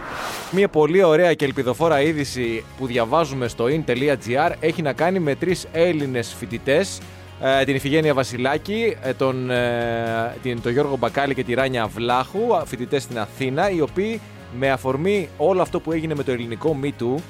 Μια 0.51 0.67
πολύ 0.67 1.03
ωραία 1.03 1.33
και 1.33 1.45
ελπιδοφόρα 1.45 2.01
είδηση 2.01 2.63
που 2.77 2.85
διαβάζουμε 2.85 3.47
στο 3.47 3.65
in.gr 3.65 4.51
έχει 4.59 4.81
να 4.81 4.93
κάνει 4.93 5.08
με 5.17 5.35
τρεις 5.35 5.67
Έλληνες 5.71 6.35
φοιτητές. 6.37 6.99
την 7.65 7.75
Ιφιγένεια 7.75 8.13
Βασιλάκη, 8.13 8.97
ε, 9.01 9.13
τον, 9.13 9.49
ε, 9.49 10.35
την, 10.41 10.61
τον 10.61 10.71
Γιώργο 10.71 10.97
Μπακάλη 10.97 11.33
και 11.33 11.43
τη 11.43 11.53
Ράνια 11.53 11.87
Βλάχου, 11.87 12.39
φοιτητές 12.65 13.03
στην 13.03 13.19
Αθήνα, 13.19 13.69
οι 13.69 13.81
οποίοι 13.81 14.21
με 14.57 14.71
αφορμή 14.71 15.29
όλο 15.37 15.61
αυτό 15.61 15.79
που 15.79 15.91
έγινε 15.91 16.15
με 16.15 16.23
το 16.23 16.31
ελληνικό 16.31 16.79
Me 16.83 16.87
Too, 16.87 17.21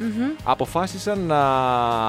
αποφάσισαν 0.43 1.19
να 1.19 1.41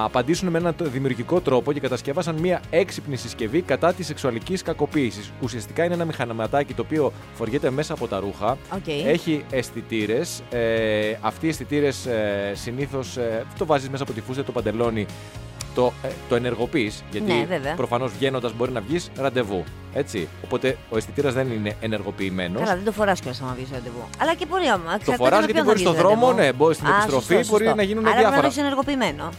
απαντήσουν 0.03 0.49
με 0.49 0.57
έναν 0.57 0.75
δημιουργικό 0.79 1.41
τρόπο 1.41 1.73
και 1.73 1.79
κατασκεύασαν 1.79 2.35
μια 2.35 2.61
έξυπνη 2.69 3.15
συσκευή 3.15 3.61
κατά 3.61 3.93
της 3.93 4.05
σεξουαλικής 4.05 4.61
κακοποίησης. 4.61 5.31
Ουσιαστικά 5.41 5.83
είναι 5.83 5.93
ένα 5.93 6.05
μηχανηματάκι 6.05 6.73
το 6.73 6.81
οποίο 6.81 7.11
φοριέται 7.33 7.69
μέσα 7.69 7.93
από 7.93 8.07
τα 8.07 8.19
ρούχα. 8.19 8.51
Οκ. 8.51 8.87
Έχει 9.05 9.43
αισθητήρες. 9.51 10.41
Ε, 10.49 11.17
αυτοί 11.21 11.45
οι 11.45 11.49
αισθητήρες 11.49 12.05
ε, 12.05 12.51
συνήθως 12.55 13.17
το 13.57 13.65
βάζεις 13.65 13.89
μέσα 13.89 14.03
από 14.03 14.13
τη 14.13 14.21
φούστα 14.21 14.43
το 14.43 14.51
παντελόνι. 14.51 15.05
Το, 15.75 15.93
ε, 16.03 16.07
το 16.29 16.35
ενεργοποιείς, 16.35 17.03
γιατί 17.11 17.31
Ναι, 17.33 17.45
βέβαια. 17.49 17.73
προφανώς 17.75 18.11
βγαίνοντας 18.11 18.53
μπορεί 18.53 18.71
να 18.71 18.81
βγεις 18.81 19.09
ραντεβού. 19.15 19.63
Έτσι. 19.93 20.27
Οπότε 20.43 20.77
ο 20.89 20.97
αισθητήρας 20.97 21.33
δεν 21.33 21.51
είναι 21.51 21.75
ενεργοποιημένος. 21.81 22.61
Καλά, 22.61 22.75
δεν 22.75 22.83
το 22.85 22.91
φοράς 22.91 23.19
κιόλας 23.19 23.41
άμα 23.41 23.53
βγεις 23.55 23.69
ραντεβού. 23.71 24.03
Αλλά 24.21 24.33
και 24.33 24.45
μπορεί 24.45 24.65
άμα. 24.65 24.97
Το 25.05 25.11
φοράς 25.11 25.45
γιατί 25.45 25.61
μπορείς 25.61 25.81
στον 25.81 25.93
δρόμο, 25.95 26.33
ναι, 26.33 26.53
μπορεί 26.53 26.75
στην 26.75 26.87
επιστροφή, 26.87 27.45
μπορεί 27.49 27.65
να 27.75 27.83
γίνουν 27.83 28.05
Άρα 28.05 28.15
διάφορα. 28.15 28.19
Άρα 28.19 28.21
πρέπει 28.21 28.35
να 28.35 28.41
το 28.41 28.47
έχει 28.47 28.59
ενεργοποιημένο. 28.59 29.29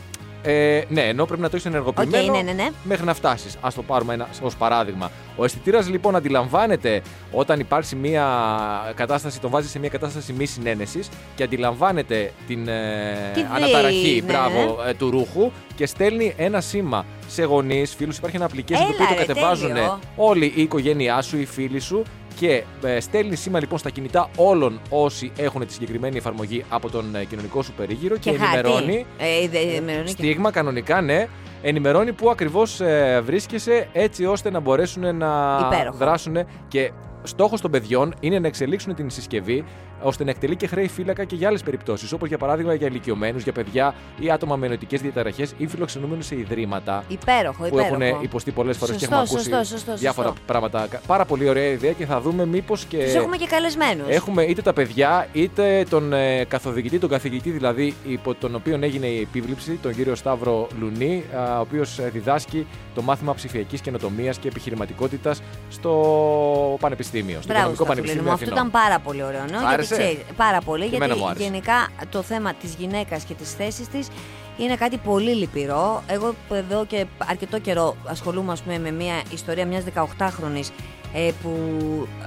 Ε, 0.45 0.83
ναι, 0.89 1.01
ενώ 1.01 1.25
πρέπει 1.25 1.41
να 1.43 1.49
το 1.49 1.57
έχεις 1.57 1.67
ενεργοποιημένο 1.69 2.33
Οκ, 2.33 2.37
ναι, 2.37 2.43
ναι, 2.43 2.53
ναι. 2.53 2.69
μέχρι 2.83 3.05
να 3.05 3.15
φτάσεις. 3.15 3.57
Ας 3.61 3.69
το 3.75 3.83
πάρουμε 3.83 4.27
ως 4.43 4.57
παράδειγμα. 4.57 5.11
Ο 5.37 5.45
αισθητήρας 5.45 5.89
λοιπόν 5.89 6.17
αντιλαμβάνεται 6.17 7.03
όταν 7.33 7.61
υπάρξει 7.61 7.97
μια 7.97 8.27
κατάσταση, 8.95 9.41
τον 9.41 9.51
βάζει 9.51 9.69
σε 9.69 9.79
μια 9.79 9.89
κατάσταση 9.89 10.33
μη 10.33 10.47
συναίνεσης 10.47 11.09
και 11.35 11.43
αντιλαμβάνεται 11.43 12.33
την 12.47 12.69
ε, 12.69 13.31
Τη 13.35 13.41
δει, 13.41 13.47
αναταραχή 13.55 14.23
ναι, 14.27 14.33
μπράβο, 14.33 14.79
ε, 14.89 14.95
του 14.95 15.11
ρούχου 15.11 15.51
και 15.75 15.87
στέλνει 15.87 16.35
ένα 16.37 16.61
σήμα 16.61 17.05
σε 17.29 17.43
γονείς, 17.45 17.95
φίλους. 17.95 18.17
Υπάρχει 18.17 18.37
ένα 18.37 18.49
application 18.49 18.71
Έλα, 18.71 18.87
το 18.87 18.93
οποίο 18.93 19.07
το 19.07 19.15
ρε, 19.19 19.25
κατεβάζουν 19.25 19.69
τέλειο. 19.69 19.99
όλη 20.17 20.53
η 20.57 20.63
οικογένειά 20.63 21.23
σου, 21.23 21.39
οι 21.41 21.45
φίλοι 21.45 21.81
σου 21.81 22.03
και 22.39 22.65
ε, 22.85 23.01
στέλνει 23.01 23.37
σήμα 23.37 23.61
λοιπόν 23.61 23.79
στα 23.79 23.91
κινητά 23.91 24.29
όλων 24.37 24.81
όσοι 24.91 25.33
έχουν 25.37 25.67
τη 25.67 25.73
συγκεκριμένη 25.73 26.17
εφαρμογή 26.17 26.65
από 26.69 26.91
τον 26.91 27.15
ε, 27.15 27.25
κοινωνικό 27.25 27.63
σου 27.63 27.73
περίγυρο 27.73 28.17
και, 28.17 28.31
χάρτη. 28.33 28.57
ενημερώνει 28.59 29.07
Ε, 29.19 29.49
δε- 29.49 29.59
ενημερώνει 29.59 30.05
και- 30.05 30.11
Στίγμα 30.11 30.51
κανονικά, 30.51 31.01
ναι. 31.01 31.27
Ενημερώνει 31.63 32.13
που 32.13 32.31
ακριβώς 32.31 32.81
βρίσκεσαι 33.23 33.89
έτσι 33.93 34.25
ώστε 34.25 34.51
να 34.51 34.61
μπορέσουν 34.61 35.17
να 35.17 35.61
Υπέροχο. 35.73 35.97
δράσουν 35.97 36.37
και 36.69 36.91
στόχος 37.23 37.61
των 37.61 37.71
παιδιών 37.71 38.15
είναι 38.21 38.39
να 38.39 38.47
εξελίξουν 38.47 38.95
την 38.95 39.11
συσκευή 39.11 39.65
ώστε 40.03 40.25
να 40.25 40.31
εκτελεί 40.31 40.57
και 40.57 40.67
χρέη 40.67 40.89
φύλακα 40.89 41.25
και 41.25 41.35
για 41.35 41.49
άλλες 41.49 41.63
περιπτώσεις, 41.63 42.13
όπως 42.13 42.29
για 42.29 42.39
παράδειγμα 42.39 42.75
για 42.75 42.87
ηλικιωμένους, 42.87 43.43
για 43.43 43.53
παιδιά 43.53 43.95
ή 44.19 44.31
άτομα 44.31 44.57
με 44.57 44.67
νοητικέ 44.69 44.97
διαταραχές 44.99 45.55
ή 45.57 45.67
φιλοξενούμενους 45.67 46.27
σε 46.27 46.39
ιδρύματα 46.39 47.05
Υπέροχο, 47.09 47.63
που 47.63 47.67
υπέροχο. 47.79 48.03
έχουν 48.03 48.23
υποστεί 48.23 48.51
πολλές 48.51 48.77
φορές 48.77 48.97
και 48.97 49.05
Σωστό, 49.05 49.15
έχουμε 49.17 49.29
ακούσει 49.31 49.51
σωστό, 49.51 49.65
σωστό, 49.77 49.95
διάφορα 49.97 50.29
σωστό. 50.29 50.43
πράγματα. 50.47 50.89
Πάρα 51.07 51.25
πολύ 51.25 51.49
ωραία 51.49 51.65
ιδέα 51.71 51.93
και 51.93 52.07
θα 52.07 52.21
δούμε 52.21 52.47
μήπως 52.47 52.85
και. 52.85 52.97
Τους 53.05 53.15
έχουμε 53.15 53.37
και 53.37 53.47
καλεσμένους. 53.47 54.07
Έχουμε 54.09 54.43
είτε 54.43 54.63
τα 54.63 54.73
παιδιά, 54.73 55.29
είτε 55.33 55.85
τον 55.91 56.13
ε, 56.13 56.45
καθοδηγητή, 56.45 56.99
τον 56.99 57.09
καθηγητή 57.09 57.51
δηλαδή 57.51 57.95
υπό 58.07 58.35
τον 58.35 58.55
οποίο 58.55 58.79
έγινε 58.81 59.07
η 59.07 59.21
επίβληψη, 59.21 59.79
τον 59.83 59.95
κύριο 59.95 60.15
Σταύρο 60.15 60.69
Λουνί, 60.81 61.25
α, 61.37 61.59
ο 61.59 61.61
οποίος 61.61 62.01
διδάσκει 62.13 62.67
το 62.95 63.03
μάθημα 63.03 63.35
ψηφιακής 63.35 63.81
καινοτομίας 63.81 64.39
και 64.39 64.49
επιχειρηματικότητας 64.49 65.43
στο 65.71 65.91
Πανεπιστήμιο. 66.81 67.39
Στο 67.43 67.53
Μπράβο, 67.53 67.71
Οικονομικό 67.73 67.85
Σταυρούλη 67.85 67.89
Πανεπιστήμιο 67.89 68.23
μου. 68.23 68.33
Αυτό 68.33 68.45
Αθηνών. 68.45 68.67
ήταν 68.69 68.81
πάρα 68.83 68.99
πολύ 68.99 69.23
ωραίο. 69.23 69.41
Ναι, 69.41 69.75
γιατί 69.75 69.92
άρεσε; 69.95 70.03
ξέρεις, 70.03 70.37
πάρα 70.37 70.61
πολύ. 70.61 70.89
Και 70.89 70.97
εμένα 70.97 71.15
μου 71.15 71.19
γιατί 71.19 71.31
άρεσε. 71.31 71.45
γενικά 71.45 71.89
το 72.11 72.23
θέμα 72.23 72.55
της 72.55 72.75
γυναίκας 72.75 73.25
και 73.25 73.35
της 73.35 73.53
θέσης 73.53 73.89
της 73.89 74.09
είναι 74.59 74.75
κάτι 74.75 74.97
πολύ 74.97 75.35
λυπηρό. 75.35 76.03
Εγώ 76.07 76.35
που 76.49 76.55
εδώ 76.55 76.85
και 76.85 77.07
αρκετό 77.19 77.59
καιρό 77.59 77.97
ασχολούμαι 78.07 78.53
ας 78.53 78.63
πούμε, 78.63 78.79
με 78.79 78.91
μια 78.91 79.23
ιστορία 79.33 79.67
μιας 79.67 79.85
18χρονη 79.95 80.63
ε, 81.15 81.31
που, 81.43 81.53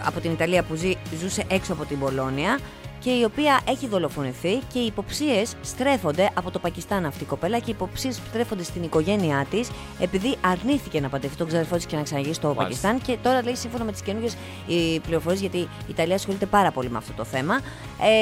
από 0.05 0.19
την 0.19 0.31
Ιταλία 0.31 0.63
που 0.63 0.75
ζει, 0.75 0.93
ζούσε 1.21 1.43
έξω 1.47 1.73
από 1.73 1.85
την 1.85 1.99
Πολώνια 1.99 2.59
και 3.05 3.11
η 3.11 3.23
οποία 3.23 3.59
έχει 3.67 3.87
δολοφονηθεί 3.87 4.59
και 4.73 4.79
οι 4.79 4.85
υποψίες 4.85 5.55
στρέφονται 5.61 6.29
από 6.33 6.51
το 6.51 6.59
Πακιστάν 6.59 7.05
αυτή 7.05 7.23
η 7.23 7.25
κοπέλα 7.25 7.57
και 7.57 7.71
οι 7.71 7.73
υποψίες 7.75 8.15
στρέφονται 8.15 8.63
στην 8.63 8.83
οικογένειά 8.83 9.45
της 9.49 9.69
επειδή 9.99 10.35
αρνήθηκε 10.41 10.99
να 10.99 11.09
παντρευτεί 11.09 11.37
τον 11.37 11.47
ξαδερφό 11.47 11.75
της 11.75 11.85
και 11.85 11.95
να 11.95 12.01
ξαναγεί 12.01 12.33
στο 12.33 12.47
Μάλιστα. 12.47 12.63
Πακιστάν 12.63 13.01
και 13.01 13.17
τώρα 13.23 13.43
λέει 13.43 13.55
σύμφωνα 13.55 13.83
με 13.83 13.91
τις 13.91 14.01
καινούργιες 14.01 14.35
πληροφορίες, 15.01 15.41
γιατί 15.41 15.57
η 15.57 15.69
Ιταλία 15.87 16.15
ασχολείται 16.15 16.45
πάρα 16.45 16.71
πολύ 16.71 16.89
με 16.89 16.97
αυτό 16.97 17.13
το 17.13 17.23
θέμα. 17.23 17.59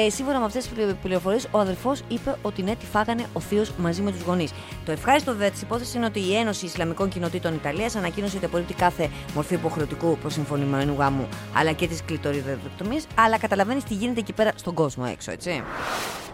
Ε, 0.06 0.10
σύμφωνα 0.10 0.38
με 0.38 0.44
αυτές 0.44 0.66
τις 0.66 0.94
πληροφορίες, 1.02 1.48
ο 1.50 1.58
αδερφός 1.58 2.02
είπε 2.08 2.36
ότι 2.42 2.62
ναι, 2.62 2.76
τη 2.76 2.86
φάγανε 2.86 3.26
ο 3.32 3.40
θείος 3.40 3.72
μαζί 3.78 4.02
με 4.02 4.12
τους 4.12 4.22
γονείς. 4.22 4.52
Το 4.84 4.92
ευχάριστο 4.92 5.32
βέβαια 5.32 5.50
τη 5.50 5.58
υπόθεση 5.62 5.96
είναι 5.96 6.06
ότι 6.06 6.20
η 6.20 6.36
Ένωση 6.36 6.64
Ισλαμικών 6.64 7.08
Κοινοτήτων 7.08 7.54
Ιταλίας 7.54 7.96
ανακοίνωσε 7.96 8.36
ότι 8.36 8.44
απορρίπτει 8.44 8.74
κάθε 8.74 9.10
μορφή 9.34 9.54
υποχρεωτικού 9.54 10.18
προσυμφωνημένου 10.18 10.94
γάμου 10.98 11.28
αλλά 11.54 11.72
και 11.72 11.86
της 11.86 12.02
κλειτοριδεκτομία. 12.04 13.00
Αλλά 13.14 13.38
καταλαβαίνεις 13.38 13.84
τι 13.84 13.94
γίνεται 13.94 14.20
εκεί 14.20 14.32
πέρα 14.32 14.52
στον 14.54 14.73
κόσμο 14.74 15.04
έξω, 15.12 15.30
έτσι. 15.30 15.62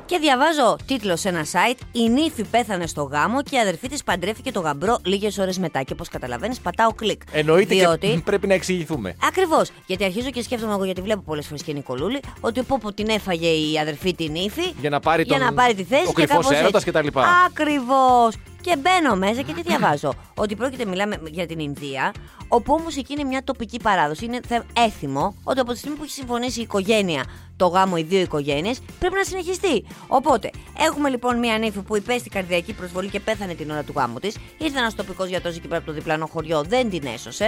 Και 0.06 0.18
διαβάζω 0.18 0.76
τίτλο 0.86 1.16
σε 1.16 1.28
ένα 1.28 1.44
site: 1.52 1.78
Η 1.92 2.08
νύφη 2.08 2.44
πέθανε 2.44 2.86
στο 2.86 3.02
γάμο 3.02 3.42
και 3.42 3.56
η 3.56 3.58
αδερφή 3.58 3.88
της 3.88 4.04
παντρεύτηκε 4.04 4.50
το 4.52 4.60
γαμπρό 4.60 4.98
λίγες 5.04 5.38
ώρες 5.38 5.58
μετά. 5.58 5.82
Και 5.82 5.92
όπως 5.92 6.08
καταλαβαίνεις, 6.08 6.60
πατάω 6.60 6.92
κλικ. 6.94 7.22
Εννοείται 7.32 7.74
Διότι 7.74 8.06
και 8.08 8.20
πρέπει 8.24 8.46
να 8.46 8.54
εξηγηθούμε. 8.54 9.16
Ακριβώς. 9.26 9.70
Γιατί 9.86 10.04
αρχίζω 10.04 10.30
και 10.30 10.42
σκέφτομαι 10.42 10.72
εγώ, 10.72 10.84
γιατί 10.84 11.00
βλέπω 11.00 11.20
πολλές 11.20 11.46
φορές 11.46 11.62
και 11.62 11.72
Νικολούλη, 11.72 12.20
ότι 12.40 12.62
πω 12.62 12.78
πω 12.80 12.92
την 12.92 13.08
έφαγε 13.08 13.48
η 13.48 13.78
αδερφή 13.78 14.14
την 14.14 14.34
ύφη. 14.34 14.72
Για 14.80 14.90
να 14.90 15.00
πάρει 15.00 15.22
για 15.22 15.36
τον- 15.36 15.46
να 15.46 15.52
πάρει 15.52 15.74
τη 15.74 15.84
θέση 15.84 16.02
ο 16.02 16.06
και 16.06 16.12
κρυφός 16.12 16.44
κάπως 16.46 16.58
έρωτας 16.58 16.86
έτσι. 16.86 17.00
κτλ. 17.00 17.18
Ακριβώς. 17.46 18.34
Και 18.60 18.76
μπαίνω 18.76 19.16
μέσα 19.16 19.42
και 19.42 19.52
τι 19.52 19.62
διαβάζω. 19.62 20.12
ότι 20.34 20.56
πρόκειται, 20.56 20.84
μιλάμε 20.84 21.18
για 21.30 21.46
την 21.46 21.58
Ινδία, 21.58 22.12
όπου 22.48 22.74
όμως 22.74 22.96
εκεί 22.96 23.12
είναι 23.12 23.24
μια 23.24 23.44
τοπική 23.44 23.78
παράδοση. 23.82 24.24
Είναι 24.24 24.40
θε- 24.48 24.62
έθιμο 24.76 25.34
ότι 25.44 25.60
από 25.60 25.72
τη 25.72 25.78
στιγμή 25.78 25.96
που 25.96 26.02
έχει 26.04 26.12
συμφωνήσει 26.12 26.58
η 26.58 26.62
οικογένεια, 26.62 27.24
το 27.56 27.66
γάμο, 27.66 27.94
οι 27.98 28.02
δύο 28.02 28.20
οικογένειες, 28.20 28.80
πρέπει 28.98 29.14
να 29.14 29.24
συνεχιστεί. 29.24 29.84
Οπότε, 30.06 30.50
έχουμε 30.78 31.08
λοιπόν 31.08 31.38
μια 31.38 31.58
νύφη 31.58 31.80
που 31.80 31.96
υπέστη 31.96 32.28
καρδιακή 32.28 32.72
προσβολή 32.72 33.08
και 33.08 33.20
πέθανε 33.20 33.54
την 33.54 33.70
ώρα 33.70 33.82
του 33.82 33.92
γάμου 33.96 34.18
της. 34.18 34.36
Ήρθε 34.58 34.78
ένας 34.78 34.94
τοπικός 34.94 35.28
γιατρός 35.28 35.56
εκεί 35.56 35.66
πέρα 35.66 35.76
από 35.76 35.86
το 35.86 35.92
διπλανό 35.92 36.26
χωριό, 36.26 36.62
δεν 36.62 36.90
την 36.90 37.06
έσωσε. 37.14 37.44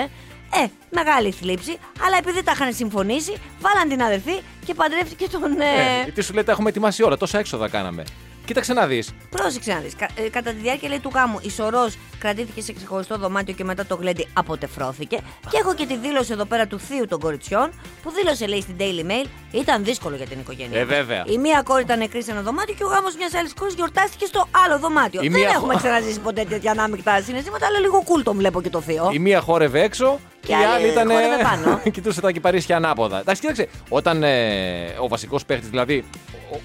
Ε, 0.63 0.67
μεγάλη 0.91 1.31
θλίψη, 1.31 1.77
αλλά 2.07 2.17
επειδή 2.19 2.43
τα 2.43 2.53
είχαν 2.55 2.73
συμφωνήσει, 2.75 3.33
βάλαν 3.61 3.89
την 3.89 4.03
αδερφή 4.03 4.41
και 4.67 4.75
παντρεύτηκε 4.75 5.29
τον. 5.29 5.61
Ε, 5.61 5.99
Ε, 6.01 6.03
γιατί 6.03 6.23
σου 6.23 6.33
λέει 6.35 6.45
τα 6.45 6.53
έχουμε 6.53 6.69
ετοιμάσει 6.69 7.03
όλα, 7.03 7.17
τόσα 7.17 7.39
έξοδα 7.39 7.69
κάναμε. 7.69 8.03
Κοίταξε 8.45 8.73
να 8.73 8.87
δεις. 8.87 9.11
Πρόσεξε 9.31 9.73
να 9.73 9.79
δεις. 9.81 9.95
κατά 10.31 10.51
τη 10.51 10.57
διάρκεια 10.57 10.89
λέει, 10.89 10.99
του 10.99 11.11
γάμου, 11.15 11.39
η 11.43 11.51
σωρός 11.51 11.95
κρατήθηκε 12.19 12.61
σε 12.61 12.73
ξεχωριστό 12.73 13.19
δωμάτιο 13.19 13.55
και 13.55 13.65
μετά 13.65 13.87
το 13.87 13.95
γλέντι 13.95 14.27
αποτεφρώθηκε. 14.33 15.17
Και 15.51 15.59
έχω 15.61 15.75
και 15.75 15.87
τη 15.87 15.97
δήλωση 15.97 16.33
εδώ 16.33 16.45
πέρα 16.45 16.67
του 16.67 16.79
θείου 16.79 17.07
των 17.07 17.21
κοριτσιών, 17.21 17.71
που 18.03 18.11
δήλωσε, 18.11 18.47
λέει, 18.47 18.61
στην 18.61 18.75
Daily 18.79 19.11
Mail, 19.11 19.27
ήταν 19.51 19.85
δύσκολο 19.85 20.17
για 20.17 20.27
την 20.27 20.39
οικογένεια. 20.41 20.79
Ε, 20.81 20.85
μας. 20.85 20.95
βέβαια. 20.97 21.25
Η 21.27 21.39
μία 21.39 21.63
κόρη 21.65 21.83
ήταν 21.83 21.99
νεκρή 21.99 22.23
σε 22.23 22.31
ένα 22.31 22.41
δωμάτιο 22.43 22.75
και 22.75 22.85
ο 22.85 22.87
γάμος 22.87 23.17
μιας 23.17 23.35
άλλης 23.35 23.55
κόρης 23.55 23.75
γιορτάστηκε 23.75 24.25
στο 24.27 24.49
άλλο 24.65 24.79
δωμάτιο. 24.79 25.21
Η 25.23 25.29
Δεν 25.29 25.41
μία 25.41 25.49
έχουμε 25.49 25.73
χω- 25.73 25.83
ξαναζήσει 25.83 26.21
ποτέ 26.21 26.45
τέτοια 26.45 26.71
ανάμεικτα 26.71 27.21
συναισθήματα, 27.23 27.67
αλλά 27.67 27.79
λίγο 27.79 28.03
cool 28.07 28.23
τον 28.25 28.37
βλέπω 28.37 28.63
και 28.63 28.71
το 28.71 28.81
θείο. 28.81 29.11
Η 29.13 29.19
μία 29.19 29.41
χόρευε 29.41 29.81
έξω 29.83 30.19
και, 30.41 30.47
Και 30.47 30.53
η 30.53 30.55
άλλη 30.55 30.67
άλλη 30.67 30.87
ήταν. 30.89 31.09
χόρευε 31.11 31.43
πάνω. 31.43 31.81
Κοιτούσε 31.95 32.21
τα 32.21 32.31
κυπαρίσια 32.33 32.77
ανάποδα. 32.77 33.19
Εντάξει, 33.21 33.41
κοίταξε. 33.41 33.69
Όταν 33.89 34.23
ε, 34.23 34.95
ο 35.01 35.09
βασικός 35.09 35.45
παίχτης, 35.45 35.69
δηλαδή 35.69 36.05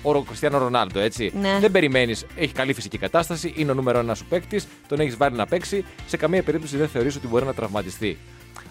ο, 0.02 0.12
ο 0.12 0.22
Κριστιανό 0.22 0.58
Ρονάλντο, 0.58 1.00
έτσι. 1.00 1.32
Ναι. 1.40 1.58
Δεν 1.60 1.72
περιμένεις, 1.72 2.26
έχει 2.36 2.54
καλή 2.54 2.74
φυσική 2.74 2.98
κατάσταση, 2.98 3.54
είναι 3.56 3.72
ο 3.72 3.74
νούμερο 3.74 4.00
ένα 4.00 4.16
σου 4.16 4.26
παίκτης, 4.26 4.68
τον 4.88 5.00
έχεις 5.00 5.18
βάλει 5.18 5.36
να 5.36 5.46
παίξει. 5.46 5.86
Σε 6.08 6.18
καμία 6.18 6.44
περίπτωση 6.44 6.78
δεν 6.78 6.88
θεωρείς 6.88 7.16
ότι 7.16 7.28
μπορεί 7.28 7.46
να 7.46 7.54
τραυματιστεί. 7.54 8.18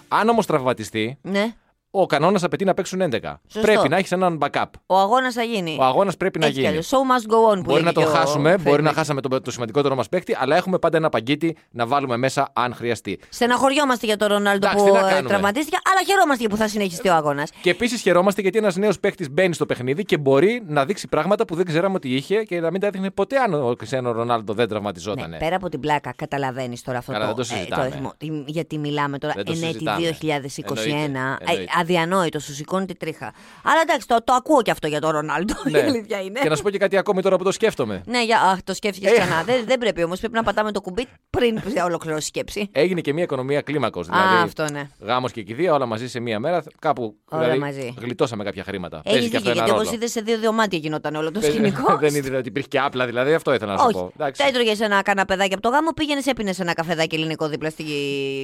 Αν 0.09 0.29
όμως 0.29 0.47
τραυματιστεί, 0.47 1.19
Ναι. 1.23 1.55
Ο 1.91 2.07
κανόνας 2.07 2.43
απαιτεί 2.43 2.65
να 2.65 2.75
παίξουν 2.75 3.01
11. 3.01 3.41
Σωστό. 3.49 3.61
Πρέπει 3.73 3.89
να 3.89 3.97
έχεις 3.97 4.13
έναν 4.13 4.39
backup. 4.41 4.65
Ο 4.87 4.99
αγώνας 4.99 5.35
θα 5.35 5.43
γίνει. 5.43 5.77
Ο 5.81 5.85
αγώνας 5.85 6.17
πρέπει 6.17 6.39
να 6.39 6.47
Έτσι 6.47 6.59
κι 6.59 6.65
γίνει. 6.67 6.73
αλλιώς. 6.77 6.91
Show 6.91 6.97
must 6.97 7.33
go 7.33 7.53
on 7.53 7.57
που 7.57 7.63
Μπορεί 7.63 7.83
να 7.83 7.93
λέγει 7.93 7.93
τον 7.93 8.03
και 8.05 8.09
ο 8.09 8.13
χάσουμε, 8.13 8.51
μπορεί 8.51 8.63
Φέρμιτ. 8.63 8.85
να 8.85 8.93
χάσαμε 8.93 9.21
το, 9.21 9.41
το 9.41 9.51
σημαντικότερο 9.51 9.95
μας 9.95 10.09
παίκτη, 10.09 10.37
αλλά 10.41 10.57
έχουμε 10.57 10.79
πάντα 10.79 10.97
ένα 10.97 11.09
παγκίτι 11.09 11.57
να 11.71 11.87
βάλουμε 11.87 12.17
μέσα 12.17 12.51
αν 12.53 12.75
χρειαστεί. 12.75 13.19
Στεναχωριόμαστε 13.29 14.07
για 14.07 14.17
τον 14.17 14.29
Ρονάλντο 14.29 14.67
Εντάξει, 14.67 14.85
που 14.85 14.91
τι 14.93 14.99
να 15.01 15.07
ε, 15.07 15.11
κάνουμε. 15.11 15.29
τραυματίστηκε, 15.29 15.77
αλλά 15.93 16.07
χαιρόμαστε 16.07 16.43
και 16.43 16.49
που 16.49 16.57
θα 16.57 16.69
συνεχιστεί 16.69 17.09
ο 17.09 17.15
αγώνας. 17.15 17.51
Και 17.63 17.71
επίσης 17.71 18.01
χαιρόμαστε 18.01 18.41
γιατί 18.41 18.59
ένας 18.59 18.77
νέος 18.77 19.01
παίκτης 19.01 19.31
μπαίνει 19.31 19.55
στο 19.55 19.67
παιχνίδι 19.67 20.05
και 20.05 20.17
μπορεί 20.19 20.63
να 20.67 20.85
δείξει 20.85 21.09
πράγματα 21.09 21.45
που 21.45 21.55
δεν 21.55 21.65
ξέραμε 21.65 21.95
ότι 21.95 22.15
είχε 22.15 22.43
και 22.43 22.61
να 22.61 22.71
μην 22.71 22.81
τα 22.81 22.87
έδειχνε 22.87 23.11
ποτέ 23.11 23.37
αν 23.39 23.55
ο 23.55 23.75
Κριστιανό 23.75 24.13
Ρονάλντο 24.13 24.53
δεν 24.53 24.69
τραυματιζόταν. 24.69 25.31
Ναι, 25.31 25.37
πέρα 25.39 25.57
από 25.57 25.69
την 25.69 25.81
πλάκα, 25.81 26.13
καταλαβαίνεις 26.17 26.83
τώρα 26.83 26.99
αυτό 26.99 27.13
Καλά, 27.13 27.27
το, 27.29 27.35
δεν 27.35 27.45
το 27.47 27.53
ε, 27.55 27.57
συζητάμε. 27.57 27.83
αριθμό. 27.83 28.13
Τι- 28.19 28.43
γιατί 28.47 28.79
μιλάμε 28.79 29.19
τώρα 29.19 29.35
Δεν 29.37 29.45
το 29.45 29.53
ενέτη 29.53 29.73
συζητάμε. 29.73 30.17
2021. 30.21 31.39
Εννοείται, 31.79 31.93
ε, 31.93 32.03
εννοείται. 32.03 32.05
αδιανόητο, 32.09 32.39
σου 32.41 32.55
σηκώνει 32.55 32.87
τη 32.87 32.95
τρίχα. 32.95 33.33
Αλλά 33.65 33.81
εντάξει, 33.83 34.07
το, 34.07 34.17
το 34.25 34.33
ακούω 34.33 34.63
και 34.63 34.71
αυτό 34.71 34.87
για 34.87 35.01
τον 35.01 35.11
Ρονάλντο. 35.11 35.55
Ναι. 35.71 35.79
Η 35.79 35.83
αλήθεια 35.83 36.21
είναι. 36.23 36.41
Και 36.41 36.49
να 36.49 36.57
σου 36.57 36.63
πω 36.63 36.71
και 36.71 36.79
κάτι 36.79 36.97
ακόμη 36.97 37.23
τώρα 37.23 37.37
που 37.37 37.45
το 37.45 37.53
σκέφτομαι. 37.53 38.03
Ναι, 38.07 38.25
για, 38.25 38.41
αχ, 38.41 38.63
το 38.65 38.75
σκέφτηκες 38.75 39.11
Ε. 39.13 39.15
ξανά. 39.15 39.43
δεν, 39.45 39.65
δεν 39.67 39.79
πρέπει 39.79 40.03
όμως. 40.03 40.19
Πρέπει 40.19 40.35
να 40.35 40.43
πατάμε 40.43 40.73
το 40.73 40.81
κουμπί 40.81 41.07
πριν 41.31 41.61
ολοκληρώσει 41.85 42.23
η 42.23 42.27
σκέψη. 42.27 42.69
Έγινε 42.73 43.01
και 43.01 43.13
μια 43.13 43.23
οικονομία 43.23 43.61
κλίμακος. 43.61 44.07
Δηλαδή, 44.07 44.35
Α, 44.35 44.43
αυτό 44.43 44.65
ναι. 44.73 44.89
Γάμος 45.01 45.33
και 45.33 45.43
κηδεία, 45.43 45.75
όλα 45.75 45.87
μαζί 45.87 46.09
σε 46.09 46.21
μία 46.21 46.39
μέρα. 46.41 46.63
Κάπου 46.79 47.17
Όλα 47.31 47.43
δηλαδή, 47.43 47.59
μαζί. 47.61 47.95
γλιτώσαμε 48.01 48.45
κάποια 48.45 48.63
χρήματα. 48.65 48.97
Έχεις 49.05 49.11
Παίζει 49.19 49.29
και 49.31 49.37
δίκιο, 49.37 49.51
αυτό 49.51 49.51
ένα 49.51 49.59
γιατί 49.59 49.71
ρόλο. 49.79 49.83
όπω 49.89 49.95
είδες 49.97 50.11
σε 50.11 50.21
δύο 50.21 50.39
δωμάτια 50.39 50.79
γινόταν 50.79 51.15
όλο 51.15 51.31
το 51.33 51.41
Δεν- 51.41 51.51
σκηνικό. 51.51 51.97
δεν 51.97 52.15
είδε 52.15 52.37
ότι 52.37 52.49
υπήρχε 52.49 52.69
και 52.69 52.79
άπλα, 52.79 53.07
δηλαδή 53.07 53.35
αυτό 53.35 53.55
ήθελα 53.55 53.73
να 53.73 53.79
σου 53.79 53.85
Όχι. 53.87 53.95
πω. 53.97 54.13
Εντάξει. 54.19 54.43
Τα 54.43 54.49
έτρωγες 54.49 54.81
ένα 54.81 55.03
καναπεδάκι 55.03 55.53
από 55.53 55.63
το 55.63 55.69
γάμο, 55.69 55.91
πήγαινες, 55.91 56.27
έπινες 56.27 56.59
ένα 56.61 56.73
καφεδάκι 56.73 57.15
ελληνικό 57.15 57.49
δίπλα 57.49 57.71
στην 57.71 57.87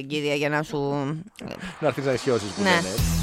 κηδεία 0.07 0.35
για 0.35 0.49
να 0.49 0.63
σου. 0.63 0.77
Να 1.79 1.87
έρθεις 1.87 2.05
να 2.05 2.11
ισιώσεις 2.13 2.47
που 2.49 2.61
Ναι. 2.61 2.69
λένε. 2.69 3.22